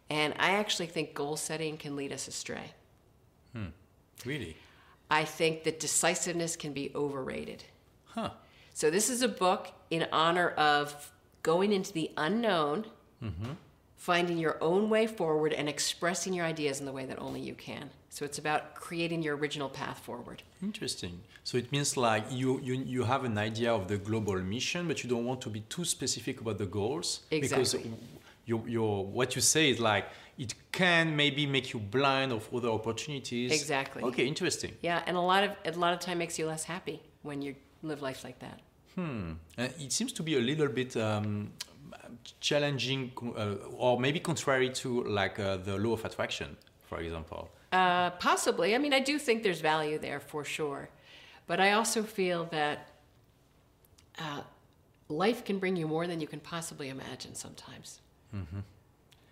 And 0.09 0.33
I 0.37 0.51
actually 0.51 0.87
think 0.87 1.13
goal 1.13 1.37
setting 1.37 1.77
can 1.77 1.95
lead 1.95 2.11
us 2.11 2.27
astray. 2.27 2.73
Hmm. 3.53 3.67
Really? 4.25 4.57
I 5.09 5.23
think 5.23 5.63
that 5.63 5.79
decisiveness 5.79 6.55
can 6.55 6.73
be 6.73 6.91
overrated. 6.93 7.63
Huh. 8.05 8.31
So, 8.73 8.89
this 8.89 9.09
is 9.09 9.21
a 9.21 9.27
book 9.27 9.71
in 9.89 10.07
honor 10.11 10.49
of 10.49 11.11
going 11.43 11.71
into 11.71 11.93
the 11.93 12.11
unknown, 12.17 12.85
mm-hmm. 13.23 13.51
Finding 13.99 14.37
your 14.39 14.57
own 14.61 14.89
way 14.89 15.05
forward, 15.05 15.53
and 15.53 15.69
expressing 15.69 16.33
your 16.33 16.45
ideas 16.45 16.79
in 16.79 16.85
the 16.87 16.91
way 16.91 17.05
that 17.05 17.19
only 17.19 17.41
you 17.41 17.53
can. 17.53 17.91
So, 18.09 18.25
it's 18.25 18.39
about 18.39 18.73
creating 18.73 19.21
your 19.21 19.35
original 19.37 19.69
path 19.69 19.99
forward. 19.99 20.41
Interesting. 20.63 21.19
So 21.49 21.57
it 21.57 21.71
means 21.71 21.97
like 21.97 22.25
you, 22.29 22.59
you 22.61 22.75
you 22.95 23.03
have 23.03 23.23
an 23.23 23.37
idea 23.37 23.71
of 23.73 23.87
the 23.87 23.97
global 23.97 24.37
mission, 24.55 24.87
but 24.87 25.03
you 25.03 25.09
don't 25.09 25.25
want 25.25 25.41
to 25.41 25.49
be 25.49 25.61
too 25.61 25.83
specific 25.83 26.41
about 26.41 26.57
the 26.57 26.65
goals 26.65 27.21
because 27.29 27.73
Exactly. 27.73 27.91
your 28.45 28.61
your 28.67 29.05
what 29.17 29.35
you 29.35 29.41
say 29.41 29.71
is 29.71 29.79
like 29.79 30.05
it 30.37 30.53
can 30.71 31.15
maybe 31.15 31.45
make 31.45 31.73
you 31.73 31.79
blind 31.79 32.31
of 32.31 32.47
other 32.53 32.69
opportunities. 32.69 33.51
Exactly. 33.51 34.03
Okay, 34.03 34.25
interesting. 34.25 34.71
Yeah, 34.81 35.01
and 35.07 35.17
a 35.17 35.21
lot 35.21 35.43
of 35.43 35.51
a 35.65 35.71
lot 35.77 35.93
of 35.93 35.99
time 35.99 36.17
makes 36.19 36.37
you 36.39 36.45
less 36.45 36.63
happy 36.63 37.01
when 37.23 37.41
you 37.41 37.55
live 37.81 38.01
life 38.01 38.23
like 38.23 38.39
that. 38.39 38.59
Hmm. 38.95 39.31
Uh, 39.57 39.67
it 39.79 39.91
seems 39.91 40.11
to 40.13 40.23
be 40.23 40.35
a 40.37 40.43
little 40.49 40.67
bit 40.67 40.95
um, 40.97 41.51
challenging, 42.39 43.11
uh, 43.37 43.55
or 43.77 43.99
maybe 43.99 44.19
contrary 44.19 44.69
to 44.81 45.03
like 45.03 45.39
uh, 45.39 45.57
the 45.57 45.77
law 45.77 45.93
of 45.93 46.05
attraction, 46.05 46.57
for 46.87 46.99
example. 46.99 47.49
Uh, 47.71 48.09
possibly. 48.11 48.73
I 48.75 48.77
mean, 48.79 48.93
I 48.93 48.99
do 48.99 49.19
think 49.19 49.43
there's 49.43 49.61
value 49.61 49.97
there 49.99 50.19
for 50.19 50.43
sure. 50.43 50.89
But 51.47 51.59
I 51.59 51.71
also 51.71 52.03
feel 52.03 52.45
that 52.51 52.89
uh, 54.19 54.41
life 55.07 55.43
can 55.45 55.59
bring 55.59 55.75
you 55.75 55.87
more 55.87 56.05
than 56.07 56.19
you 56.21 56.27
can 56.27 56.39
possibly 56.39 56.89
imagine 56.89 57.33
sometimes. 57.35 58.01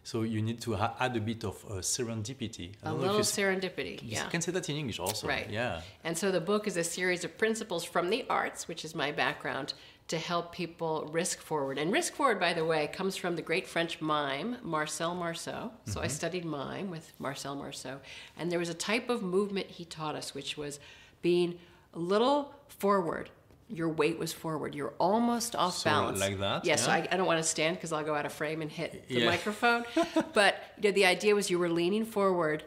So 0.03 0.22
you 0.22 0.41
need 0.41 0.62
to 0.62 0.74
ha- 0.75 0.96
add 1.00 1.17
a 1.17 1.19
bit 1.19 1.43
of 1.43 1.63
uh, 1.65 1.74
serendipity. 1.81 2.69
I 2.81 2.89
A 2.89 2.91
don't 2.91 2.93
know 2.93 2.98
if 2.98 3.01
little 3.01 3.17
you, 3.17 3.24
serendipity. 3.60 4.01
you 4.01 4.10
Yeah. 4.17 4.29
can 4.29 4.41
say 4.41 4.53
that 4.53 4.69
in 4.69 4.77
English 4.77 5.00
also. 5.00 5.27
Right. 5.27 5.50
Yeah. 5.50 5.81
And 6.05 6.17
so 6.17 6.31
the 6.31 6.39
book 6.39 6.65
is 6.65 6.77
a 6.77 6.84
series 6.84 7.25
of 7.25 7.38
principles 7.38 7.84
from 7.84 8.10
the 8.10 8.25
arts, 8.29 8.67
which 8.69 8.86
is 8.86 8.96
my 8.96 9.12
background, 9.12 9.74
to 10.08 10.18
help 10.18 10.54
people 10.54 11.10
risk 11.12 11.42
forward. 11.42 11.78
And 11.78 11.92
risk 11.92 12.14
forward, 12.14 12.40
by 12.40 12.54
the 12.54 12.64
way, 12.64 12.88
comes 12.88 13.18
from 13.18 13.36
the 13.36 13.42
great 13.42 13.68
French 13.68 14.00
mime, 14.00 14.58
Marcel 14.64 15.14
Marceau. 15.14 15.72
So 15.86 16.00
I 16.00 16.06
mm-hmm. 16.06 16.12
studied 16.14 16.46
mime 16.46 16.90
with 16.90 17.12
Marcel 17.20 17.56
Marceau. 17.56 18.00
And 18.38 18.50
there 18.50 18.60
was 18.60 18.70
a 18.70 18.74
type 18.74 19.10
of 19.10 19.22
movement 19.22 19.68
he 19.68 19.84
taught 19.84 20.16
us, 20.16 20.34
which 20.34 20.56
was 20.56 20.80
being 21.22 21.60
a 21.94 22.00
little 22.00 22.54
forward. 22.70 23.30
Your 23.70 23.90
weight 23.90 24.18
was 24.18 24.32
forward. 24.32 24.74
You're 24.76 24.94
almost 24.98 25.58
off 25.58 25.76
So, 25.76 25.90
balance. 25.90 26.22
like 26.22 26.40
that, 26.40 26.64
Yes, 26.64 26.86
yeah? 26.88 26.94
I, 26.94 27.08
I 27.12 27.18
don't 27.18 27.27
want 27.27 27.44
to 27.44 27.50
stand 27.50 27.75
because 27.75 27.92
I'll 27.92 28.05
go 28.05 28.16
out 28.16 28.25
of 28.25 28.31
frame 28.31 28.62
and 28.62 28.72
hit 28.72 29.10
the 29.10 29.22
Yeah. 29.22 29.25
microphone. 29.25 29.84
but 30.34 30.55
you 30.81 30.90
know, 30.90 30.94
the 30.94 31.05
idea 31.05 31.36
was 31.36 31.50
you 31.50 31.60
were 31.60 31.70
leaning 31.70 32.05
forward 32.05 32.64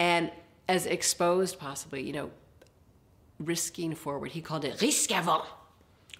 and 0.00 0.32
as 0.68 0.84
exposed 0.86 1.60
possibly, 1.60 2.02
you 2.02 2.12
know, 2.12 2.30
risking 3.38 3.94
forward. 3.94 4.32
He 4.32 4.40
called 4.40 4.64
it 4.64 4.80
risque 4.80 5.14
avant. 5.16 5.44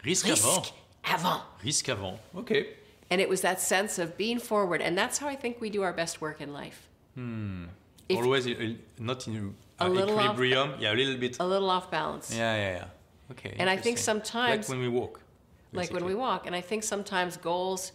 Risque 0.07 0.29
avant. 0.29 0.62
Risque 0.64 0.73
avant. 1.14 1.42
Risque 1.64 1.88
avant. 1.88 2.19
Okay. 2.37 2.62
And 3.11 3.21
it 3.21 3.29
was 3.29 3.40
that 3.42 3.61
sense 3.61 3.99
of 3.99 4.16
being 4.16 4.38
forward. 4.40 4.81
And 4.83 4.97
that's 4.97 5.19
how 5.19 5.29
I 5.29 5.37
think 5.37 5.61
we 5.61 5.69
do 5.71 5.83
our 5.83 5.92
best 5.92 6.21
work 6.21 6.40
in 6.40 6.53
life. 6.53 6.88
If- 8.09 8.19
Always 8.19 8.47
uh, 8.47 8.75
not 8.99 9.27
in 9.27 9.55
A 9.81 9.85
uh, 9.85 9.88
little 9.88 10.19
off- 10.19 10.25
equilibrium. 10.25 10.69
yeah, 10.81 10.92
a 10.92 10.97
little 11.01 11.16
bit. 11.19 11.37
A 11.40 11.47
little 11.47 11.71
off 11.71 11.90
balance. 11.90 12.27
Yeah, 12.35 12.55
yeah, 12.57 12.73
yeah. 12.79 13.33
Okay. 13.33 13.55
And 13.59 13.69
I 13.69 13.77
think 13.77 13.99
sometimes- 13.99 14.69
like 14.69 14.69
when 14.69 14.81
we 14.81 14.88
walk. 14.88 15.21
Like 15.73 15.92
when 15.92 16.05
we 16.05 16.14
walk. 16.14 16.47
And 16.47 16.55
I 16.57 16.61
think 16.62 16.83
sometimes 16.85 17.37
goals, 17.37 17.92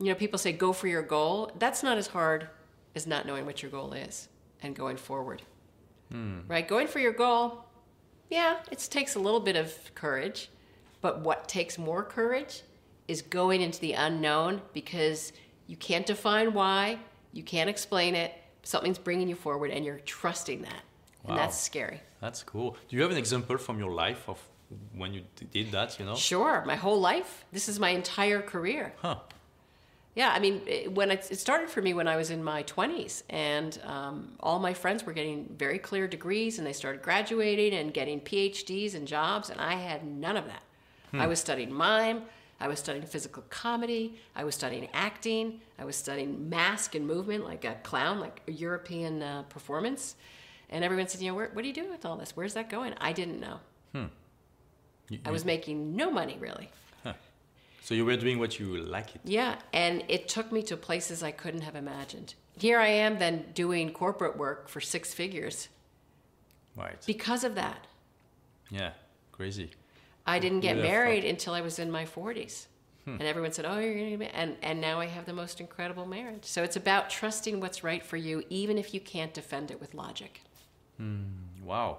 you 0.00 0.08
know, 0.08 0.14
people 0.24 0.38
say 0.38 0.52
go 0.52 0.72
for 0.72 0.88
your 0.88 1.02
goal. 1.02 1.50
That's 1.58 1.82
not 1.82 1.96
as 1.98 2.08
hard 2.08 2.48
as 2.94 3.06
not 3.06 3.26
knowing 3.26 3.46
what 3.46 3.62
your 3.62 3.70
goal 3.70 3.92
is 3.92 4.28
and 4.62 4.74
going 4.76 4.96
forward. 4.96 5.42
Right? 6.48 6.66
Going 6.68 6.88
for 6.88 6.98
your 6.98 7.12
goal, 7.14 7.64
yeah, 8.28 8.58
it 8.70 8.78
takes 8.90 9.14
a 9.14 9.18
little 9.18 9.40
bit 9.40 9.56
of 9.56 9.72
courage. 9.94 10.50
But 11.02 11.20
what 11.20 11.48
takes 11.48 11.76
more 11.76 12.02
courage 12.02 12.62
is 13.08 13.20
going 13.20 13.60
into 13.60 13.80
the 13.80 13.92
unknown 13.92 14.62
because 14.72 15.32
you 15.66 15.76
can't 15.76 16.06
define 16.06 16.54
why, 16.54 16.98
you 17.32 17.42
can't 17.42 17.68
explain 17.68 18.14
it. 18.14 18.32
Something's 18.62 18.98
bringing 18.98 19.28
you 19.28 19.34
forward 19.34 19.70
and 19.70 19.84
you're 19.84 19.98
trusting 19.98 20.62
that. 20.62 20.82
Wow. 21.24 21.30
And 21.30 21.38
that's 21.38 21.58
scary. 21.58 22.00
That's 22.20 22.42
cool. 22.42 22.76
Do 22.88 22.96
you 22.96 23.02
have 23.02 23.10
an 23.10 23.18
example 23.18 23.58
from 23.58 23.78
your 23.78 23.90
life 23.92 24.28
of 24.28 24.38
when 24.94 25.12
you 25.12 25.22
did 25.52 25.72
that? 25.72 25.98
You 25.98 26.06
know. 26.06 26.14
Sure, 26.14 26.62
my 26.64 26.76
whole 26.76 27.00
life. 27.00 27.44
This 27.52 27.68
is 27.68 27.78
my 27.78 27.90
entire 27.90 28.40
career. 28.40 28.94
Huh. 29.02 29.16
Yeah, 30.14 30.30
I 30.30 30.40
mean, 30.40 30.60
it, 30.66 30.94
when 30.94 31.10
it, 31.10 31.26
it 31.30 31.38
started 31.38 31.70
for 31.70 31.80
me 31.80 31.94
when 31.94 32.06
I 32.06 32.16
was 32.16 32.30
in 32.30 32.44
my 32.44 32.64
20s, 32.64 33.22
and 33.30 33.80
um, 33.84 34.34
all 34.40 34.58
my 34.58 34.74
friends 34.74 35.04
were 35.04 35.14
getting 35.14 35.48
very 35.56 35.78
clear 35.78 36.06
degrees, 36.06 36.58
and 36.58 36.66
they 36.66 36.74
started 36.74 37.00
graduating 37.00 37.72
and 37.72 37.94
getting 37.94 38.20
PhDs 38.20 38.94
and 38.94 39.08
jobs, 39.08 39.48
and 39.48 39.58
I 39.58 39.74
had 39.74 40.04
none 40.04 40.36
of 40.36 40.44
that. 40.46 40.62
I 41.14 41.26
was 41.26 41.38
studying 41.40 41.72
mime, 41.72 42.22
I 42.60 42.68
was 42.68 42.78
studying 42.78 43.04
physical 43.04 43.42
comedy, 43.50 44.18
I 44.34 44.44
was 44.44 44.54
studying 44.54 44.88
acting, 44.94 45.60
I 45.78 45.84
was 45.84 45.96
studying 45.96 46.48
mask 46.48 46.94
and 46.94 47.06
movement, 47.06 47.44
like 47.44 47.64
a 47.64 47.74
clown, 47.82 48.18
like 48.20 48.40
a 48.48 48.52
European 48.52 49.22
uh, 49.22 49.42
performance. 49.48 50.14
And 50.70 50.82
everyone 50.84 51.08
said, 51.08 51.20
you 51.20 51.28
know, 51.30 51.34
where, 51.34 51.50
what 51.52 51.64
are 51.64 51.68
you 51.68 51.74
doing 51.74 51.90
with 51.90 52.06
all 52.06 52.16
this? 52.16 52.34
Where's 52.34 52.54
that 52.54 52.70
going? 52.70 52.94
I 53.00 53.12
didn't 53.12 53.40
know. 53.40 53.58
You- 55.10 55.18
I 55.26 55.30
was 55.30 55.44
making 55.44 55.94
no 55.96 56.10
money 56.10 56.36
really. 56.40 56.70
So 57.84 57.94
you 57.94 58.04
were 58.04 58.16
doing 58.16 58.38
what 58.38 58.60
you 58.60 58.76
like 58.76 59.16
it. 59.16 59.20
Yeah, 59.24 59.56
and 59.72 60.04
it 60.06 60.28
took 60.28 60.52
me 60.52 60.62
to 60.62 60.76
places 60.76 61.20
I 61.24 61.32
couldn't 61.32 61.62
have 61.62 61.74
imagined. 61.74 62.34
Here 62.56 62.78
I 62.78 62.86
am 62.86 63.18
then 63.18 63.46
doing 63.54 63.92
corporate 63.92 64.36
work 64.38 64.68
for 64.68 64.80
six 64.80 65.12
figures 65.12 65.68
Right. 66.76 66.96
because 67.06 67.42
of 67.42 67.56
that. 67.56 67.88
Yeah. 68.70 68.92
Crazy. 69.32 69.72
I 70.26 70.38
didn't 70.38 70.60
get 70.60 70.76
married 70.76 71.24
until 71.24 71.54
I 71.54 71.60
was 71.60 71.78
in 71.78 71.90
my 71.90 72.04
40s. 72.04 72.66
Hmm. 73.04 73.16
And 73.18 73.22
everyone 73.22 73.52
said, 73.52 73.64
"Oh, 73.64 73.78
you're 73.78 73.94
going 73.94 74.12
to 74.12 74.18
be," 74.18 74.26
and 74.26 74.56
and 74.62 74.80
now 74.80 75.00
I 75.00 75.06
have 75.06 75.24
the 75.26 75.32
most 75.32 75.60
incredible 75.60 76.06
marriage. 76.06 76.44
So 76.44 76.62
it's 76.62 76.76
about 76.76 77.10
trusting 77.10 77.58
what's 77.60 77.82
right 77.82 78.04
for 78.04 78.16
you, 78.16 78.44
even 78.48 78.78
if 78.78 78.94
you 78.94 79.00
can't 79.00 79.34
defend 79.34 79.70
it 79.72 79.80
with 79.80 79.92
logic. 79.94 80.40
Hmm. 80.98 81.24
Wow. 81.64 81.98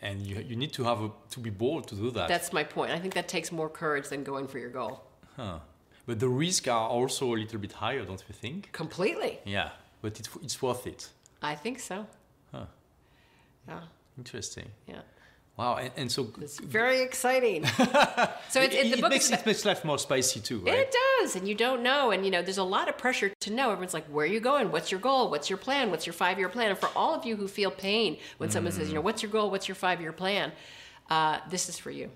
And 0.00 0.26
you 0.26 0.36
you 0.50 0.56
need 0.56 0.72
to 0.72 0.84
have 0.84 1.02
a, 1.02 1.10
to 1.34 1.40
be 1.40 1.50
bold 1.50 1.88
to 1.88 1.94
do 1.94 2.10
that. 2.12 2.26
That's 2.28 2.52
my 2.54 2.64
point. 2.64 2.90
I 2.90 2.98
think 2.98 3.12
that 3.14 3.28
takes 3.28 3.52
more 3.52 3.68
courage 3.68 4.08
than 4.08 4.24
going 4.24 4.48
for 4.48 4.58
your 4.58 4.70
goal. 4.70 5.02
huh. 5.36 5.58
But 6.06 6.18
the 6.20 6.28
risks 6.28 6.66
are 6.68 6.88
also 6.88 7.26
a 7.34 7.36
little 7.36 7.58
bit 7.60 7.72
higher, 7.72 8.04
don't 8.04 8.24
you 8.28 8.34
think? 8.34 8.72
Completely. 8.72 9.38
Yeah. 9.44 9.68
But 10.00 10.18
it's 10.18 10.30
it's 10.42 10.62
worth 10.62 10.86
it. 10.86 11.10
I 11.42 11.54
think 11.54 11.80
so. 11.80 12.06
Huh. 12.52 12.64
Yeah. 13.68 13.80
Interesting. 14.16 14.70
Yeah. 14.88 15.02
Wow. 15.60 15.76
And, 15.76 15.90
and 15.96 16.10
so 16.10 16.32
It's 16.40 16.58
very 16.58 17.02
exciting. 17.02 17.66
so 18.48 18.62
it's, 18.62 18.74
it, 18.74 18.86
it, 18.86 18.96
the 18.96 19.02
book 19.02 19.10
makes 19.10 19.26
is 19.26 19.32
it 19.32 19.44
makes 19.44 19.66
life 19.66 19.84
more 19.84 19.98
spicy 19.98 20.40
too, 20.40 20.60
right? 20.60 20.78
It 20.78 20.96
does, 21.20 21.36
and 21.36 21.46
you 21.46 21.54
don't 21.54 21.82
know, 21.82 22.12
and 22.12 22.24
you 22.24 22.30
know, 22.30 22.40
there's 22.40 22.56
a 22.56 22.70
lot 22.76 22.88
of 22.88 22.96
pressure 22.96 23.30
to 23.40 23.52
know. 23.52 23.70
Everyone's 23.70 23.92
like, 23.92 24.06
"Where 24.06 24.24
are 24.24 24.34
you 24.36 24.40
going? 24.40 24.72
What's 24.72 24.90
your 24.90 25.00
goal? 25.00 25.30
What's 25.30 25.50
your 25.50 25.58
plan? 25.58 25.90
What's 25.90 26.06
your 26.06 26.14
five-year 26.14 26.48
plan?" 26.48 26.70
And 26.70 26.78
for 26.78 26.88
all 26.96 27.14
of 27.14 27.26
you 27.26 27.36
who 27.36 27.46
feel 27.46 27.70
pain 27.70 28.16
when 28.38 28.50
someone 28.50 28.72
says, 28.72 28.88
"You 28.88 28.94
know, 28.94 29.02
what's 29.02 29.22
your 29.22 29.30
goal? 29.30 29.50
What's 29.50 29.68
your 29.68 29.74
five-year 29.74 30.12
plan?" 30.12 30.52
Uh, 31.10 31.40
this 31.50 31.68
is 31.68 31.78
for 31.78 31.90
you. 31.90 32.08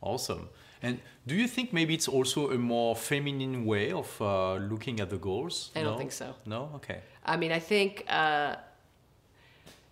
Awesome. 0.00 0.48
And 0.82 0.98
do 1.26 1.34
you 1.34 1.46
think 1.46 1.74
maybe 1.74 1.92
it's 1.92 2.08
also 2.08 2.50
a 2.52 2.56
more 2.56 2.96
feminine 2.96 3.66
way 3.66 3.92
of 3.92 4.08
uh, 4.22 4.54
looking 4.54 4.98
at 5.00 5.10
the 5.10 5.18
goals? 5.18 5.70
I 5.76 5.82
don't 5.82 5.98
think 5.98 6.12
so. 6.12 6.34
No. 6.46 6.70
Okay. 6.76 7.00
I 7.22 7.36
mean, 7.36 7.52
I 7.52 7.58
think 7.58 8.06
uh, 8.08 8.56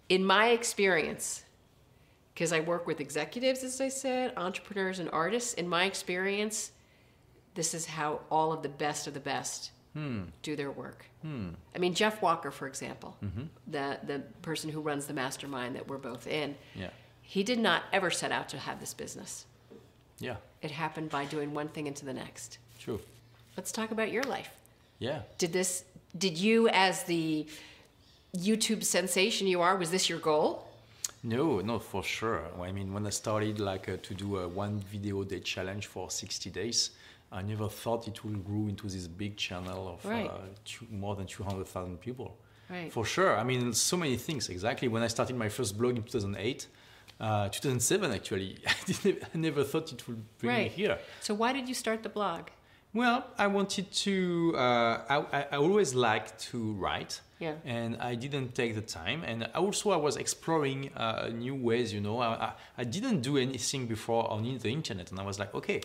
in 0.08 0.24
my 0.24 0.48
experience, 0.48 1.44
because 2.38 2.52
I 2.52 2.60
work 2.60 2.86
with 2.86 3.00
executives, 3.00 3.64
as 3.64 3.80
I 3.80 3.88
said, 3.88 4.32
entrepreneurs 4.36 5.00
and 5.00 5.10
artists. 5.12 5.54
In 5.54 5.68
my 5.68 5.86
experience, 5.86 6.70
this 7.56 7.74
is 7.74 7.84
how 7.84 8.20
all 8.30 8.52
of 8.52 8.62
the 8.62 8.68
best 8.68 9.08
of 9.08 9.14
the 9.14 9.18
best 9.20 9.72
Hmm. 9.94 10.24
do 10.42 10.54
their 10.54 10.70
work. 10.70 11.06
I 11.24 11.78
mean, 11.78 11.94
Jeff 11.94 12.22
Walker, 12.22 12.52
for 12.52 12.68
example, 12.68 13.16
Mm-hmm. 13.24 13.46
the 13.66 13.98
the 14.06 14.18
person 14.42 14.70
who 14.70 14.80
runs 14.80 15.06
the 15.06 15.14
mastermind 15.14 15.74
that 15.74 15.88
we're 15.88 15.98
both 15.98 16.28
in, 16.28 16.54
Yeah. 16.76 16.90
he 17.22 17.42
did 17.42 17.58
not 17.58 17.82
ever 17.92 18.08
set 18.10 18.30
out 18.30 18.48
to 18.50 18.58
have 18.58 18.78
this 18.78 18.94
business. 18.94 19.44
Yeah. 20.20 20.36
It 20.62 20.70
happened 20.70 21.10
by 21.10 21.24
doing 21.24 21.52
one 21.54 21.68
thing 21.68 21.88
into 21.88 22.04
the 22.04 22.12
next. 22.12 22.58
True. 22.78 23.00
Let's 23.56 23.72
talk 23.72 23.90
about 23.90 24.12
your 24.12 24.22
life. 24.22 24.50
Yeah. 25.00 25.22
Did 25.38 25.52
this? 25.52 25.84
Did 26.16 26.38
you, 26.38 26.68
as 26.68 27.02
the 27.04 27.46
YouTube 28.36 28.84
sensation 28.84 29.48
you 29.48 29.60
are, 29.60 29.76
was 29.76 29.90
this 29.90 30.08
your 30.08 30.20
goal? 30.20 30.67
No, 31.22 31.60
no, 31.60 31.78
for 31.78 32.02
sure. 32.02 32.42
I 32.60 32.72
mean, 32.72 32.92
when 32.92 33.06
I 33.06 33.10
started 33.10 33.58
like 33.60 33.88
uh, 33.88 33.96
to 34.02 34.14
do 34.14 34.38
a 34.38 34.48
one 34.48 34.78
video 34.78 35.24
day 35.24 35.40
challenge 35.40 35.86
for 35.86 36.10
60 36.10 36.50
days, 36.50 36.90
I 37.32 37.42
never 37.42 37.68
thought 37.68 38.06
it 38.08 38.24
would 38.24 38.44
grow 38.44 38.68
into 38.68 38.86
this 38.86 39.06
big 39.06 39.36
channel 39.36 39.88
of 39.88 40.04
Right. 40.04 40.30
uh, 40.30 40.38
two, 40.64 40.86
more 40.90 41.16
than 41.16 41.26
200,000 41.26 41.98
people. 42.00 42.36
Right. 42.70 42.92
For 42.92 43.04
sure. 43.04 43.36
I 43.36 43.44
mean, 43.44 43.72
so 43.72 43.96
many 43.96 44.16
things. 44.16 44.48
Exactly. 44.48 44.88
When 44.88 45.02
I 45.02 45.08
started 45.08 45.36
my 45.36 45.48
first 45.48 45.76
blog 45.76 45.96
in 45.96 46.02
2008, 46.02 46.66
uh, 47.20 47.48
2007 47.48 48.12
actually, 48.12 48.58
I, 48.66 48.72
didn't, 48.86 49.22
I 49.34 49.38
never 49.38 49.64
thought 49.64 49.92
it 49.92 50.06
would 50.06 50.22
bring 50.38 50.52
me 50.54 50.62
Right. 50.62 50.70
here. 50.70 50.98
So 51.20 51.34
why 51.34 51.52
did 51.52 51.68
you 51.68 51.74
start 51.74 52.02
the 52.02 52.08
blog? 52.08 52.48
Well, 52.94 53.26
I 53.36 53.46
wanted 53.48 53.92
to. 53.92 54.54
Uh, 54.56 55.02
I, 55.08 55.46
I, 55.52 55.56
always 55.56 55.94
liked 55.94 56.38
to 56.50 56.72
write. 56.74 57.20
Yeah. 57.38 57.54
And 57.64 57.96
I 58.00 58.14
didn't 58.14 58.54
take 58.54 58.74
the 58.74 58.80
time. 58.80 59.22
And 59.24 59.48
also, 59.54 59.90
I 59.90 59.96
was 59.96 60.16
exploring 60.16 60.90
uh, 60.96 61.30
new 61.32 61.54
ways. 61.54 61.92
You 61.92 62.00
know, 62.00 62.18
I, 62.20 62.28
I, 62.28 62.52
I 62.78 62.84
didn't 62.84 63.20
do 63.20 63.36
anything 63.36 63.86
before 63.86 64.28
on 64.30 64.42
the 64.42 64.72
internet, 64.72 65.10
and 65.10 65.20
I 65.20 65.24
was 65.24 65.38
like, 65.38 65.54
okay, 65.54 65.82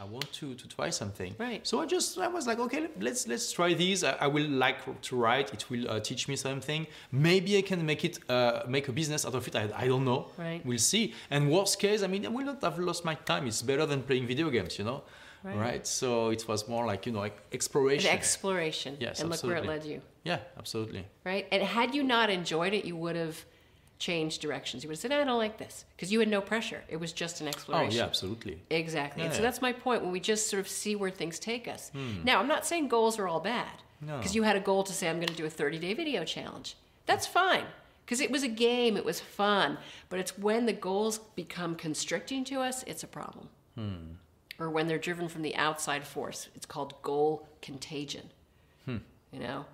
I 0.00 0.04
want 0.04 0.30
to, 0.32 0.54
to 0.54 0.68
try 0.68 0.90
something. 0.90 1.34
Right. 1.38 1.66
So 1.66 1.80
I 1.80 1.86
just 1.86 2.18
I 2.18 2.28
was 2.28 2.46
like, 2.46 2.58
okay, 2.58 2.88
let's 3.00 3.26
let's 3.26 3.52
try 3.52 3.74
these. 3.74 4.04
I, 4.04 4.12
I 4.20 4.26
will 4.26 4.48
like 4.48 4.78
to 5.02 5.16
write. 5.16 5.52
It 5.54 5.70
will 5.70 5.90
uh, 5.90 6.00
teach 6.00 6.28
me 6.28 6.36
something. 6.36 6.86
Maybe 7.12 7.56
I 7.58 7.62
can 7.62 7.84
make 7.84 8.04
it 8.04 8.18
uh, 8.30 8.62
make 8.68 8.88
a 8.88 8.92
business 8.92 9.24
out 9.24 9.34
of 9.34 9.46
it. 9.46 9.56
I, 9.56 9.70
I 9.76 9.86
don't 9.88 10.04
know. 10.04 10.26
Right. 10.36 10.64
We'll 10.64 10.78
see. 10.78 11.14
And 11.30 11.50
worst 11.50 11.78
case, 11.78 12.02
I 12.02 12.08
mean, 12.08 12.26
I 12.26 12.28
will 12.28 12.44
not 12.44 12.62
have 12.62 12.78
lost 12.78 13.04
my 13.04 13.14
time. 13.14 13.46
It's 13.46 13.62
better 13.62 13.86
than 13.86 14.02
playing 14.02 14.26
video 14.26 14.50
games. 14.50 14.78
You 14.78 14.84
know. 14.84 15.02
Right. 15.54 15.86
So 15.86 16.30
it 16.30 16.46
was 16.48 16.66
more 16.68 16.86
like 16.86 17.06
you 17.06 17.12
know 17.12 17.20
like 17.20 17.36
An 17.36 17.42
exploration. 17.52 18.10
exploration. 18.10 18.96
Yes, 19.00 19.20
and 19.20 19.30
look 19.30 19.42
where 19.44 19.56
it 19.56 19.66
led 19.66 19.84
you. 19.84 20.00
yeah, 20.24 20.38
absolutely. 20.58 21.04
Right? 21.24 21.46
And 21.52 21.62
had 21.62 21.94
you 21.94 22.02
not 22.02 22.30
enjoyed 22.30 22.72
it, 22.72 22.84
you 22.84 22.96
would 22.96 23.16
have 23.16 23.44
changed 23.98 24.42
directions. 24.42 24.82
You 24.84 24.88
would 24.88 24.94
have 24.96 25.00
said, 25.00 25.12
ah, 25.12 25.20
I 25.22 25.24
don't 25.24 25.38
like 25.38 25.56
this. 25.56 25.84
Because 25.96 26.12
you 26.12 26.18
had 26.20 26.28
no 26.28 26.40
pressure. 26.42 26.82
It 26.88 26.98
was 26.98 27.12
just 27.12 27.40
an 27.40 27.48
exploration. 27.48 27.92
Oh 27.92 27.96
yeah, 27.96 28.04
absolutely. 28.04 28.60
Exactly. 28.70 29.22
And 29.24 29.32
so 29.32 29.38
Yeah. 29.38 29.44
that's 29.44 29.62
my 29.62 29.72
point 29.72 30.02
when 30.02 30.12
we 30.12 30.20
just 30.20 30.50
sort 30.50 30.60
of 30.60 30.68
see 30.68 30.94
where 30.96 31.10
things 31.10 31.38
take 31.38 31.66
us. 31.66 31.90
Hmm. 31.90 32.22
Now, 32.24 32.38
I'm 32.40 32.48
not 32.48 32.66
saying 32.66 32.88
goals 32.88 33.18
are 33.18 33.26
all 33.26 33.40
bad. 33.40 33.82
No. 34.02 34.18
Because 34.18 34.34
you 34.34 34.42
had 34.42 34.56
a 34.56 34.60
goal 34.60 34.82
to 34.84 34.92
say, 34.92 35.08
I'm 35.08 35.16
going 35.16 35.28
to 35.28 35.34
do 35.34 35.46
a 35.46 35.50
30 35.50 35.78
day 35.78 35.94
video 35.94 36.24
challenge. 36.24 36.76
That's 37.06 37.26
fine. 37.26 37.64
Because 38.04 38.20
it 38.20 38.30
was 38.30 38.42
a 38.42 38.48
game, 38.48 38.96
it 38.98 39.04
was 39.04 39.18
fun. 39.20 39.78
But 40.10 40.18
it's 40.20 40.36
when 40.36 40.66
the 40.66 40.72
goals 40.74 41.18
become 41.34 41.74
constricting 41.74 42.44
to 42.44 42.60
us, 42.60 42.82
it's 42.86 43.02
a 43.02 43.06
problem. 43.08 43.48
Hmm. 43.76 44.16
Or 44.58 44.70
when 44.70 44.86
they're 44.86 44.98
driven 44.98 45.28
from 45.28 45.42
the 45.42 45.54
outside 45.56 46.06
force. 46.06 46.48
It's 46.54 46.66
called 46.66 46.94
goal 47.02 47.46
contagion. 47.62 48.30
You 49.32 49.40
know? 49.40 49.66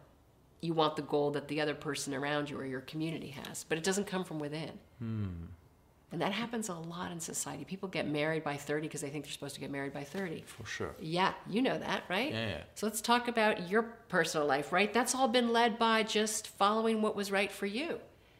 You 0.60 0.72
want 0.74 0.96
the 0.96 1.02
goal 1.02 1.30
that 1.32 1.46
the 1.48 1.60
other 1.60 1.74
person 1.74 2.14
around 2.14 2.50
you 2.50 2.58
or 2.58 2.64
your 2.64 2.80
community 2.80 3.28
has, 3.46 3.64
but 3.68 3.78
it 3.78 3.84
doesn't 3.84 4.06
come 4.06 4.24
from 4.24 4.38
within. 4.40 4.72
And 5.00 6.20
that 6.20 6.32
happens 6.32 6.68
a 6.68 6.74
lot 6.74 7.10
in 7.10 7.20
society. 7.20 7.64
People 7.64 7.88
get 7.88 8.06
married 8.08 8.44
by 8.44 8.56
30 8.56 8.86
because 8.86 9.00
they 9.00 9.08
think 9.08 9.24
they're 9.24 9.32
supposed 9.32 9.54
to 9.54 9.60
get 9.60 9.70
married 9.70 9.92
by 9.94 10.04
30. 10.04 10.42
For 10.46 10.66
sure. 10.66 10.94
Yeah, 11.00 11.32
you 11.48 11.62
know 11.62 11.78
that, 11.78 12.04
right? 12.08 12.32
Yeah, 12.32 12.48
yeah. 12.48 12.60
So 12.74 12.86
let's 12.86 13.00
talk 13.00 13.28
about 13.28 13.70
your 13.70 13.82
personal 14.08 14.46
life, 14.46 14.72
right? 14.72 14.92
That's 14.92 15.14
all 15.14 15.26
been 15.28 15.52
led 15.52 15.78
by 15.78 16.02
just 16.02 16.48
following 16.48 17.00
what 17.02 17.16
was 17.16 17.30
right 17.30 17.50
for 17.50 17.66
you. 17.66 17.98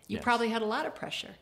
You 0.09 0.17
Yes. 0.17 0.23
probably 0.25 0.49
had 0.51 0.61
a 0.63 0.67
lot 0.67 0.85
of 0.87 0.95
pressure. 0.95 1.35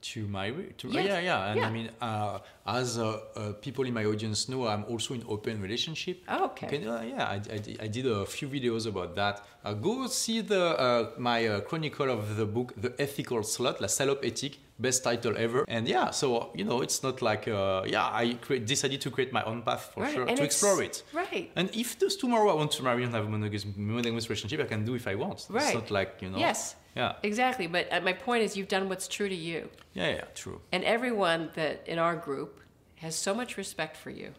To 0.00 0.26
my 0.28 0.50
to 0.50 0.88
Yes. 0.88 1.06
yeah 1.06 1.18
yeah 1.20 1.46
and 1.50 1.60
Yeah. 1.60 1.66
I 1.66 1.70
mean 1.70 1.90
uh, 2.00 2.38
as 2.68 2.98
uh, 2.98 3.20
uh, 3.34 3.52
people 3.64 3.84
in 3.86 3.94
my 3.94 4.04
audience 4.04 4.48
know 4.48 4.66
I'm 4.68 4.84
also 4.84 5.14
in 5.14 5.22
open 5.28 5.60
relationship. 5.60 6.22
Oh, 6.28 6.44
okay. 6.46 6.66
uh, 6.86 7.02
yeah, 7.02 7.24
I, 7.24 7.34
I, 7.34 7.58
did- 7.58 7.80
I 7.80 7.86
did 7.86 8.06
a 8.06 8.26
few 8.26 8.48
videos 8.48 8.86
about 8.86 9.14
that. 9.16 9.42
Uh, 9.64 9.72
go 9.72 10.06
see 10.06 10.40
the 10.42 10.62
uh, 10.78 11.10
my 11.18 11.46
uh, 11.46 11.60
chronicle 11.60 12.10
of 12.10 12.36
the 12.36 12.46
book 12.46 12.72
The 12.76 12.94
Ethical 12.98 13.38
Slut, 13.40 13.80
La 13.80 13.88
Salope 13.88 14.22
Éthique, 14.22 14.58
best 14.78 15.02
title 15.02 15.34
ever. 15.36 15.64
And 15.68 15.88
yeah, 15.88 16.10
so 16.10 16.50
you 16.54 16.64
know 16.64 16.82
it's 16.82 17.02
not 17.02 17.20
like 17.22 17.48
uh, 17.48 17.82
yeah 17.86 18.06
I 18.12 18.34
cre- 18.40 18.56
decided 18.74 19.00
to 19.00 19.10
create 19.10 19.32
my 19.32 19.42
own 19.44 19.62
path 19.62 19.90
for 19.94 20.02
Right, 20.02 20.14
sure 20.14 20.26
and 20.28 20.36
to 20.36 20.44
explore 20.44 20.82
it. 20.82 21.02
right. 21.12 21.50
And 21.56 21.74
if 21.74 21.98
just 21.98 22.20
tomorrow 22.20 22.50
I 22.50 22.54
want 22.54 22.70
to 22.72 22.82
marry 22.82 23.02
and 23.04 23.12
have 23.14 23.24
a 23.26 23.28
monogamous, 23.28 23.64
monogamous 23.76 24.28
relationship, 24.28 24.60
I 24.60 24.64
can 24.64 24.84
do 24.84 24.94
if 24.94 25.06
I 25.08 25.14
want. 25.16 25.46
Right. 25.48 25.64
It's 25.64 25.74
not 25.74 25.90
like 25.90 26.20
you 26.22 26.30
know. 26.30 26.38
Yes. 26.38 26.76
Yeah. 26.96 27.12
Exactly. 27.22 27.66
But 27.68 27.84
my 28.02 28.12
point 28.12 28.42
is, 28.42 28.56
you've 28.56 28.68
done 28.68 28.88
what's 28.88 29.06
true 29.08 29.28
to 29.28 29.34
you. 29.34 29.68
Yeah. 29.94 30.08
Yeah. 30.10 30.24
True. 30.34 30.60
And 30.72 30.82
everyone 30.84 31.50
that 31.54 31.86
in 31.86 31.98
our 31.98 32.16
group 32.16 32.57
has 32.98 33.14
so 33.14 33.34
much 33.34 33.56
respect 33.56 33.96
for 33.96 34.10
you 34.10 34.32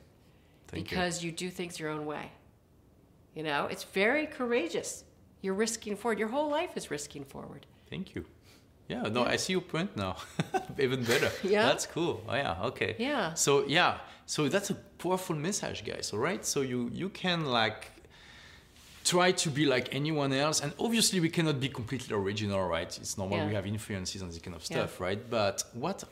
Thank 0.68 0.90
because 0.90 1.24
you. 1.24 1.32
do 1.32 1.50
things 1.50 1.80
your 1.80 1.90
own 1.90 2.06
way. 2.06 2.32
You 3.36 3.44
know, 3.44 3.68
it's 3.72 3.84
very 3.84 4.26
courageous. 4.26 5.04
You're 5.42 5.54
risking 5.54 5.96
forward. 5.96 6.20
Your 6.20 6.28
whole 6.30 6.50
life 6.50 6.76
is 6.76 6.92
risking 6.92 7.24
forward. 7.24 7.66
Thank 7.90 8.16
you. 8.16 8.26
Yeah, 8.88 9.04
no, 9.04 9.24
I 9.24 9.36
see 9.38 9.54
your 9.54 9.62
point 9.62 9.96
now. 9.96 10.16
Even 10.80 11.04
better. 11.04 11.32
Yeah? 11.44 11.66
That's 11.68 11.86
cool. 11.86 12.24
Oh, 12.28 12.36
yeah, 12.36 12.64
okay. 12.64 12.96
Yeah. 12.98 13.34
So 13.36 13.66
yeah, 13.68 14.00
so 14.26 14.50
that's 14.50 14.72
a 14.72 14.76
powerful 14.98 15.36
message, 15.36 15.86
guys. 15.86 16.12
All 16.12 16.20
right. 16.20 16.44
So 16.46 16.62
you 16.62 16.90
you 16.92 17.10
can 17.10 17.46
like 17.46 17.92
try 19.04 19.32
to 19.32 19.50
be 19.50 19.66
like 19.66 19.94
anyone 19.96 20.34
else, 20.34 20.60
and 20.62 20.74
obviously 20.80 21.20
we 21.20 21.30
cannot 21.30 21.60
be 21.60 21.70
completely 21.70 22.16
original, 22.16 22.68
right? 22.68 22.98
It's 22.98 23.18
normal. 23.18 23.38
Yeah. 23.38 23.48
We 23.48 23.54
have 23.54 23.68
influences 23.68 24.22
and 24.22 24.32
this 24.32 24.40
kind 24.40 24.56
of 24.56 24.62
Yeah. 24.64 24.78
stuff, 24.78 25.00
right? 25.00 25.30
But 25.30 25.64
what 25.74 26.04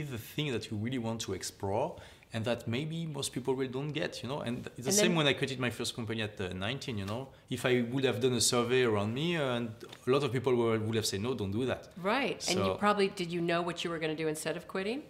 is 0.00 0.10
the 0.10 0.18
thing 0.18 0.52
that 0.52 0.70
you 0.70 0.76
really 0.76 0.98
want 0.98 1.20
to 1.22 1.32
explore? 1.34 1.96
And 2.36 2.44
that 2.46 2.66
maybe 2.66 3.06
most 3.06 3.32
people 3.32 3.54
really 3.54 3.72
don't 3.78 3.92
get, 3.92 4.20
you 4.22 4.28
know. 4.28 4.40
And 4.40 4.66
it's 4.76 4.86
the 4.86 4.92
And 4.92 4.94
same 5.04 5.14
when 5.14 5.26
I 5.28 5.34
created 5.34 5.60
my 5.60 5.70
first 5.70 5.94
company 5.94 6.20
at 6.22 6.40
uh, 6.40 6.48
19, 6.52 6.98
you 6.98 7.04
know. 7.06 7.28
If 7.48 7.64
I 7.64 7.82
would 7.92 8.02
have 8.04 8.18
done 8.20 8.32
a 8.32 8.40
survey 8.40 8.82
around 8.82 9.14
me, 9.14 9.36
uh, 9.36 9.54
and 9.56 9.68
a 10.06 10.10
lot 10.10 10.24
of 10.24 10.32
people 10.32 10.52
would 10.56 10.80
would 10.86 10.96
have 10.96 11.06
said, 11.06 11.20
no, 11.20 11.32
don't 11.34 11.52
do 11.52 11.64
that. 11.66 11.82
Right. 12.02 12.44
and 12.50 12.58
you 12.58 12.74
probably, 12.86 13.06
did 13.20 13.30
you 13.30 13.40
know 13.40 13.62
what 13.62 13.84
you 13.84 13.90
were 13.90 14.00
going 14.00 14.16
to 14.16 14.20
do 14.24 14.26
instead 14.28 14.56
of 14.56 14.66
quitting? 14.66 15.02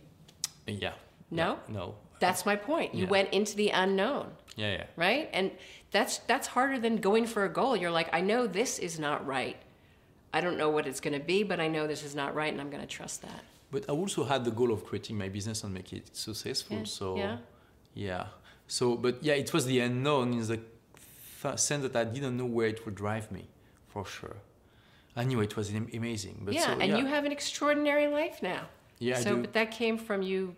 Yeah. 0.67 0.93
No? 1.31 1.49
Yeah, 1.69 1.75
No. 1.79 1.95
That's 2.21 2.45
my 2.47 2.57
point. 2.57 2.95
You 2.95 3.05
Yeah. 3.05 3.11
went 3.17 3.29
into 3.39 3.55
the 3.57 3.71
unknown, 3.71 4.27
Yeah, 4.57 4.73
yeah. 4.79 4.85
right? 4.97 5.29
And 5.33 5.51
that's 5.91 6.19
that's 6.31 6.49
harder 6.57 6.79
than 6.79 6.95
going 7.09 7.27
for 7.27 7.43
a 7.45 7.49
goal. 7.61 7.73
You're 7.77 7.91
like, 8.01 8.09
I 8.13 8.21
know 8.21 8.47
this 8.47 8.79
is 8.79 8.99
not 8.99 9.27
right. 9.27 9.57
I 10.37 10.41
don't 10.45 10.57
know 10.63 10.71
what 10.77 10.87
it's 10.87 11.01
going 11.01 11.19
to 11.21 11.25
be, 11.35 11.43
but 11.43 11.59
I 11.59 11.69
know 11.69 11.87
this 11.87 12.03
is 12.05 12.15
not 12.15 12.35
right, 12.35 12.53
and 12.53 12.61
I'm 12.61 12.71
going 12.75 12.87
to 12.89 12.95
trust 12.99 13.23
that. 13.23 13.43
But 13.71 13.89
I 13.89 13.93
also 13.93 14.25
had 14.25 14.45
the 14.45 14.51
goal 14.51 14.73
of 14.73 14.85
creating 14.85 15.19
my 15.19 15.29
business 15.29 15.65
and 15.65 15.75
make 15.75 15.93
it 15.93 16.15
successful. 16.17 16.79
Yeah, 16.79 16.85
So 16.85 17.17
yeah. 17.17 17.37
yeah. 17.95 18.27
So, 18.67 18.97
but 18.97 19.23
yeah, 19.23 19.35
it 19.35 19.53
was 19.53 19.67
the 19.67 19.81
unknown 19.81 20.33
in 20.33 20.47
the 20.47 20.61
th- 21.43 21.59
sense 21.59 21.83
that 21.83 21.97
I 21.97 22.05
didn't 22.05 22.37
know 22.37 22.47
where 22.47 22.69
it 22.69 22.85
would 22.85 22.95
drive 22.95 23.31
me, 23.31 23.49
for 23.89 24.05
sure. 24.07 24.37
I 25.17 25.25
knew 25.25 25.41
it 25.41 25.57
was 25.57 25.71
amazing. 25.71 26.43
But 26.45 26.55
yeah, 26.55 26.67
so, 26.67 26.73
and 26.81 26.91
yeah. 26.91 26.97
you 26.99 27.07
have 27.07 27.25
an 27.25 27.33
extraordinary 27.33 28.07
life 28.09 28.43
now. 28.43 28.63
Yeah, 28.99 29.19
I 29.19 29.21
So, 29.23 29.35
do. 29.37 29.41
but 29.43 29.53
that 29.53 29.71
came 29.71 29.99
from 29.99 30.23
you 30.23 30.57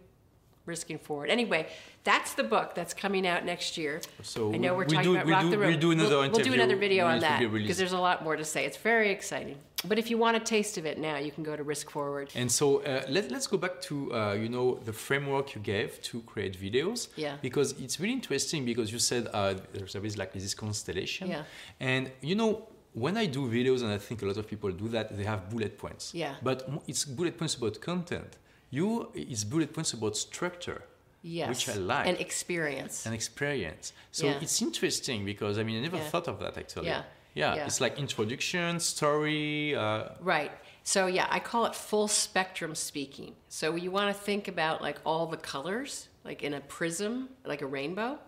risking 0.67 0.99
forward. 0.99 1.31
Anyway, 1.31 1.69
that's 2.05 2.35
the 2.35 2.43
book 2.43 2.75
that's 2.75 2.93
coming 2.93 3.27
out 3.27 3.45
next 3.45 3.79
year. 3.79 4.01
So 4.23 4.53
I 4.53 4.59
know 4.59 4.73
we're 4.73 4.85
we'll 4.85 4.89
talking 4.97 5.03
do- 5.03 5.15
about 5.15 5.27
we'll 5.27 5.35
Rock 5.35 5.43
do- 5.45 5.51
the 5.51 5.59
Road. 5.59 5.69
we'll 5.69 5.79
do 5.79 5.91
another 5.93 6.17
we'll, 6.19 6.31
we'll 6.31 6.45
do 6.45 6.53
another 6.53 6.77
video 6.77 7.07
on 7.07 7.21
that 7.21 7.41
because 7.41 7.79
there's 7.79 7.93
a 7.93 7.99
lot 7.99 8.23
more 8.25 8.37
to 8.37 8.45
say. 8.45 8.65
It's 8.67 8.77
very 8.77 9.11
exciting. 9.11 9.57
But 9.87 9.99
if 9.99 10.11
you 10.11 10.19
want 10.19 10.37
a 10.37 10.41
taste 10.41 10.79
of 10.79 10.87
it 10.87 10.99
now, 10.99 11.17
you 11.17 11.31
can 11.31 11.45
go 11.45 11.55
to 11.55 11.63
Risk 11.63 11.91
Forward. 11.91 12.31
And 12.35 12.51
so 12.51 12.83
uh, 12.83 13.03
let, 13.09 13.31
let's 13.31 13.47
go 13.47 13.59
back 13.59 13.81
to 13.83 14.13
uh, 14.13 14.33
you 14.33 14.49
know 14.49 14.79
the 14.85 14.93
framework 14.93 15.55
you 15.55 15.61
gave 15.61 16.01
to 16.03 16.23
create 16.23 16.59
videos. 16.61 17.09
Yeah. 17.17 17.37
Because 17.43 17.73
it's 17.81 18.01
really 18.01 18.15
interesting 18.15 18.65
because 18.65 18.91
you 18.93 18.99
said 18.99 19.29
uh, 19.33 19.55
there's 19.73 19.95
always 19.95 20.17
like 20.17 20.33
this 20.33 20.55
constellation. 20.55 21.29
Yeah. 21.29 21.43
And 21.81 22.11
you 22.21 22.35
know 22.35 22.69
when 22.95 23.19
I 23.19 23.27
do 23.27 23.47
videos, 23.47 23.83
and 23.83 23.93
I 23.93 23.99
think 23.99 24.23
a 24.23 24.27
lot 24.27 24.39
of 24.39 24.49
people 24.49 24.71
do 24.73 24.89
that, 24.89 25.15
they 25.15 25.25
have 25.25 25.51
bullet 25.51 25.77
points. 25.77 26.15
Yeah. 26.15 26.35
But 26.43 26.67
it's 26.87 27.05
bullet 27.05 27.37
points 27.37 27.55
about 27.55 27.79
content. 27.81 28.39
You 28.71 29.11
it's 29.15 29.45
bullet 29.45 29.73
points 29.73 29.93
about 29.93 30.17
structure. 30.17 30.83
Yes. 31.23 31.49
Which 31.49 31.69
I 31.69 31.75
like. 31.79 32.07
And 32.07 32.19
experience. 32.21 33.05
and 33.07 33.15
experience. 33.15 33.93
So 34.13 34.27
Yeah. 34.27 34.39
it's 34.43 34.61
interesting 34.63 35.25
because 35.25 35.59
I 35.59 35.63
mean 35.65 35.79
I 35.79 35.83
never 35.83 35.97
Yeah. 35.99 36.09
thought 36.11 36.29
of 36.29 36.39
that 36.41 36.57
actually. 36.57 36.87
Yeah. 36.87 37.03
Yeah, 37.35 37.55
Yeah. 37.57 37.67
it's 37.67 37.81
like 37.81 37.99
introduction, 37.99 38.81
story. 38.81 39.75
Uh, 39.75 40.11
Right. 40.21 40.53
So 40.85 41.07
yeah, 41.07 41.27
I 41.31 41.41
call 41.41 41.67
it 41.67 41.75
full 41.75 42.09
spectrum 42.09 42.75
speaking. 42.75 43.35
So 43.49 43.75
you 43.75 43.91
want 43.91 44.15
to 44.17 44.23
think 44.23 44.47
about 44.49 44.83
like 44.83 44.99
all 45.05 45.27
the 45.27 45.37
colors, 45.37 46.09
like 46.25 46.43
in 46.43 46.55
a 46.55 46.61
prism, 46.61 47.29
like 47.45 47.61
a 47.63 47.67
rainbow. 47.67 48.19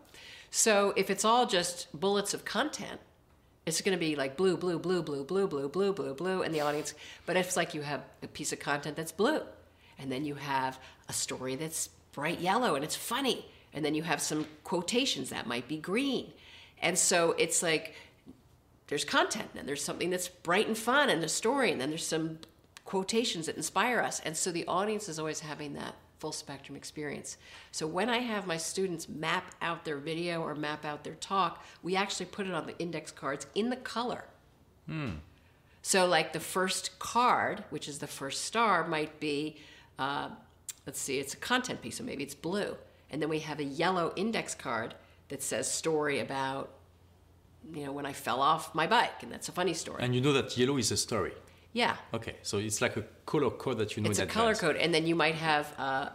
So 0.51 0.92
if 0.96 1.09
it's 1.11 1.24
all 1.24 1.46
just 1.46 1.87
bullets 1.98 2.35
of 2.35 2.44
content, 2.44 3.01
it's 3.66 3.81
going 3.83 3.96
to 3.96 4.01
be 4.01 4.16
like 4.16 4.37
blue, 4.37 4.57
blue, 4.57 4.79
blue, 4.79 5.03
blue, 5.03 5.22
blue, 5.24 5.46
blue, 5.46 5.68
blue, 5.68 5.92
blue, 5.92 6.14
blue, 6.14 6.42
and 6.42 6.55
the 6.55 6.61
audience. 6.62 6.94
But 7.27 7.37
if 7.37 7.46
it's 7.48 7.57
like 7.57 7.74
you 7.74 7.83
have 7.83 8.03
a 8.22 8.27
piece 8.27 8.53
of 8.53 8.59
content 8.59 8.96
that's 8.96 9.12
blue, 9.12 9.42
and 9.99 10.11
then 10.11 10.25
you 10.25 10.35
have 10.35 10.79
a 11.09 11.13
story 11.13 11.57
that's 11.57 11.89
bright 12.13 12.41
yellow 12.41 12.75
and 12.75 12.85
it's 12.85 12.97
funny, 12.97 13.47
and 13.73 13.85
then 13.85 13.95
you 13.95 14.03
have 14.03 14.21
some 14.21 14.47
quotations 14.65 15.31
that 15.31 15.47
might 15.47 15.69
be 15.69 15.77
green. 15.77 16.33
And 16.81 16.99
so 16.99 17.33
it's 17.33 17.63
like 17.63 17.95
there's 18.87 19.05
content 19.05 19.51
and 19.57 19.69
there's 19.69 19.85
something 19.85 20.11
that's 20.11 20.29
bright 20.29 20.67
and 20.67 20.79
fun 20.79 21.11
and 21.11 21.23
a 21.23 21.29
story 21.29 21.71
and 21.71 21.81
then 21.81 21.91
there's 21.91 22.07
some 22.07 22.39
quotations 22.85 23.47
that 23.47 23.57
inspire 23.57 24.01
us. 24.01 24.21
And 24.21 24.37
so 24.37 24.51
the 24.51 24.67
audience 24.67 25.09
is 25.09 25.19
always 25.19 25.41
having 25.41 25.75
that 25.75 25.95
full 26.19 26.33
spectrum 26.33 26.77
experience. 26.77 27.37
So 27.71 27.87
when 27.87 28.09
I 28.09 28.19
have 28.19 28.47
my 28.47 28.57
students 28.57 29.09
map 29.09 29.55
out 29.61 29.85
their 29.85 29.99
video 29.99 30.43
or 30.43 30.55
map 30.55 30.85
out 30.85 31.05
their 31.05 31.15
talk, 31.15 31.65
we 31.83 31.97
actually 31.97 32.27
put 32.27 32.47
it 32.47 32.55
on 32.55 32.67
the 32.67 32.79
index 32.79 33.13
cards 33.13 33.47
in 33.55 33.71
the 33.71 33.77
color. 33.77 34.25
Hmm. 34.87 35.11
So, 35.83 36.07
like 36.07 36.33
the 36.33 36.41
first 36.41 36.99
card, 36.99 37.65
which 37.71 37.89
is 37.89 37.99
the 37.99 38.07
first 38.07 38.45
star, 38.45 38.87
might 38.87 39.21
be, 39.21 39.57
uh, 39.99 40.29
let's 40.87 41.01
see, 41.01 41.19
it's 41.19 41.35
a 41.35 41.37
content 41.37 41.83
piece, 41.83 41.97
so 41.99 42.05
maybe 42.05 42.23
it's 42.23 42.35
blue. 42.35 42.77
And 43.11 43.21
then 43.21 43.29
we 43.29 43.41
have 43.41 43.59
a 43.59 43.65
yellow 43.65 44.13
index 44.17 44.55
card 44.55 44.95
that 45.29 45.43
says 45.43 45.71
story 45.71 46.21
about, 46.21 46.71
you 47.75 47.85
know, 47.85 47.93
when 47.93 48.07
I 48.07 48.13
fell 48.13 48.41
off 48.41 48.75
my 48.75 48.87
bike, 48.87 49.23
and 49.23 49.33
that's 49.33 49.49
a 49.49 49.53
funny 49.53 49.75
story. 49.75 50.03
And 50.03 50.15
you 50.15 50.21
know 50.21 50.33
that 50.33 50.57
yellow 50.57 50.77
is 50.79 50.91
a 50.91 50.97
story. 50.97 51.33
yeah, 51.73 51.97
Okay, 52.15 52.37
so 52.43 52.59
it's 52.59 52.81
like 52.81 52.97
a 52.97 53.05
color 53.27 53.51
code 53.51 53.79
that 53.79 53.97
you 53.97 54.03
know 54.03 54.11
it's 54.11 54.19
a 54.19 54.27
color 54.27 54.55
code, 54.55 54.77
and 54.77 54.95
then 54.95 55.07
you 55.07 55.15
might 55.15 55.35
have 55.35 55.75
uh, 55.79 56.09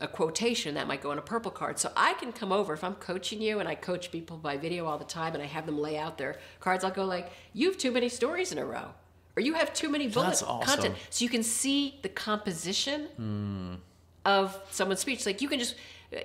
a 0.00 0.08
quotation 0.08 0.74
that 0.74 0.86
might 0.86 1.00
go 1.00 1.10
on 1.10 1.18
a 1.18 1.22
purple 1.22 1.50
card. 1.50 1.78
So 1.78 1.90
I 1.96 2.14
can 2.14 2.32
come 2.32 2.52
over 2.52 2.72
if 2.74 2.84
I'm 2.84 2.94
coaching 2.94 3.40
you, 3.40 3.58
and 3.60 3.68
I 3.68 3.74
coach 3.74 4.10
people 4.12 4.36
by 4.36 4.56
video 4.56 4.86
all 4.86 4.98
the 4.98 5.04
time, 5.04 5.34
and 5.34 5.42
I 5.42 5.46
have 5.46 5.66
them 5.66 5.78
lay 5.78 5.98
out 5.98 6.18
their 6.18 6.36
cards. 6.60 6.84
I'll 6.84 6.90
go 6.90 7.04
like, 7.04 7.30
"You 7.52 7.68
have 7.68 7.78
too 7.78 7.90
many 7.90 8.08
stories 8.08 8.52
in 8.52 8.58
a 8.58 8.64
row." 8.64 8.88
Or 9.38 9.40
you 9.40 9.54
have 9.54 9.72
too 9.72 9.88
many 9.88 10.08
bullet 10.08 10.42
awesome. 10.42 10.60
content, 10.62 10.96
so 11.10 11.22
you 11.22 11.28
can 11.28 11.44
see 11.44 12.00
the 12.02 12.08
composition 12.08 13.06
hmm. 13.16 13.74
of 14.24 14.60
someone's 14.72 14.98
speech. 14.98 15.24
Like 15.26 15.40
you 15.40 15.48
can 15.48 15.60
just, 15.60 15.76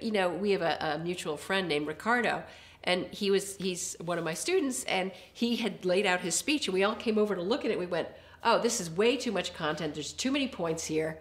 you 0.02 0.10
know, 0.10 0.30
we 0.30 0.50
have 0.50 0.64
a, 0.64 0.96
a 0.96 0.98
mutual 0.98 1.38
friend 1.38 1.68
named 1.68 1.86
Ricardo, 1.86 2.42
and 2.84 3.06
he 3.12 3.30
was 3.30 3.56
he's 3.58 3.96
one 4.04 4.18
of 4.18 4.24
my 4.24 4.34
students, 4.34 4.84
and 4.86 5.12
he 5.32 5.58
had 5.58 5.86
laid 5.86 6.08
out 6.08 6.22
his 6.22 6.34
speech, 6.34 6.68
and 6.68 6.74
we 6.74 6.84
all 6.84 6.96
came 6.96 7.20
over 7.20 7.36
to 7.36 7.42
look 7.44 7.66
at 7.66 7.70
it. 7.70 7.78
We 7.78 7.86
went, 7.86 8.08
"Oh, 8.44 8.58
this 8.58 8.82
is 8.82 8.90
way 8.90 9.16
too 9.16 9.32
much 9.32 9.54
content. 9.54 9.94
There's 9.94 10.12
too 10.12 10.32
many 10.32 10.48
points 10.48 10.84
here." 10.86 11.20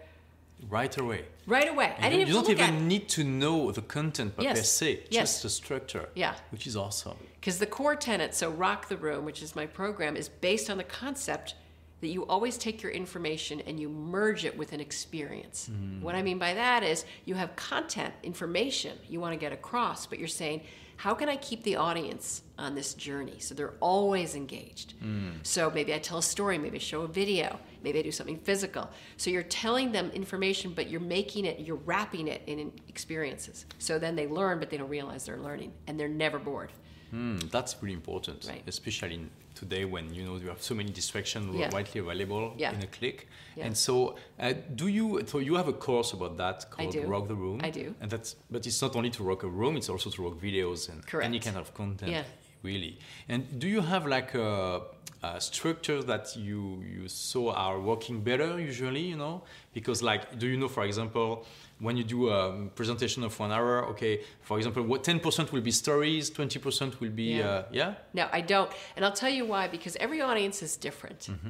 Right 0.67 0.97
away. 0.97 1.25
Right 1.45 1.69
away, 1.69 1.93
I 1.99 2.09
didn't 2.09 2.27
you 2.27 2.33
don't 2.33 2.49
even 2.49 2.87
need 2.87 3.07
to 3.09 3.23
know 3.23 3.71
the 3.71 3.83
content 3.83 4.35
per 4.35 4.41
Yes. 4.43 4.67
se, 4.67 5.03
Yes. 5.11 5.23
just 5.23 5.43
the 5.43 5.49
structure. 5.49 6.09
Yeah. 6.15 6.33
Which 6.49 6.65
is 6.65 6.75
awesome. 6.75 7.17
because 7.39 7.59
the 7.59 7.67
core 7.67 7.97
tenet, 7.97 8.33
so 8.33 8.49
Rock 8.49 8.87
the 8.87 8.95
Room, 8.97 9.25
which 9.25 9.43
is 9.43 9.53
my 9.53 9.67
program, 9.67 10.15
is 10.15 10.29
based 10.29 10.69
on 10.69 10.77
the 10.77 10.89
concept 11.01 11.55
that 12.03 12.09
you 12.09 12.25
always 12.27 12.57
take 12.57 12.83
your 12.83 12.91
information 12.91 13.61
and 13.61 13.79
you 13.79 13.87
merge 13.87 14.43
it 14.43 14.57
with 14.57 14.73
an 14.73 14.81
experience. 14.81 15.69
What 16.01 16.15
I 16.15 16.21
mean 16.21 16.37
by 16.37 16.53
that 16.53 16.83
is 16.83 17.05
you 17.23 17.33
have 17.35 17.55
content, 17.55 18.13
information 18.23 18.97
you 19.07 19.21
want 19.21 19.31
to 19.31 19.39
get 19.39 19.53
across, 19.53 20.05
but 20.05 20.19
you're 20.19 20.27
saying, 20.27 20.63
how 20.97 21.13
can 21.13 21.29
I 21.29 21.37
keep 21.37 21.63
the 21.63 21.77
audience 21.77 22.41
on 22.57 22.75
this 22.75 22.93
journey 22.93 23.39
so 23.39 23.55
they're 23.55 23.73
always 23.79 24.35
engaged? 24.35 24.95
So 25.43 25.71
maybe 25.71 25.93
I 25.93 25.99
tell 25.99 26.17
a 26.17 26.21
story, 26.23 26.57
maybe 26.57 26.75
I 26.75 26.79
show 26.81 27.03
a 27.03 27.07
video, 27.07 27.57
maybe 27.83 27.99
I 27.99 28.01
do 28.01 28.11
something 28.11 28.37
physical. 28.37 28.89
So 29.15 29.29
you're 29.29 29.43
telling 29.43 29.93
them 29.93 30.11
information, 30.11 30.73
but 30.75 30.89
you're 30.89 30.99
making 30.99 31.45
it, 31.45 31.61
you're 31.61 31.77
wrapping 31.85 32.27
it 32.27 32.41
in 32.47 32.69
experiences. 32.89 33.65
So 33.79 33.97
then 33.97 34.17
they 34.17 34.27
learn, 34.27 34.59
but 34.59 34.69
they 34.69 34.75
don't 34.75 34.89
realize 34.89 35.25
they're 35.25 35.39
learning, 35.39 35.71
and 35.87 35.97
they're 35.97 36.09
never 36.09 36.37
bored. 36.37 36.73
Hmm, 37.11 37.37
that's 37.49 37.77
really 37.81 37.93
important, 37.95 38.45
Right. 38.49 38.63
especially 38.67 39.13
in 39.13 39.29
today 39.55 39.85
when 39.85 40.13
you 40.13 40.23
know 40.25 40.35
you 40.37 40.47
have 40.49 40.61
so 40.61 40.73
many 40.75 40.89
distractions 40.91 41.55
Yeah. 41.55 41.69
widely 41.73 41.99
available 42.01 42.53
Yeah. 42.57 42.73
in 42.73 42.81
a 42.83 42.87
click. 42.87 43.27
Yeah. 43.55 43.65
And 43.65 43.77
so, 43.77 44.15
uh, 44.39 44.53
do 44.75 44.87
you? 44.87 45.21
So 45.27 45.39
you 45.39 45.55
have 45.55 45.67
a 45.67 45.73
course 45.73 46.13
about 46.13 46.37
that 46.37 46.69
called. 46.71 46.95
Rock 46.95 47.27
the 47.27 47.35
Room. 47.35 47.59
I 47.63 47.69
do. 47.69 47.93
And 48.01 48.09
that's, 48.09 48.35
but 48.49 48.65
it's 48.67 48.81
not 48.81 48.95
only 48.95 49.09
to 49.11 49.23
rock 49.23 49.43
a 49.43 49.47
room; 49.47 49.77
it's 49.77 49.89
also 49.89 50.09
to 50.09 50.23
rock 50.23 50.39
videos 50.41 50.89
and 50.89 51.03
any 51.23 51.39
kind 51.39 51.57
of 51.57 51.73
content. 51.73 52.11
Yeah. 52.11 52.23
Really. 52.63 52.97
And 53.27 53.59
do 53.59 53.67
you 53.67 53.81
have 53.81 54.07
like 54.07 54.33
a, 54.35 54.81
a 55.23 55.39
structure 55.39 56.03
that 56.03 56.35
you 56.35 56.83
you 56.95 57.07
saw 57.07 57.53
are 57.53 57.79
working 57.79 58.21
better 58.21 58.59
usually? 58.59 59.01
You 59.01 59.17
know, 59.17 59.35
because 59.73 60.03
like, 60.03 60.37
do 60.37 60.45
you 60.47 60.57
know, 60.57 60.67
for 60.67 60.83
example, 60.83 61.45
when 61.79 61.97
you 61.97 62.03
do 62.03 62.29
a 62.29 62.67
presentation 62.75 63.23
of 63.23 63.39
one 63.39 63.51
hour, 63.51 63.85
okay, 63.91 64.21
for 64.41 64.57
example, 64.57 64.83
what 64.83 65.03
ten 65.03 65.19
percent 65.19 65.51
will 65.53 65.61
be 65.61 65.71
stories, 65.71 66.29
twenty 66.29 66.59
percent 66.59 66.99
will 67.01 67.09
be, 67.23 67.29
Yeah. 67.39 67.49
uh, 67.49 67.65
yeah. 67.71 67.93
No, 68.13 68.27
I 68.31 68.41
don't. 68.41 68.69
And 68.95 69.05
I'll 69.05 69.17
tell 69.23 69.33
you 69.39 69.45
why 69.45 69.67
because 69.67 69.95
every 70.05 70.21
audience 70.21 70.61
is 70.61 70.77
different. 70.77 71.21
Mm-hmm. 71.21 71.49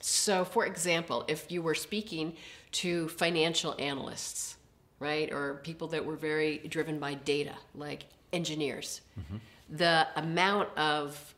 So, 0.00 0.44
for 0.44 0.66
example, 0.66 1.24
if 1.28 1.50
you 1.52 1.62
were 1.62 1.76
speaking 1.76 2.34
to 2.82 3.08
financial 3.08 3.74
analysts, 3.78 4.56
right, 4.98 5.32
or 5.32 5.60
people 5.62 5.88
that 5.88 6.04
were 6.04 6.16
very 6.16 6.58
driven 6.68 6.98
by 6.98 7.14
data, 7.14 7.54
like 7.74 8.06
engineers, 8.32 9.00
mm-hmm. 9.18 9.36
the 9.70 10.06
amount 10.16 10.68
of 10.76 11.34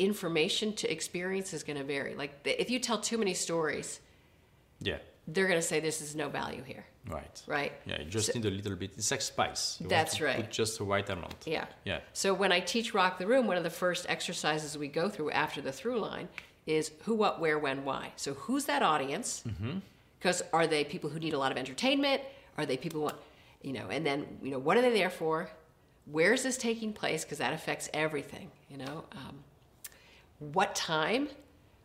information 0.00 0.72
to 0.74 0.90
experience 0.90 1.52
is 1.52 1.62
going 1.62 1.78
to 1.78 1.84
vary. 1.84 2.14
Like, 2.14 2.42
the, 2.44 2.60
if 2.60 2.70
you 2.70 2.78
tell 2.78 2.98
too 2.98 3.18
many 3.18 3.34
stories, 3.34 4.00
Yeah. 4.80 4.98
they're 5.28 5.46
going 5.46 5.58
to 5.60 5.66
say 5.66 5.78
this 5.80 6.00
is 6.00 6.16
no 6.16 6.28
value 6.28 6.62
here, 6.62 6.84
Right. 7.06 7.42
right? 7.46 7.72
Yeah, 7.86 8.00
you 8.00 8.06
just 8.10 8.28
So- 8.28 8.32
need 8.38 8.46
a 8.46 8.50
little 8.50 8.76
bit. 8.76 8.92
It's 8.96 9.10
like 9.10 9.20
spice. 9.20 9.78
You 9.80 9.88
That's 9.88 10.20
right. 10.20 10.36
Put 10.36 10.50
just 10.50 10.78
the 10.78 10.84
right 10.84 11.08
amount. 11.08 11.36
Yeah. 11.46 11.66
Yeah. 11.84 12.00
So 12.12 12.32
when 12.34 12.50
I 12.52 12.60
teach 12.60 12.94
Rock 12.94 13.18
the 13.18 13.26
Room, 13.26 13.46
one 13.46 13.56
of 13.56 13.62
the 13.62 13.70
first 13.84 14.06
exercises 14.08 14.76
we 14.78 14.88
go 14.88 15.08
through 15.08 15.30
after 15.32 15.60
the 15.60 15.72
through 15.72 16.00
line 16.00 16.28
is 16.66 16.90
who, 17.04 17.14
what, 17.14 17.40
where, 17.40 17.58
when, 17.58 17.84
why. 17.84 18.12
So 18.16 18.34
who's 18.34 18.64
that 18.66 18.82
audience? 18.82 19.44
Because 20.18 20.42
are 20.52 20.66
they 20.66 20.84
people 20.84 21.10
who 21.10 21.18
need 21.18 21.34
a 21.34 21.38
lot 21.38 21.52
of 21.52 21.58
entertainment? 21.58 22.22
Are 22.58 22.66
they 22.66 22.76
people 22.76 23.00
who 23.00 23.04
want, 23.04 23.16
you 23.62 23.72
know, 23.72 23.88
and 23.90 24.04
then, 24.04 24.26
you 24.42 24.50
know, 24.50 24.58
what 24.58 24.76
are 24.76 24.82
they 24.82 24.92
there 24.92 25.10
for? 25.10 25.50
Where 26.06 26.32
is 26.32 26.42
this 26.42 26.56
taking 26.58 26.92
place? 26.92 27.24
Because 27.24 27.38
that 27.38 27.52
affects 27.52 27.88
everything, 27.94 28.50
you 28.68 28.76
know. 28.78 29.04
Um, 29.12 29.44
what 30.40 30.74
time? 30.74 31.28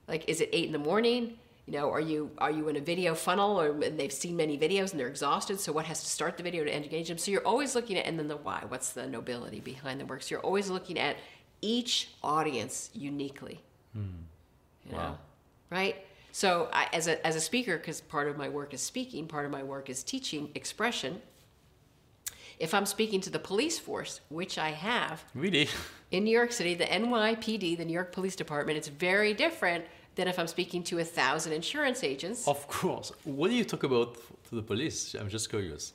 Like, 0.08 0.28
is 0.28 0.42
it 0.42 0.50
eight 0.52 0.66
in 0.66 0.72
the 0.72 0.80
morning? 0.80 1.38
You 1.68 1.74
know, 1.74 1.92
are 1.92 2.00
you 2.02 2.30
are 2.38 2.52
you 2.52 2.68
in 2.70 2.76
a 2.76 2.80
video 2.80 3.16
funnel, 3.16 3.60
or 3.60 3.72
and 3.84 4.00
they've 4.00 4.12
seen 4.14 4.36
many 4.38 4.56
videos 4.58 4.92
and 4.92 5.00
they're 5.00 5.08
exhausted? 5.08 5.60
So 5.60 5.72
what 5.72 5.86
has 5.86 6.00
to 6.02 6.06
start 6.08 6.38
the 6.38 6.44
video 6.44 6.64
to 6.64 6.76
engage 6.76 7.08
them? 7.08 7.18
So 7.18 7.32
you're 7.32 7.46
always 7.46 7.74
looking 7.76 7.98
at, 7.98 8.06
and 8.06 8.20
then 8.20 8.28
the 8.28 8.38
why. 8.38 8.64
What's 8.68 8.92
the 8.92 9.08
nobility 9.08 9.60
behind 9.62 10.00
the 10.00 10.06
work? 10.06 10.22
So 10.22 10.36
you're 10.36 10.42
always 10.42 10.70
looking 10.70 11.00
at 11.00 11.18
each 11.62 12.10
audience 12.24 12.92
uniquely. 12.94 13.60
Hmm. 13.94 14.02
You 14.86 14.92
know, 14.92 14.98
Wow. 14.98 15.18
right? 15.72 15.96
So 16.32 16.70
I, 16.72 16.88
as 16.94 17.08
a 17.08 17.26
as 17.26 17.36
a 17.36 17.42
speaker, 17.42 17.78
because 17.78 18.00
part 18.02 18.28
of 18.28 18.38
my 18.38 18.48
work 18.48 18.74
is 18.76 18.82
speaking, 18.82 19.26
part 19.26 19.46
of 19.46 19.52
my 19.52 19.64
work 19.64 19.90
is 19.90 20.04
teaching 20.04 20.52
expression. 20.54 21.22
If 22.60 22.74
I'm 22.74 22.86
speaking 22.86 23.20
to 23.22 23.30
the 23.30 23.40
police 23.40 23.80
force, 23.80 24.22
which 24.30 24.58
I 24.58 24.70
have, 24.70 25.24
Really? 25.34 25.68
In 26.16 26.24
New 26.24 26.32
York 26.32 26.54
City, 26.54 26.74
the 26.76 26.86
NYPD, 26.86 27.78
the 27.78 27.84
New 27.84 27.94
York 27.94 28.12
Police 28.14 28.38
Department, 28.38 28.78
it's 28.78 28.88
very 28.88 29.34
different 29.34 29.84
than 30.16 30.30
if 30.30 30.40
I'm 30.40 30.48
speaking 30.48 30.82
to 30.84 31.00
a 31.00 31.04
thousand 31.04 31.52
insurance 31.52 32.04
agents. 32.04 32.48
of 32.48 32.66
course. 32.70 33.12
What 33.26 33.50
do 33.50 33.56
you 33.56 33.66
talk 33.66 33.84
about 33.84 34.16
to 34.50 34.56
the 34.56 34.62
police? 34.62 35.14
I'm 35.14 35.30
just 35.30 35.50
curious. 35.50 35.94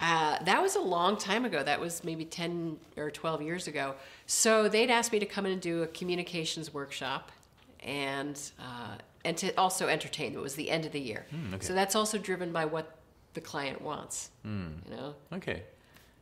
Uh, 0.00 0.38
that 0.44 0.62
was 0.62 0.76
a 0.76 0.80
long 0.80 1.16
time 1.16 1.44
ago. 1.44 1.64
That 1.64 1.80
was 1.80 2.04
maybe 2.04 2.24
10 2.24 2.78
or 2.96 3.10
12 3.10 3.42
years 3.42 3.66
ago. 3.66 3.96
So 4.26 4.68
they'd 4.68 4.90
asked 4.90 5.12
me 5.12 5.18
to 5.18 5.26
come 5.26 5.46
in 5.46 5.52
and 5.52 5.60
do 5.60 5.82
a 5.82 5.88
communications 5.88 6.72
workshop 6.72 7.32
and, 7.80 8.40
uh, 8.60 8.94
and 9.24 9.36
to 9.38 9.52
also 9.58 9.88
entertain. 9.88 10.32
It 10.32 10.40
was 10.40 10.54
the 10.54 10.70
end 10.70 10.86
of 10.86 10.92
the 10.92 11.00
year. 11.00 11.26
okay. 11.54 11.66
So 11.66 11.74
that's 11.74 11.96
also 11.96 12.18
driven 12.18 12.52
by 12.52 12.66
what 12.66 12.98
the 13.34 13.40
client 13.40 13.82
wants. 13.82 14.30
You 14.44 14.96
know? 14.96 15.14
Okay. 15.32 15.64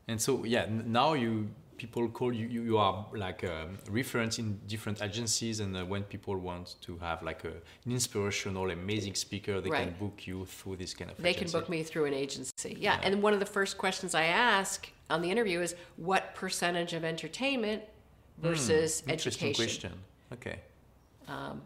And 0.09 0.19
so, 0.19 0.45
yeah, 0.45 0.65
now 0.71 1.13
you 1.13 1.49
people 1.79 2.09
call 2.09 2.33
you, 2.33 2.47
you, 2.47 2.63
you 2.63 2.77
are 2.79 3.07
like 3.15 3.43
a 3.45 3.69
reference 3.91 4.39
in 4.39 4.59
different 4.67 5.01
agencies. 5.01 5.61
And 5.61 5.75
uh, 5.77 5.85
when 5.87 6.03
people 6.03 6.37
want 6.37 6.75
to 6.83 6.99
have 6.99 7.23
like 7.23 7.45
a, 7.45 7.53
an 7.87 7.93
inspirational, 7.93 8.71
amazing 8.71 9.15
speaker, 9.15 9.61
they 9.61 9.71
can 9.71 9.95
book 9.99 10.27
you 10.27 10.45
through 10.45 10.77
this 10.77 10.93
kind 10.93 11.11
of 11.11 11.17
They 11.17 11.33
can 11.33 11.45
agency. 11.45 11.59
book 11.59 11.69
me 11.69 11.83
through 11.83 12.07
an 12.07 12.15
agency. 12.15 12.77
Yeah. 12.79 13.01
And 13.03 13.23
one 13.23 13.33
of 13.33 13.41
the 13.41 13.47
first 13.47 13.79
questions 13.79 14.15
I 14.15 14.25
ask 14.25 14.91
on 15.09 15.23
the 15.23 15.31
interview 15.31 15.61
is 15.61 15.75
what 15.97 16.35
percentage 16.35 16.93
of 16.93 17.05
entertainment 17.05 17.83
versus 18.39 19.01
Hmm, 19.01 19.11
Interesting 19.11 19.51
education? 19.51 19.91
question. 19.91 19.93
Okay. 20.37 20.59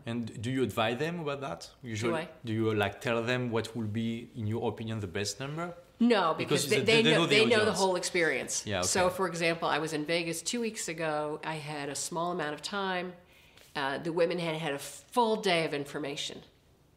and 0.07 0.43
do 0.43 0.51
you 0.51 0.63
advise 0.63 0.99
them 0.99 1.21
about 1.21 1.41
that? 1.41 1.61
Usually, 1.83 2.15
I? 2.23 2.29
do 2.45 2.53
you 2.53 2.75
like 2.75 3.01
tell 3.01 3.23
them 3.23 3.51
what 3.51 3.75
will 3.77 3.87
be, 4.03 4.29
in 4.37 4.47
your 4.47 4.69
opinion, 4.69 5.01
the 5.01 5.07
best 5.21 5.39
number? 5.41 5.73
No, 6.03 6.35
because, 6.37 6.65
Because 6.67 6.71
they, 6.71 6.81
they- 6.81 7.03
they, 7.03 7.11
know, 7.13 7.19
know 7.21 7.27
the 7.27 7.37
they 7.37 7.45
know 7.47 7.65
the 7.65 7.73
whole 7.73 7.95
experience. 7.97 8.65
Yeah, 8.67 8.81
So, 8.83 9.09
for 9.09 9.29
example, 9.29 9.69
I 9.69 9.79
was 9.79 9.93
in 9.93 10.05
Vegas 10.05 10.43
two 10.43 10.61
weeks 10.61 10.89
ago. 10.89 11.41
I 11.45 11.55
had 11.55 11.89
a 11.89 11.95
small 11.95 12.33
amount 12.33 12.55
of 12.55 12.61
time. 12.63 13.13
Uh, 13.77 13.99
the 13.99 14.13
women 14.13 14.39
had 14.41 14.57
had 14.57 14.75
a 14.75 14.79
full 14.81 15.37
day 15.37 15.65
of 15.65 15.73
information. 15.75 16.39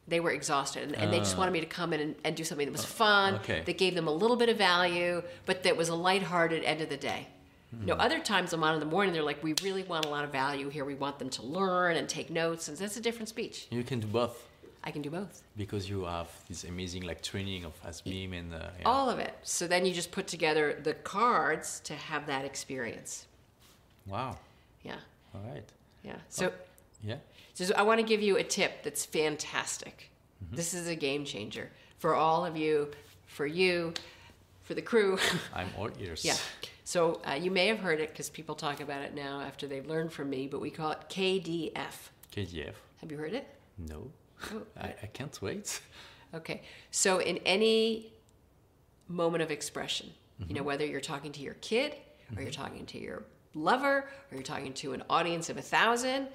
They 0.07 0.19
were 0.19 0.31
exhausted, 0.31 0.83
and, 0.83 0.95
and 0.95 1.13
they 1.13 1.19
just 1.19 1.37
wanted 1.37 1.51
me 1.51 1.59
to 1.61 1.65
come 1.67 1.93
in 1.93 1.99
and, 1.99 2.15
and 2.23 2.35
do 2.35 2.43
something 2.43 2.65
that 2.65 2.71
was 2.71 2.83
fun, 2.85 3.35
Ah. 3.35 3.39
okay. 3.41 3.61
that 3.65 3.77
gave 3.77 3.93
them 3.95 4.07
a 4.07 4.11
little 4.11 4.37
bit 4.37 4.49
of 4.49 4.57
value, 4.57 5.21
but 5.45 5.63
that 5.63 5.77
was 5.77 5.89
a 5.89 5.95
lighthearted 5.95 6.63
end 6.63 6.81
of 6.81 6.89
the 6.89 6.97
day. 6.97 7.27
You 7.85 7.93
Hmm. 7.93 7.99
other 8.01 8.19
times 8.19 8.53
I'm 8.53 8.63
on 8.63 8.73
in 8.75 8.79
the 8.79 8.85
morning, 8.85 9.13
they're 9.13 9.23
like, 9.23 9.43
we 9.43 9.53
really 9.63 9.83
want 9.83 10.05
a 10.05 10.09
lot 10.09 10.23
of 10.23 10.31
value 10.31 10.69
here. 10.69 10.85
We 10.85 10.95
want 10.95 11.19
them 11.19 11.29
to 11.31 11.41
learn 11.43 11.95
and 11.97 12.07
take 12.07 12.29
notes, 12.29 12.67
and 12.67 12.77
that's 12.77 12.97
a 12.97 13.01
different 13.01 13.29
speech. 13.29 13.67
You 13.69 13.83
can 13.83 13.99
do 13.99 14.07
both. 14.07 14.45
I 14.85 14.91
can 14.91 15.01
do 15.01 15.09
both. 15.09 15.41
Because 15.57 15.89
you 15.89 16.03
have 16.03 16.29
this 16.47 16.63
amazing 16.63 17.03
like 17.03 17.21
training 17.23 17.65
of 17.65 17.73
ASBEAM 17.83 18.33
and 18.37 18.53
uh, 18.53 18.59
yeah. 18.79 18.85
All 18.85 19.09
of 19.09 19.17
it. 19.19 19.33
So 19.41 19.67
then 19.67 19.85
you 19.85 19.93
just 19.93 20.11
put 20.11 20.27
together 20.27 20.79
the 20.83 20.93
cards 20.93 21.79
to 21.85 21.95
have 21.95 22.27
that 22.27 22.45
experience. 22.45 23.25
Wow. 24.05 24.37
Yeah. 24.83 24.97
All 25.33 25.41
right. 25.51 25.63
Yeah. 26.03 26.17
So, 26.29 26.51
Yeah. 27.03 27.17
so 27.55 27.65
I 27.75 27.81
want 27.81 27.99
to 27.99 28.05
give 28.05 28.21
you 28.21 28.37
a 28.37 28.43
tip 28.43 28.83
that's 28.83 29.05
fantastic. 29.05 30.11
This 30.51 30.75
is 30.75 30.87
a 30.87 30.95
game 30.95 31.25
changer 31.25 31.71
for 31.97 32.13
all 32.13 32.45
of 32.45 32.55
you, 32.55 32.91
for 33.25 33.47
you, 33.47 33.93
for 34.61 34.75
the 34.75 34.81
crew. 34.81 35.17
I'm 35.55 35.69
all 35.77 35.89
ears. 35.99 36.23
yeah. 36.23 36.35
So 36.83 37.19
uh, 37.27 37.33
you 37.33 37.49
may 37.49 37.65
have 37.67 37.79
heard 37.79 37.99
it 37.99 38.09
because 38.09 38.29
people 38.29 38.53
talk 38.53 38.79
about 38.79 39.01
it 39.01 39.15
now 39.15 39.41
after 39.41 39.65
they've 39.65 39.87
learned 39.87 40.11
from 40.13 40.29
me, 40.29 40.45
but 40.45 40.61
we 40.61 40.69
call 40.69 40.91
it 40.91 40.99
KDF. 41.09 42.11
KDF. 42.31 42.73
Have 43.01 43.11
you 43.11 43.17
heard 43.17 43.33
it? 43.33 43.47
No. 43.79 44.11
I, 44.79 44.87
I 45.03 45.05
can't 45.13 45.41
wait. 45.41 45.81
Okay. 46.33 46.61
So 46.91 47.19
in 47.19 47.37
any 47.45 48.13
moment 49.07 49.43
of 49.43 49.51
expression, 49.51 50.11
you 50.47 50.53
know, 50.55 50.63
whether 50.63 50.85
you're 50.85 51.01
talking 51.01 51.31
to 51.31 51.41
your 51.41 51.53
kid 51.55 51.95
or 52.35 52.41
you're 52.41 52.51
talking 52.51 52.85
to 52.87 52.99
your 52.99 53.23
lover 53.53 54.09
or 54.29 54.33
you're 54.33 54.43
talking 54.43 54.73
to 54.73 54.93
an 54.93 55.03
audience 55.09 55.49
of 55.49 55.57
a 55.57 55.61
thousand, 55.61 56.27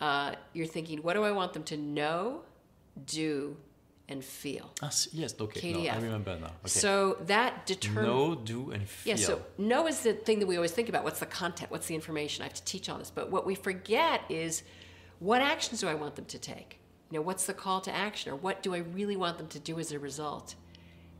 uh, 0.00 0.34
you're 0.52 0.66
thinking, 0.66 0.98
what 1.02 1.14
do 1.14 1.24
I 1.24 1.32
want 1.32 1.54
them 1.54 1.62
to 1.64 1.76
know, 1.76 2.42
do, 3.06 3.56
and 4.08 4.22
feel? 4.24 4.70
Ah, 4.82 4.90
yes, 5.12 5.34
okay. 5.40 5.72
No, 5.72 5.90
I 5.90 5.96
remember 5.96 6.38
now. 6.38 6.46
Okay. 6.46 6.68
So 6.68 7.16
that 7.26 7.66
determines. 7.66 8.06
know, 8.06 8.34
do, 8.34 8.70
and 8.70 8.88
feel. 8.88 9.16
Yeah, 9.16 9.24
so 9.24 9.42
know 9.56 9.86
is 9.86 10.00
the 10.00 10.12
thing 10.12 10.38
that 10.40 10.46
we 10.46 10.56
always 10.56 10.72
think 10.72 10.88
about. 10.88 11.04
What's 11.04 11.20
the 11.20 11.26
content? 11.26 11.70
What's 11.70 11.86
the 11.86 11.94
information? 11.94 12.42
I 12.42 12.46
have 12.46 12.54
to 12.54 12.64
teach 12.64 12.88
all 12.88 12.98
this. 12.98 13.10
But 13.10 13.30
what 13.30 13.46
we 13.46 13.54
forget 13.54 14.22
is 14.28 14.62
what 15.18 15.40
actions 15.40 15.80
do 15.80 15.88
I 15.88 15.94
want 15.94 16.16
them 16.16 16.26
to 16.26 16.38
take? 16.38 16.78
You 17.10 17.18
know, 17.18 17.22
what's 17.22 17.46
the 17.46 17.54
call 17.54 17.80
to 17.82 17.94
action? 17.94 18.32
Or 18.32 18.36
what 18.36 18.62
do 18.62 18.74
I 18.74 18.78
really 18.78 19.16
want 19.16 19.38
them 19.38 19.48
to 19.48 19.58
do 19.58 19.78
as 19.78 19.92
a 19.92 19.98
result? 19.98 20.54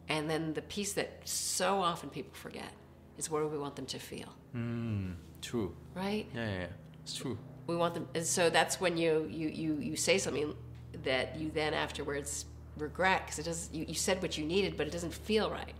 And 0.08 0.28
then 0.28 0.54
the 0.54 0.62
piece 0.62 0.92
that 0.94 1.20
so 1.24 1.80
often 1.80 2.08
people 2.10 2.32
forget 2.34 2.72
is 3.18 3.30
what 3.30 3.40
do 3.40 3.48
we 3.48 3.58
want 3.58 3.76
them 3.76 3.86
to 3.86 3.98
feel, 3.98 4.34
mm, 4.54 5.14
True. 5.42 5.74
right? 5.94 6.26
Yeah, 6.34 6.46
yeah, 6.46 6.58
yeah. 6.60 6.66
It's 7.02 7.14
true. 7.14 7.36
We 7.66 7.76
want 7.76 7.94
them, 7.94 8.08
and 8.14 8.24
so 8.24 8.48
that's 8.48 8.80
when 8.80 8.96
you 8.96 9.28
you 9.30 9.48
you, 9.48 9.74
you 9.74 9.96
say 9.96 10.16
something 10.16 10.54
that 11.04 11.36
you 11.36 11.50
then 11.52 11.74
afterwards 11.74 12.46
regret 12.78 13.22
because 13.26 13.38
it 13.38 13.42
does. 13.42 13.68
You, 13.72 13.84
you 13.86 13.94
said 13.94 14.22
what 14.22 14.38
you 14.38 14.46
needed, 14.46 14.76
but 14.78 14.86
it 14.86 14.92
doesn't 14.92 15.12
feel 15.12 15.50
right, 15.50 15.74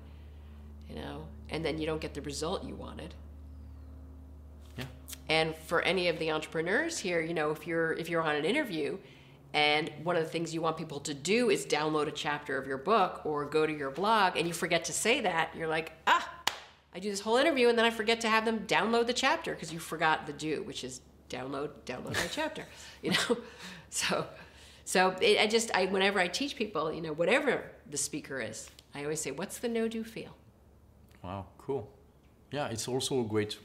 you 0.90 0.97
know, 0.97 1.25
and 1.49 1.64
then 1.64 1.79
you 1.79 1.87
don't 1.87 2.01
get 2.01 2.12
the 2.12 2.21
result 2.23 2.64
you 2.64 2.75
wanted. 2.75 3.14
Yeah. 4.77 4.85
And 5.31 5.55
for 5.57 5.81
any 5.83 6.09
of 6.09 6.18
the 6.18 6.31
entrepreneurs 6.31 6.99
here, 6.99 7.21
you 7.21 7.33
know, 7.33 7.51
if 7.51 7.66
you're 7.66 7.92
if 7.94 8.11
you're 8.11 8.23
on 8.23 8.37
an 8.37 8.44
interview 8.44 8.99
and 9.54 9.90
one 10.02 10.16
of 10.16 10.22
the 10.22 10.28
things 10.28 10.52
you 10.54 10.61
want 10.62 10.76
people 10.76 11.00
to 11.00 11.14
do 11.14 11.50
is 11.50 11.64
download 11.66 12.06
a 12.06 12.11
chapter 12.12 12.58
of 12.58 12.66
your 12.66 12.78
book 12.78 13.22
or 13.24 13.44
go 13.44 13.66
to 13.66 13.72
your 13.72 13.90
blog 13.90 14.37
and 14.37 14.46
you 14.46 14.52
forget 14.52 14.84
to 14.84 14.92
say 14.92 15.20
that, 15.22 15.50
you're 15.56 15.68
like, 15.68 15.92
"Ah, 16.06 16.28
I 16.94 16.98
do 16.98 17.11
this 17.11 17.20
whole 17.20 17.37
interview 17.37 17.68
and 17.68 17.78
then 17.78 17.84
I 17.84 17.90
forget 17.90 18.20
to 18.22 18.28
have 18.28 18.44
them 18.44 18.66
download 18.66 19.06
the 19.06 19.12
chapter 19.14 19.54
because 19.54 19.72
you 19.72 19.78
forgot 19.78 20.26
the 20.26 20.32
do, 20.32 20.62
which 20.64 20.84
is 20.84 21.00
download 21.30 21.70
download 21.87 22.14
my 22.14 22.28
chapter." 22.30 22.64
You 23.02 23.12
know. 23.12 23.37
So 23.90 24.26
so 24.84 25.11
it, 25.20 25.38
I 25.40 25.46
just 25.46 25.74
I 25.74 25.87
whenever 25.87 26.20
I 26.20 26.28
teach 26.28 26.56
people, 26.56 26.92
you 26.92 27.00
know, 27.00 27.12
whatever 27.14 27.64
the 27.90 27.96
speaker 27.96 28.38
is, 28.40 28.68
I 28.94 29.02
always 29.04 29.20
say, 29.20 29.30
"What's 29.30 29.58
the 29.58 29.68
know 29.68 29.88
do 29.88 30.04
feel?" 30.04 30.34
Wow, 31.22 31.46
cool. 31.58 31.88
Yeah, 32.50 32.68
it's 32.68 32.87
also 32.88 33.20
a 33.20 33.24
great, 33.24 33.58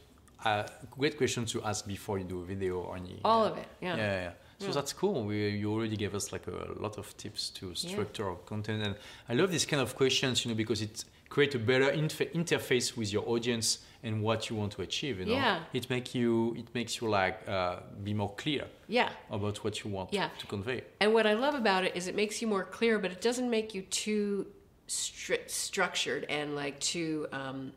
uh, 0.46 0.64
great 0.92 1.18
question 1.18 1.46
to 1.46 1.64
ask 1.64 1.86
before 1.88 2.20
you 2.20 2.26
do 2.26 2.42
a 2.42 2.46
video 2.46 2.80
or 2.82 2.96
any. 2.96 3.20
All 3.24 3.44
of 3.46 3.58
it. 3.58 3.68
Yeah, 3.82 3.96
Yeah. 3.98 4.22
yeah. 4.24 4.32
Yeah. 4.64 4.72
So 4.72 4.80
that's 4.80 4.94
cool. 4.94 5.24
We, 5.24 5.50
you 5.50 5.72
already 5.72 5.96
gave 5.98 6.16
us 6.16 6.32
like 6.32 6.48
a 6.48 6.80
lot 6.82 6.98
of 6.98 7.16
tips 7.18 7.50
to 7.52 7.74
structure 7.76 8.28
our 8.30 8.36
content, 8.46 8.84
and 8.84 8.96
I 9.30 9.34
love 9.34 9.52
this 9.52 9.66
kind 9.66 9.82
of 9.82 9.96
questions, 9.96 10.44
you 10.46 10.52
know, 10.52 10.56
because 10.58 10.82
it 10.82 11.06
creates 11.30 11.56
a 11.56 11.60
better 11.60 11.90
inf- 11.90 12.32
interface 12.34 12.96
with 12.96 13.12
your 13.12 13.28
audience 13.28 13.80
and 14.04 14.22
what 14.22 14.50
you 14.50 14.56
want 14.56 14.72
to 14.74 14.82
achieve. 14.84 15.20
You 15.20 15.26
know, 15.26 15.34
Yeah. 15.34 15.60
it 15.74 15.90
make 15.90 16.14
you, 16.14 16.54
it 16.58 16.68
makes 16.76 17.02
you 17.02 17.10
like 17.10 17.38
uh, 17.48 17.78
be 18.04 18.14
more 18.14 18.34
clear 18.36 18.66
Yeah. 18.88 19.10
about 19.32 19.64
what 19.64 19.84
you 19.84 19.90
want 19.90 20.14
Yeah. 20.14 20.30
to 20.40 20.46
convey. 20.48 20.84
And 21.00 21.14
what 21.14 21.26
I 21.26 21.34
love 21.34 21.56
about 21.56 21.86
it 21.86 21.96
is 21.96 22.08
it 22.08 22.16
makes 22.16 22.42
you 22.42 22.48
more 22.48 22.64
clear, 22.66 23.00
but 23.00 23.12
it 23.12 23.22
doesn't 23.22 23.50
make 23.50 23.74
you 23.74 23.82
too 23.84 24.46
stri- 24.88 25.50
structured 25.50 26.26
and 26.30 26.56
like 26.56 26.80
too 26.80 27.28
um, 27.32 27.72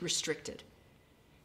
restricted. 0.00 0.62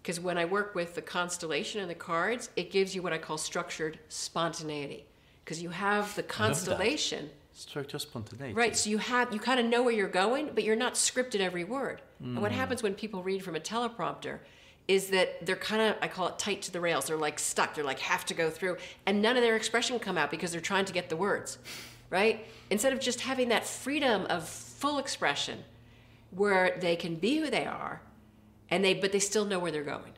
Because 0.02 0.20
when 0.20 0.38
I 0.38 0.46
work 0.46 0.76
with 0.76 0.96
the 0.96 1.02
constellation 1.02 1.82
and 1.82 1.90
the 1.90 1.96
cards, 1.96 2.50
it 2.56 2.72
gives 2.72 2.96
you 2.96 3.02
what 3.02 3.14
I 3.14 3.18
call 3.18 3.38
structured 3.38 4.00
spontaneity. 4.10 5.06
Because 5.44 5.62
you 5.62 5.70
have 5.70 6.16
the 6.16 6.24
constellation, 6.24 7.30
Structure 7.54 8.00
spontaneity. 8.00 8.54
right? 8.54 8.76
So 8.78 8.90
you 8.90 9.00
have 9.00 9.34
you 9.34 9.40
kind 9.40 9.60
of 9.60 9.66
know 9.66 9.84
where 9.84 9.94
you're 9.94 10.08
going, 10.08 10.52
but 10.56 10.64
you're 10.64 10.76
not 10.78 10.94
scripted 10.94 11.40
every 11.42 11.64
word. 11.64 12.02
And 12.20 12.38
Mm. 12.38 12.42
what 12.42 12.52
happens 12.52 12.82
when 12.84 12.94
people 12.96 13.24
read 13.24 13.44
from 13.44 13.56
a 13.56 13.60
teleprompter 13.60 14.40
is 14.88 15.10
that 15.10 15.46
they're 15.46 15.56
kind 15.56 15.82
of 15.82 15.96
I 16.02 16.08
call 16.08 16.28
it 16.30 16.40
tight 16.40 16.62
to 16.64 16.72
the 16.72 16.80
rails. 16.80 17.06
They're 17.08 17.18
like 17.18 17.38
stuck. 17.40 17.76
They're 17.76 17.84
like 17.84 18.00
have 18.00 18.26
to 18.28 18.34
go 18.34 18.50
through, 18.50 18.78
and 19.06 19.22
none 19.22 19.36
of 19.36 19.44
their 19.44 19.56
expression 19.58 20.00
come 20.00 20.18
out 20.18 20.32
because 20.32 20.52
they're 20.52 20.62
trying 20.62 20.86
to 20.86 20.94
get 20.94 21.10
the 21.10 21.18
words, 21.18 21.58
right? 22.10 22.46
Instead 22.70 22.94
of 22.94 23.00
just 23.00 23.22
having 23.22 23.50
that 23.50 23.66
freedom 23.66 24.26
of 24.28 24.48
full 24.48 24.98
expression, 24.98 25.64
where 26.32 26.78
they 26.80 26.96
can 26.96 27.16
be 27.16 27.38
who 27.40 27.50
they 27.50 27.66
are, 27.66 28.02
and 28.72 28.84
they 28.84 28.94
but 28.94 29.12
they 29.12 29.20
still 29.20 29.46
know 29.46 29.60
where 29.60 29.72
they're 29.72 29.84
going. 29.84 30.14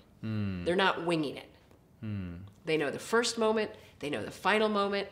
They're 0.66 0.76
not 0.76 1.06
winging 1.06 1.38
it. 1.38 1.50
They 2.66 2.78
know 2.78 2.92
the 2.92 3.00
first 3.00 3.38
moment, 3.38 3.72
they 4.00 4.10
know 4.10 4.24
the 4.24 4.32
final 4.32 4.70
moment, 4.70 5.08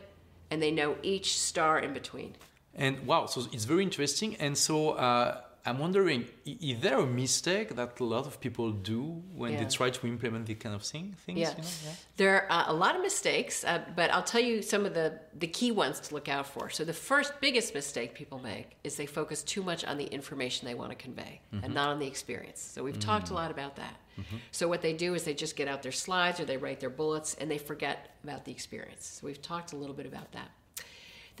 and 0.50 0.62
they 0.62 0.70
know 0.70 0.96
each 1.02 1.38
star 1.38 1.78
in 1.78 1.92
between. 1.92 2.36
And 2.74 3.06
wow, 3.06 3.26
so 3.26 3.42
it's 3.52 3.64
very 3.64 3.82
interesting. 3.82 4.36
And 4.36 4.56
so 4.56 4.90
uh, 4.90 5.40
I'm 5.66 5.78
wondering, 5.78 6.26
is 6.46 6.80
there 6.80 6.98
a 6.98 7.06
mistake 7.06 7.76
that 7.76 8.00
a 8.00 8.04
lot 8.04 8.26
of 8.26 8.40
people 8.40 8.70
do 8.72 9.02
when 9.34 9.52
Yeah. 9.52 9.64
they 9.64 9.68
try 9.70 9.90
to 9.90 10.06
implement 10.06 10.46
this 10.46 10.56
kind 10.58 10.74
of 10.74 10.82
thing? 10.82 11.14
Things, 11.26 11.38
Yeah. 11.38 11.50
You 11.50 11.62
know? 11.62 11.68
yeah. 11.86 11.94
There 12.16 12.52
are 12.52 12.64
a 12.68 12.72
lot 12.72 12.96
of 12.96 13.02
mistakes, 13.02 13.64
uh, 13.64 13.84
but 13.94 14.10
I'll 14.10 14.22
tell 14.22 14.40
you 14.40 14.62
some 14.62 14.86
of 14.86 14.94
the, 14.94 15.20
the 15.34 15.46
key 15.46 15.70
ones 15.70 16.00
to 16.00 16.14
look 16.14 16.28
out 16.28 16.46
for. 16.46 16.70
So, 16.70 16.84
the 16.84 16.98
first 17.10 17.32
biggest 17.40 17.74
mistake 17.74 18.14
people 18.14 18.38
make 18.38 18.76
is 18.84 18.96
they 18.96 19.06
focus 19.06 19.42
too 19.42 19.62
much 19.62 19.84
on 19.84 19.98
the 19.98 20.06
information 20.06 20.66
they 20.66 20.74
want 20.74 20.90
to 20.90 20.96
convey 20.96 21.40
and 21.52 21.62
mm-hmm. 21.62 21.72
not 21.74 21.88
on 21.90 21.98
the 21.98 22.06
experience. 22.06 22.60
So, 22.60 22.82
we've 22.82 22.98
talked 22.98 23.28
a 23.28 23.32
mm. 23.32 23.36
lot 23.36 23.50
about 23.50 23.76
that. 23.76 23.96
Mm-hmm. 24.18 24.36
So, 24.50 24.66
what 24.68 24.80
they 24.80 24.94
do 24.94 25.14
is 25.14 25.24
they 25.24 25.34
just 25.34 25.56
get 25.56 25.68
out 25.68 25.82
their 25.82 25.92
slides 25.92 26.40
or 26.40 26.46
they 26.46 26.56
write 26.56 26.80
their 26.80 26.90
bullets 26.90 27.34
and 27.34 27.50
they 27.50 27.58
forget 27.58 28.16
about 28.24 28.44
the 28.44 28.52
experience. 28.52 29.18
So, 29.20 29.26
we've 29.26 29.42
talked 29.42 29.72
a 29.72 29.76
little 29.76 29.94
bit 29.94 30.06
about 30.06 30.32
that. 30.32 30.50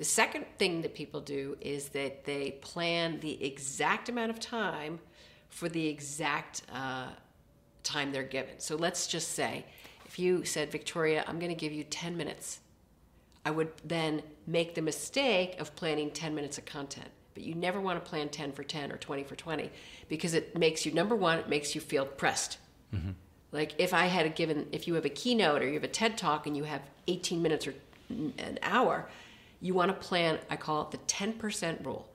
The 0.00 0.06
second 0.06 0.46
thing 0.56 0.80
that 0.80 0.94
people 0.94 1.20
do 1.20 1.58
is 1.60 1.90
that 1.90 2.24
they 2.24 2.52
plan 2.62 3.20
the 3.20 3.44
exact 3.44 4.08
amount 4.08 4.30
of 4.30 4.40
time 4.40 4.98
for 5.50 5.68
the 5.68 5.88
exact 5.88 6.62
uh, 6.72 7.08
time 7.82 8.10
they're 8.10 8.22
given. 8.22 8.60
So 8.60 8.76
let's 8.76 9.06
just 9.06 9.32
say 9.32 9.66
if 10.06 10.18
you 10.18 10.46
said, 10.46 10.72
Victoria, 10.72 11.22
I'm 11.28 11.38
going 11.38 11.50
to 11.50 11.54
give 11.54 11.74
you 11.74 11.84
10 11.84 12.16
minutes, 12.16 12.60
I 13.44 13.50
would 13.50 13.72
then 13.84 14.22
make 14.46 14.74
the 14.74 14.80
mistake 14.80 15.60
of 15.60 15.76
planning 15.76 16.10
10 16.10 16.34
minutes 16.34 16.56
of 16.56 16.64
content. 16.64 17.08
But 17.34 17.42
you 17.42 17.54
never 17.54 17.78
want 17.78 18.02
to 18.02 18.08
plan 18.08 18.30
10 18.30 18.52
for 18.52 18.64
10 18.64 18.90
or 18.90 18.96
20 18.96 19.24
for 19.24 19.36
20 19.36 19.70
because 20.08 20.32
it 20.32 20.56
makes 20.56 20.86
you, 20.86 20.92
number 20.92 21.14
one, 21.14 21.38
it 21.38 21.50
makes 21.50 21.74
you 21.74 21.80
feel 21.82 22.06
pressed. 22.06 22.56
Like 23.52 23.74
if 23.76 23.92
I 23.92 24.06
had 24.06 24.24
a 24.24 24.30
given, 24.30 24.66
if 24.72 24.88
you 24.88 24.94
have 24.94 25.04
a 25.04 25.10
keynote 25.10 25.60
or 25.60 25.66
you 25.66 25.74
have 25.74 25.84
a 25.84 25.88
TED 25.88 26.16
talk 26.16 26.46
and 26.46 26.56
you 26.56 26.64
have 26.64 26.80
18 27.06 27.42
minutes 27.42 27.66
or 27.66 27.74
an 28.08 28.58
hour, 28.62 29.06
you 29.60 29.74
want 29.74 29.88
to 29.88 30.06
plan, 30.08 30.38
I 30.48 30.56
call 30.56 30.82
it 30.82 30.90
the 30.90 30.98
10% 30.98 31.84
rule. 31.84 32.08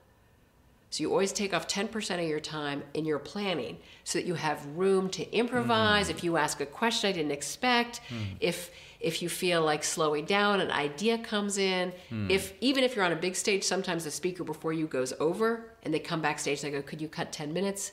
So 0.89 1.01
you 1.01 1.11
always 1.11 1.33
take 1.33 1.53
off 1.53 1.67
10% 1.67 2.23
of 2.23 2.29
your 2.29 2.39
time 2.39 2.81
in 2.93 3.03
your 3.03 3.19
planning 3.19 3.79
so 4.05 4.17
that 4.17 4.25
you 4.25 4.35
have 4.35 4.65
room 4.77 5.09
to 5.09 5.29
improvise. 5.35 6.07
Mm. 6.07 6.11
If 6.11 6.23
you 6.23 6.37
ask 6.37 6.61
a 6.61 6.65
question 6.65 7.09
I 7.09 7.11
didn't 7.11 7.31
expect, 7.31 7.99
mm. 8.09 8.37
if 8.39 8.71
if 9.01 9.21
you 9.21 9.27
feel 9.27 9.61
like 9.61 9.83
slowing 9.83 10.23
down, 10.23 10.61
an 10.61 10.71
idea 10.71 11.17
comes 11.17 11.57
in. 11.57 11.91
Mm. 12.09 12.29
If 12.29 12.53
even 12.61 12.85
if 12.85 12.95
you're 12.95 13.03
on 13.03 13.11
a 13.11 13.17
big 13.17 13.35
stage, 13.35 13.63
sometimes 13.65 14.05
the 14.05 14.11
speaker 14.11 14.45
before 14.45 14.71
you 14.71 14.87
goes 14.87 15.11
over 15.19 15.65
and 15.83 15.93
they 15.93 15.99
come 15.99 16.21
backstage, 16.21 16.63
and 16.63 16.73
they 16.73 16.77
go, 16.77 16.81
"Could 16.81 17.01
you 17.01 17.09
cut 17.09 17.33
10 17.33 17.51
minutes?" 17.51 17.91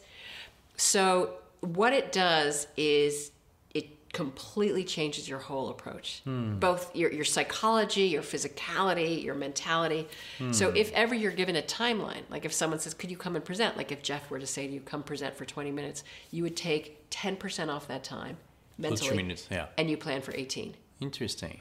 So 0.77 1.39
what 1.61 1.93
it 1.93 2.13
does 2.13 2.69
is 2.77 3.33
completely 4.13 4.85
changes 4.85 5.27
your 5.27 5.39
whole 5.39 5.71
approach, 5.71 6.23
both 6.27 6.95
your, 6.95 7.11
your 7.11 7.25
psychology, 7.25 8.03
your 8.03 8.23
physicality, 8.23 9.23
your 9.25 9.35
mentality. 9.35 10.07
So 10.51 10.71
if 10.71 10.93
ever 10.93 11.15
you're 11.15 11.33
given 11.33 11.57
a 11.57 11.63
timeline, 11.63 12.23
like 12.29 12.45
if 12.45 12.53
someone 12.53 12.79
says, 12.79 12.95
"Could 12.95 13.11
you 13.11 13.17
come 13.17 13.37
and 13.37 13.45
present?" 13.45 13.77
Like 13.77 13.91
if 13.91 14.03
Jeff 14.03 14.31
were 14.31 14.39
to 14.39 14.47
say 14.47 14.67
to 14.67 14.73
you, 14.73 14.81
"Come 14.81 15.03
present 15.03 15.35
for 15.35 15.45
20 15.45 15.71
minutes," 15.71 16.05
you 16.31 16.43
would 16.43 16.57
take 16.57 17.09
10% 17.11 17.69
off 17.69 17.89
that 17.89 18.05
time 18.05 18.37
mentally, 18.79 19.17
minutes, 19.17 19.49
yeah. 19.51 19.67
and 19.79 19.89
you 19.91 19.97
plan 19.97 20.21
for 20.23 20.35
18. 20.35 20.75
Interesting. 21.01 21.61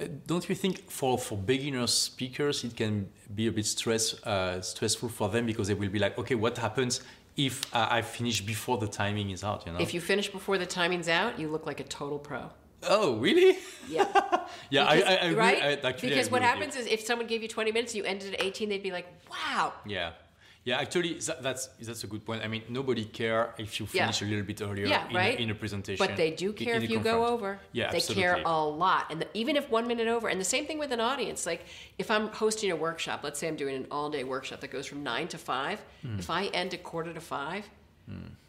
Uh, 0.00 0.06
don't 0.26 0.48
you 0.48 0.54
think 0.54 0.90
for, 0.90 1.18
for 1.18 1.36
beginner 1.36 1.86
speakers 1.86 2.64
it 2.64 2.74
can 2.74 3.06
be 3.34 3.46
a 3.46 3.52
bit 3.52 3.66
stress 3.66 4.14
uh, 4.24 4.58
stressful 4.62 5.10
for 5.10 5.28
them 5.28 5.44
because 5.44 5.68
they 5.68 5.74
will 5.74 5.90
be 5.90 5.98
like, 5.98 6.16
okay, 6.18 6.34
what 6.34 6.56
happens 6.56 7.02
if 7.36 7.74
uh, 7.74 7.88
I 7.90 8.02
finish 8.02 8.40
before 8.40 8.78
the 8.78 8.86
timing 8.88 9.30
is 9.30 9.42
out? 9.44 9.66
You 9.66 9.72
know. 9.72 9.78
If 9.80 9.94
you 9.94 10.00
finish 10.00 10.28
before 10.30 10.58
the 10.58 10.66
timing's 10.66 11.08
out, 11.08 11.38
you 11.38 11.48
look 11.48 11.66
like 11.66 11.80
a 11.80 11.84
total 11.84 12.18
pro. 12.18 12.50
Oh, 12.84 13.16
really? 13.18 13.58
Yeah. 13.88 14.04
yeah, 14.70 14.86
I, 14.86 14.96
Because- 14.96 15.08
I, 15.08 15.12
I 15.12 15.24
agree. 15.26 15.34
right? 15.38 15.62
I, 15.62 15.72
actually, 15.72 15.88
I 15.88 15.92
because 16.10 16.30
what 16.30 16.40
with 16.40 16.42
you. 16.42 16.48
happens 16.48 16.76
is 16.76 16.86
if 16.86 17.00
someone 17.02 17.26
gave 17.28 17.42
you 17.42 17.48
20 17.48 17.70
minutes, 17.72 17.94
you 17.94 18.04
ended 18.04 18.34
at 18.34 18.42
18, 18.42 18.68
they'd 18.68 18.82
be 18.82 18.90
like, 18.90 19.06
wow. 19.30 19.72
Yeah. 19.86 20.10
Yeah, 20.64 20.78
actually, 20.78 21.14
that, 21.26 21.42
that's 21.42 21.66
that's 21.80 22.04
a 22.04 22.06
good 22.06 22.24
point. 22.24 22.44
I 22.44 22.48
mean, 22.48 22.62
nobody 22.68 23.04
care 23.04 23.52
if 23.58 23.80
you 23.80 23.86
Yeah. 23.92 24.02
finish 24.02 24.22
a 24.22 24.26
little 24.26 24.44
bit 24.44 24.62
earlier 24.62 24.86
Yeah, 24.86 25.08
in, 25.08 25.14
right? 25.16 25.36
a, 25.38 25.42
in 25.42 25.50
a 25.50 25.54
presentation. 25.54 26.06
But 26.06 26.16
they 26.16 26.30
do 26.30 26.52
care 26.52 26.74
in 26.76 26.82
if 26.84 26.90
you 26.90 27.00
go 27.00 27.26
over. 27.26 27.58
Yeah, 27.72 27.90
they 27.90 27.96
absolutely. 27.96 28.22
care 28.22 28.42
a 28.44 28.64
lot, 28.64 29.06
and 29.10 29.20
the, 29.22 29.26
even 29.34 29.56
if 29.56 29.68
one 29.70 29.86
minute 29.88 30.06
over. 30.06 30.28
And 30.28 30.40
the 30.40 30.44
same 30.56 30.64
thing 30.66 30.78
with 30.78 30.92
an 30.92 31.00
audience. 31.00 31.46
Like 31.46 31.62
if 31.98 32.10
I'm 32.12 32.28
hosting 32.28 32.70
a 32.70 32.76
workshop, 32.76 33.20
let's 33.24 33.38
say 33.40 33.48
I'm 33.48 33.56
doing 33.56 33.74
an 33.74 33.86
all-day 33.90 34.22
workshop 34.24 34.60
that 34.60 34.70
goes 34.70 34.86
from 34.86 35.02
nine 35.02 35.26
to 35.28 35.38
five. 35.38 35.80
Hmm. 36.06 36.18
If 36.20 36.30
I 36.30 36.46
end 36.46 36.74
a 36.74 36.78
quarter 36.78 37.12
to 37.12 37.20
five, 37.20 37.64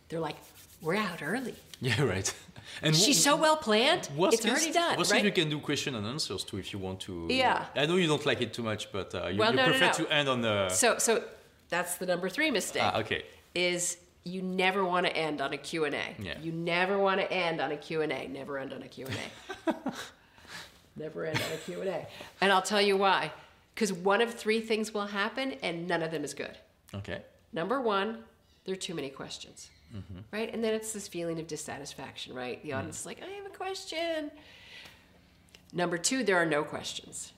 they're 0.09 0.19
like, 0.29 0.37
"We're 0.81 0.95
out 0.95 1.21
early." 1.23 1.55
Yeah, 1.81 2.01
right. 2.03 2.33
And 2.81 2.95
She's 2.95 3.21
so 3.21 3.35
well 3.35 3.57
planned. 3.57 4.07
Worst 4.15 4.35
It's 4.35 4.45
already 4.45 4.71
done, 4.71 4.97
worst 4.97 5.11
right? 5.11 5.23
you 5.25 5.33
can 5.33 5.49
do 5.49 5.59
question 5.59 5.95
and 5.95 6.05
answers 6.07 6.43
too 6.45 6.57
if 6.57 6.71
you 6.71 6.79
want 6.79 7.01
to. 7.01 7.27
Yeah. 7.29 7.65
I 7.75 7.85
know 7.85 7.97
you 7.97 8.07
don't 8.07 8.25
like 8.25 8.39
it 8.41 8.53
too 8.53 8.63
much, 8.63 8.89
but 8.91 9.13
uh, 9.13 9.27
you, 9.27 9.37
Well, 9.39 9.51
you 9.51 9.57
no, 9.57 9.65
no, 9.65 9.69
prefer 9.71 9.87
no. 9.87 10.05
to 10.05 10.13
end 10.19 10.29
on 10.29 10.41
the. 10.41 10.69
So, 10.69 10.97
so 10.97 11.11
that's 11.73 11.97
the 11.97 12.05
number 12.05 12.29
three 12.29 12.51
mistake. 12.51 12.83
Ah, 12.83 12.99
okay. 12.99 13.23
Is 13.55 13.97
you 14.23 14.41
never 14.41 14.85
want 14.85 15.05
to 15.05 15.15
end 15.15 15.41
on 15.41 15.53
a 15.53 15.57
Q&A. 15.57 15.89
Yeah. 16.19 16.39
You 16.41 16.51
never 16.51 16.97
want 16.97 17.19
to 17.19 17.31
end 17.31 17.59
on 17.59 17.71
a 17.71 17.77
Q&A. 17.77 18.27
Never 18.27 18.57
end 18.57 18.71
on 18.73 18.81
a 18.83 18.87
Q&A. 18.87 19.73
never 20.95 21.25
end 21.25 21.37
on 21.37 21.51
a 21.53 21.57
Q&A. 21.57 22.07
And 22.39 22.51
I'll 22.51 22.61
tell 22.61 22.81
you 22.81 22.95
why. 22.95 23.31
Because 23.73 23.91
one 23.91 24.21
of 24.21 24.33
three 24.33 24.61
things 24.61 24.93
will 24.93 25.07
happen 25.07 25.53
and 25.63 25.87
none 25.87 26.03
of 26.03 26.11
them 26.11 26.23
is 26.23 26.33
good. 26.33 26.57
Okay. 26.93 27.21
Number 27.51 27.81
one, 27.81 28.19
there 28.65 28.73
are 28.73 28.77
too 28.77 28.93
many 28.93 29.09
questions, 29.09 29.69
mm-hmm. 29.93 30.19
right? 30.31 30.53
And 30.53 30.63
then 30.63 30.73
it's 30.73 30.93
this 30.93 31.07
feeling 31.07 31.39
of 31.39 31.47
dissatisfaction, 31.47 32.33
right? 32.33 32.61
The 32.63 32.69
mm. 32.69 32.77
audience 32.77 33.01
is 33.01 33.05
like, 33.05 33.21
I 33.21 33.29
have 33.31 33.45
a 33.45 33.49
question. 33.49 34.31
Number 35.73 35.97
two, 35.97 36.23
there 36.23 36.37
are 36.37 36.45
no 36.45 36.63
questions. 36.63 37.33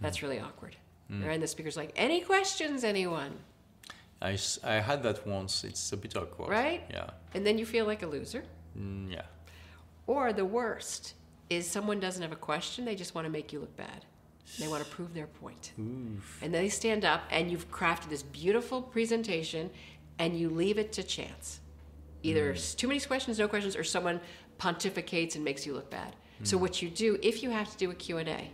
That's 0.00 0.18
mm. 0.18 0.22
really 0.22 0.40
awkward. 0.40 0.76
Mm. 1.12 1.26
Right? 1.26 1.34
And 1.34 1.42
the 1.42 1.48
speaker's 1.48 1.76
like, 1.76 1.92
any 1.96 2.20
questions, 2.20 2.84
anyone? 2.84 3.32
I, 4.22 4.38
I 4.64 4.74
had 4.74 5.02
that 5.02 5.26
once. 5.26 5.64
It's 5.64 5.92
a 5.92 5.96
bit 5.96 6.16
awkward. 6.16 6.50
Right? 6.50 6.82
Yeah. 6.90 7.10
And 7.34 7.46
then 7.46 7.58
you 7.58 7.66
feel 7.66 7.86
like 7.86 8.02
a 8.02 8.06
loser. 8.06 8.42
Mm, 8.78 9.12
yeah. 9.12 9.22
Or 10.06 10.32
the 10.32 10.44
worst 10.44 11.14
is 11.48 11.66
someone 11.66 12.00
doesn't 12.00 12.22
have 12.22 12.32
a 12.32 12.36
question, 12.36 12.84
they 12.84 12.94
just 12.94 13.14
want 13.14 13.24
to 13.24 13.30
make 13.30 13.52
you 13.52 13.60
look 13.60 13.76
bad. 13.76 14.04
They 14.58 14.68
want 14.68 14.84
to 14.84 14.90
prove 14.90 15.14
their 15.14 15.26
point. 15.26 15.72
Oof. 15.80 16.40
And 16.42 16.52
they 16.52 16.68
stand 16.68 17.04
up 17.04 17.22
and 17.30 17.50
you've 17.50 17.70
crafted 17.70 18.08
this 18.08 18.22
beautiful 18.22 18.82
presentation 18.82 19.70
and 20.18 20.36
you 20.38 20.50
leave 20.50 20.76
it 20.78 20.92
to 20.94 21.02
chance. 21.02 21.60
Either 22.22 22.52
s- 22.52 22.74
too 22.74 22.88
many 22.88 23.00
questions, 23.00 23.38
no 23.38 23.48
questions, 23.48 23.74
or 23.76 23.84
someone 23.84 24.20
pontificates 24.58 25.34
and 25.36 25.44
makes 25.44 25.64
you 25.66 25.72
look 25.72 25.88
bad. 25.90 26.14
So 26.42 26.56
what 26.56 26.80
you 26.80 26.88
do, 26.88 27.18
if 27.22 27.42
you 27.42 27.50
have 27.50 27.70
to 27.70 27.76
do 27.76 27.90
a 27.90 27.94
Q&A, 27.94 28.50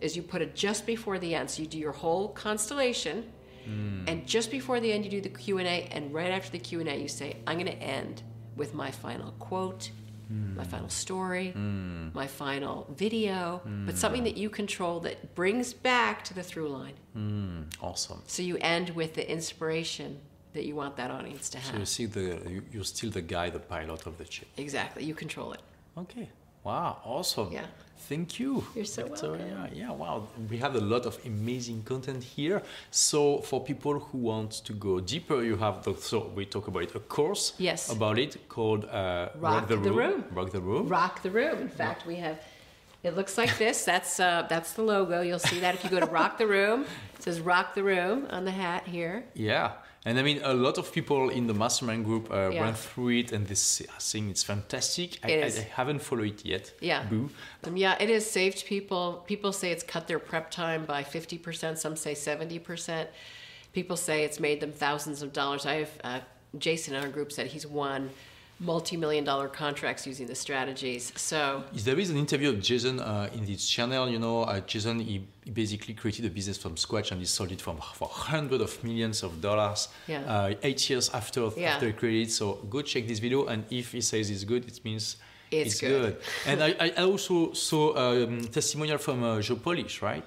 is 0.00 0.16
you 0.16 0.22
put 0.22 0.40
it 0.42 0.54
just 0.54 0.86
before 0.86 1.18
the 1.18 1.34
end. 1.34 1.50
So 1.50 1.62
you 1.62 1.68
do 1.68 1.78
your 1.78 1.92
whole 1.92 2.28
constellation 2.28 3.30
Mm. 3.68 4.08
and 4.08 4.26
just 4.26 4.50
before 4.50 4.80
the 4.80 4.92
end 4.92 5.04
you 5.04 5.10
do 5.10 5.20
the 5.20 5.28
Q&A 5.28 5.88
and 5.92 6.12
right 6.12 6.30
after 6.30 6.50
the 6.50 6.58
Q&A 6.58 6.96
you 6.96 7.08
say, 7.08 7.36
I'm 7.46 7.58
going 7.58 7.66
to 7.66 7.82
end 7.82 8.22
with 8.56 8.74
my 8.74 8.90
final 8.90 9.32
quote, 9.38 9.90
mm. 10.32 10.56
my 10.56 10.64
final 10.64 10.88
story, 10.88 11.52
mm. 11.56 12.14
my 12.14 12.26
final 12.26 12.92
video, 12.96 13.62
but 13.86 13.96
something 13.96 14.24
that 14.24 14.36
you 14.36 14.50
control 14.50 15.00
that 15.00 15.34
brings 15.34 15.72
back 15.72 16.24
to 16.24 16.34
the 16.34 16.42
through 16.42 16.68
line. 16.68 16.94
Mm, 17.16 17.64
awesome. 17.80 18.22
So 18.26 18.42
you 18.42 18.56
end 18.60 18.90
with 18.90 19.14
the 19.14 19.30
inspiration 19.30 20.20
that 20.52 20.64
you 20.64 20.74
want 20.74 20.96
that 20.96 21.10
audience 21.10 21.48
to 21.50 21.58
have. 21.58 21.72
So 21.72 21.78
you 21.78 21.86
see 21.86 22.06
the 22.06 22.62
you're 22.72 22.84
still 22.84 23.10
the 23.10 23.22
guy, 23.22 23.50
the 23.50 23.60
pilot 23.60 24.06
of 24.06 24.18
the 24.18 24.30
ship. 24.30 24.48
Exactly. 24.56 25.04
You 25.04 25.14
control 25.14 25.52
it. 25.52 25.60
Okay. 25.96 26.28
Wow. 26.64 26.98
Awesome. 27.04 27.52
Yeah. 27.52 27.64
Thank 28.08 28.40
you. 28.40 28.64
You're 28.74 28.84
so 28.84 29.06
welcome. 29.06 29.38
yeah, 29.38 29.66
yeah. 29.72 29.92
Wow. 29.92 30.26
We 30.50 30.56
have 30.58 30.74
a 30.74 30.80
lot 30.80 31.06
of 31.06 31.18
amazing 31.24 31.82
content 31.84 32.24
here. 32.24 32.60
So 32.90 33.38
for 33.38 33.62
people 33.62 34.00
who 34.00 34.18
want 34.18 34.52
to 34.64 34.72
go 34.72 35.00
deeper, 35.00 35.42
you 35.42 35.56
have 35.56 35.84
the 35.84 35.94
so 35.94 36.30
we 36.34 36.44
talk 36.44 36.66
about 36.66 36.82
it, 36.82 36.94
a 36.94 37.00
course. 37.00 37.52
Yes. 37.58 37.90
About 37.92 38.18
it 38.18 38.48
called 38.48 38.84
uh, 38.86 39.28
Rock 39.36 39.68
the 39.68 39.78
Room. 39.78 40.24
Rock 40.32 40.50
the 40.50 40.60
room. 40.60 40.88
Rock 40.88 41.22
the 41.22 41.30
room. 41.30 41.58
In 41.60 41.68
fact, 41.68 42.04
we 42.06 42.16
have. 42.16 42.40
It 43.02 43.16
looks 43.16 43.38
like 43.38 43.56
this. 43.58 43.84
That's 43.92 44.18
uh, 44.20 44.46
that's 44.48 44.72
the 44.72 44.82
logo. 44.82 45.22
You'll 45.22 45.38
see 45.38 45.60
that 45.60 45.74
if 45.74 45.84
you 45.84 45.90
go 45.90 46.00
to 46.00 46.06
Rock 46.06 46.36
the 46.36 46.46
Room. 46.46 46.84
It 47.14 47.22
says 47.22 47.40
Rock 47.40 47.74
the 47.74 47.82
Room 47.82 48.26
on 48.30 48.44
the 48.44 48.50
hat 48.50 48.86
here. 48.86 49.24
Yeah. 49.34 49.72
And 50.06 50.18
I 50.18 50.22
mean, 50.22 50.40
a 50.42 50.54
lot 50.54 50.78
of 50.78 50.92
people 50.92 51.28
in 51.28 51.46
the 51.46 51.52
mastermind 51.52 52.06
group 52.06 52.30
uh, 52.30 52.48
Yeah. 52.50 52.62
went 52.64 52.78
through 52.78 53.10
it, 53.10 53.32
and 53.32 53.46
this 53.46 53.82
I 53.82 53.98
think 54.00 54.30
it's 54.30 54.42
fantastic. 54.42 55.18
I, 55.22 55.30
It 55.30 55.44
I, 55.44 55.46
is. 55.46 55.58
I 55.58 55.62
haven't 55.74 56.00
followed 56.00 56.26
it 56.26 56.44
yet. 56.44 56.72
Yeah. 56.80 57.04
Boo. 57.04 57.28
Um, 57.64 57.76
yeah, 57.76 57.96
it 58.00 58.08
has 58.08 58.28
saved 58.30 58.64
people. 58.64 59.22
People 59.26 59.52
say 59.52 59.70
it's 59.72 59.82
cut 59.84 60.06
their 60.08 60.18
prep 60.18 60.50
time 60.50 60.86
by 60.86 61.02
50%. 61.04 61.76
Some 61.76 61.96
say 61.96 62.14
70%. 62.14 63.08
People 63.74 63.96
say 63.96 64.24
it's 64.24 64.40
made 64.40 64.60
them 64.60 64.72
thousands 64.72 65.20
of 65.22 65.32
dollars. 65.34 65.66
I 65.66 65.74
have, 65.74 65.90
uh, 66.02 66.20
Jason 66.58 66.94
in 66.94 67.02
our 67.04 67.08
group 67.10 67.30
said 67.30 67.48
he's 67.48 67.66
won 67.66 68.10
multi-million 68.60 69.24
dollar 69.24 69.48
contracts 69.48 70.06
using 70.06 70.26
the 70.26 70.34
strategies. 70.34 71.12
So 71.16 71.64
There 71.72 71.98
is 71.98 72.10
an 72.10 72.16
interview 72.18 72.50
of 72.50 72.60
Jason 72.60 73.00
uh, 73.00 73.30
in 73.32 73.46
this 73.46 73.66
channel. 73.66 74.08
You 74.08 74.18
know, 74.18 74.42
uh, 74.42 74.60
Jason 74.60 75.00
he 75.00 75.26
basically 75.52 75.94
created 75.94 76.26
a 76.26 76.30
business 76.30 76.58
from 76.58 76.76
scratch 76.76 77.10
and 77.10 77.20
he 77.20 77.26
sold 77.26 77.50
it 77.52 77.60
for, 77.62 77.74
for 77.94 78.08
hundreds 78.12 78.62
of 78.62 78.84
millions 78.84 79.22
of 79.22 79.40
dollars. 79.40 79.88
Yeah. 80.06 80.20
Uh, 80.26 80.54
eight 80.62 80.88
years 80.90 81.08
after 81.14 81.48
Yeah. 81.56 81.72
after 81.74 81.86
he 81.86 81.92
created 81.94 82.28
it. 82.28 82.32
So 82.32 82.54
go 82.68 82.82
check 82.82 83.06
this 83.08 83.18
video, 83.18 83.46
and 83.46 83.64
if 83.70 83.92
he 83.92 84.02
says 84.02 84.30
it's 84.30 84.44
good, 84.44 84.66
it 84.68 84.84
means 84.84 85.16
It's 85.50 85.80
good. 85.80 86.02
good. 86.02 86.16
and 86.46 86.62
I, 86.62 86.92
I 86.96 87.02
also 87.04 87.52
saw 87.54 87.96
um, 87.96 88.40
testimonial 88.52 88.98
from 88.98 89.22
uh, 89.24 89.40
Joe 89.40 89.56
Polish, 89.56 90.02
right? 90.02 90.24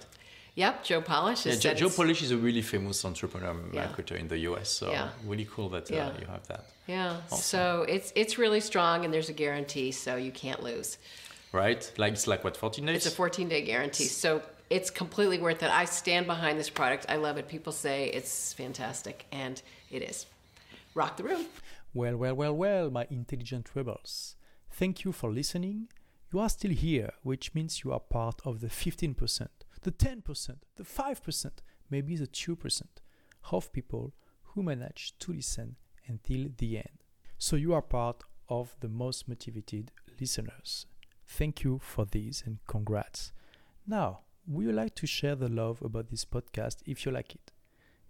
Yep, 0.56 0.84
Joe 0.84 1.01
Polish 1.01 1.45
Yeah, 1.47 1.56
Joe, 1.56 1.74
Joe 1.74 1.89
Polish 1.89 2.22
is 2.22 2.32
a 2.32 2.38
really 2.38 2.62
famous 2.62 3.04
entrepreneur 3.06 3.56
Yeah. 3.74 3.88
marketer 3.88 4.16
in 4.20 4.28
the 4.28 4.38
US. 4.49 4.70
So 4.70 4.91
Yeah. 4.91 5.10
really 5.26 5.45
cool 5.49 5.70
that 5.70 5.91
uh, 5.91 5.95
Yeah. 5.95 6.20
you 6.20 6.28
have 6.28 6.45
that. 6.47 6.66
Yeah, 6.88 7.22
Awesome. 7.32 7.38
so 7.39 7.86
it's 7.89 8.12
it's 8.16 8.38
really 8.38 8.60
strong, 8.60 9.04
and 9.06 9.14
there's 9.14 9.30
a 9.30 9.34
guarantee, 9.34 9.91
so 9.91 10.16
you 10.16 10.32
can't 10.32 10.62
lose. 10.62 10.97
Right? 11.51 11.91
Like 11.97 12.14
it's 12.14 12.28
like 12.28 12.43
what 12.43 12.56
14 12.58 12.86
days? 12.86 12.97
It's 12.97 13.06
a 13.08 13.16
14 13.16 13.49
day 13.49 13.62
guarantee, 13.64 14.06
so 14.08 14.41
it's 14.70 14.89
completely 14.91 15.39
worth 15.39 15.64
it. 15.64 15.72
I 15.72 15.86
stand 15.86 16.28
behind 16.28 16.60
this 16.60 16.70
product. 16.70 17.06
I 17.10 17.16
love 17.18 17.38
it. 17.38 17.47
People 17.47 17.72
say 17.74 18.10
it's 18.10 18.54
fantastic, 18.54 19.26
and 19.32 19.62
it 19.89 20.01
is. 20.04 20.26
Rock 20.93 21.18
the 21.18 21.24
room. 21.24 21.45
Well, 21.95 22.18
well, 22.18 22.36
well, 22.36 22.54
well, 22.56 22.89
my 22.91 23.06
intelligent 23.10 23.70
rebels. 23.76 24.36
Thank 24.72 25.04
you 25.06 25.12
for 25.12 25.32
listening. 25.32 25.89
You 26.32 26.39
are 26.39 26.49
still 26.49 26.72
here, 26.72 27.12
which 27.24 27.54
means 27.54 27.84
you 27.84 27.91
are 27.93 27.99
part 27.99 28.41
of 28.45 28.60
the 28.62 28.68
15%, 28.70 29.47
the 29.84 29.92
10%, 29.92 30.56
the 30.76 30.84
5%, 30.84 31.52
maybe 31.90 32.16
the 32.16 32.28
2% 32.28 32.82
of 33.52 33.74
people 33.74 34.14
who 34.44 34.64
manage 34.64 35.14
to 35.20 35.34
listen 35.34 35.76
until 36.08 36.48
the 36.58 36.78
end. 36.78 37.04
So 37.38 37.56
you 37.56 37.74
are 37.74 37.82
part 37.82 38.24
of 38.50 38.76
the 38.80 38.90
most 38.90 39.28
motivated 39.28 39.92
listeners. 40.20 40.86
Thank 41.28 41.64
you 41.64 41.80
for 41.82 42.06
this 42.06 42.44
and 42.46 42.60
congrats. 42.68 43.32
Now, 43.88 44.20
would 44.48 44.66
you 44.66 44.72
like 44.72 44.96
to 44.96 45.08
share 45.08 45.36
the 45.36 45.50
love 45.50 45.82
about 45.82 46.10
this 46.10 46.26
podcast 46.26 46.78
if 46.86 47.06
you 47.06 47.12
like 47.12 47.36
it? 47.36 47.52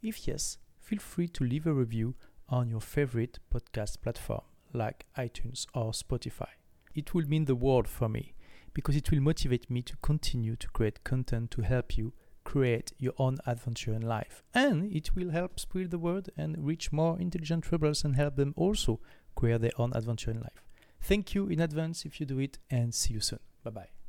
If 0.02 0.28
yes, 0.28 0.58
feel 0.80 1.00
free 1.00 1.28
to 1.30 1.44
leave 1.44 1.68
a 1.68 1.74
review 1.74 2.16
on 2.50 2.70
your 2.70 2.82
favorite 2.82 3.40
podcast 3.54 4.02
platform 4.02 4.42
like 4.74 5.06
iTunes 5.18 5.66
or 5.74 5.92
Spotify. 5.92 6.50
It 6.94 7.14
will 7.14 7.28
mean 7.28 7.46
the 7.46 7.56
world 7.56 7.88
for 7.88 8.10
me 8.10 8.34
because 8.74 8.96
it 8.96 9.12
will 9.12 9.22
motivate 9.22 9.70
me 9.70 9.82
to 9.84 9.98
continue 9.98 10.56
to 10.56 10.68
create 10.70 11.04
content 11.04 11.52
to 11.52 11.62
help 11.62 11.98
you 11.98 12.14
create 12.44 12.92
your 13.00 13.14
own 13.18 13.38
adventure 13.46 13.94
in 13.94 14.02
life. 14.02 14.44
And 14.54 14.92
it 14.92 15.16
will 15.16 15.32
help 15.32 15.60
spread 15.60 15.92
the 15.92 15.98
word 15.98 16.30
and 16.38 16.56
reach 16.58 16.92
more 16.92 17.20
intelligent 17.20 17.72
rebels 17.72 18.04
and 18.04 18.16
help 18.16 18.36
them 18.36 18.54
also 18.58 19.00
create 19.36 19.62
their 19.62 19.72
own 19.78 19.94
adventure 19.94 20.32
in 20.32 20.40
life. 20.40 20.64
Thank 21.02 21.36
you 21.36 21.48
in 21.48 21.60
advance 21.60 22.06
if 22.06 22.20
you 22.20 22.26
do 22.26 22.40
it 22.40 22.60
and 22.70 22.94
see 22.94 23.14
you 23.14 23.20
soon. 23.20 23.40
Bye 23.64 23.72
bye. 23.72 24.03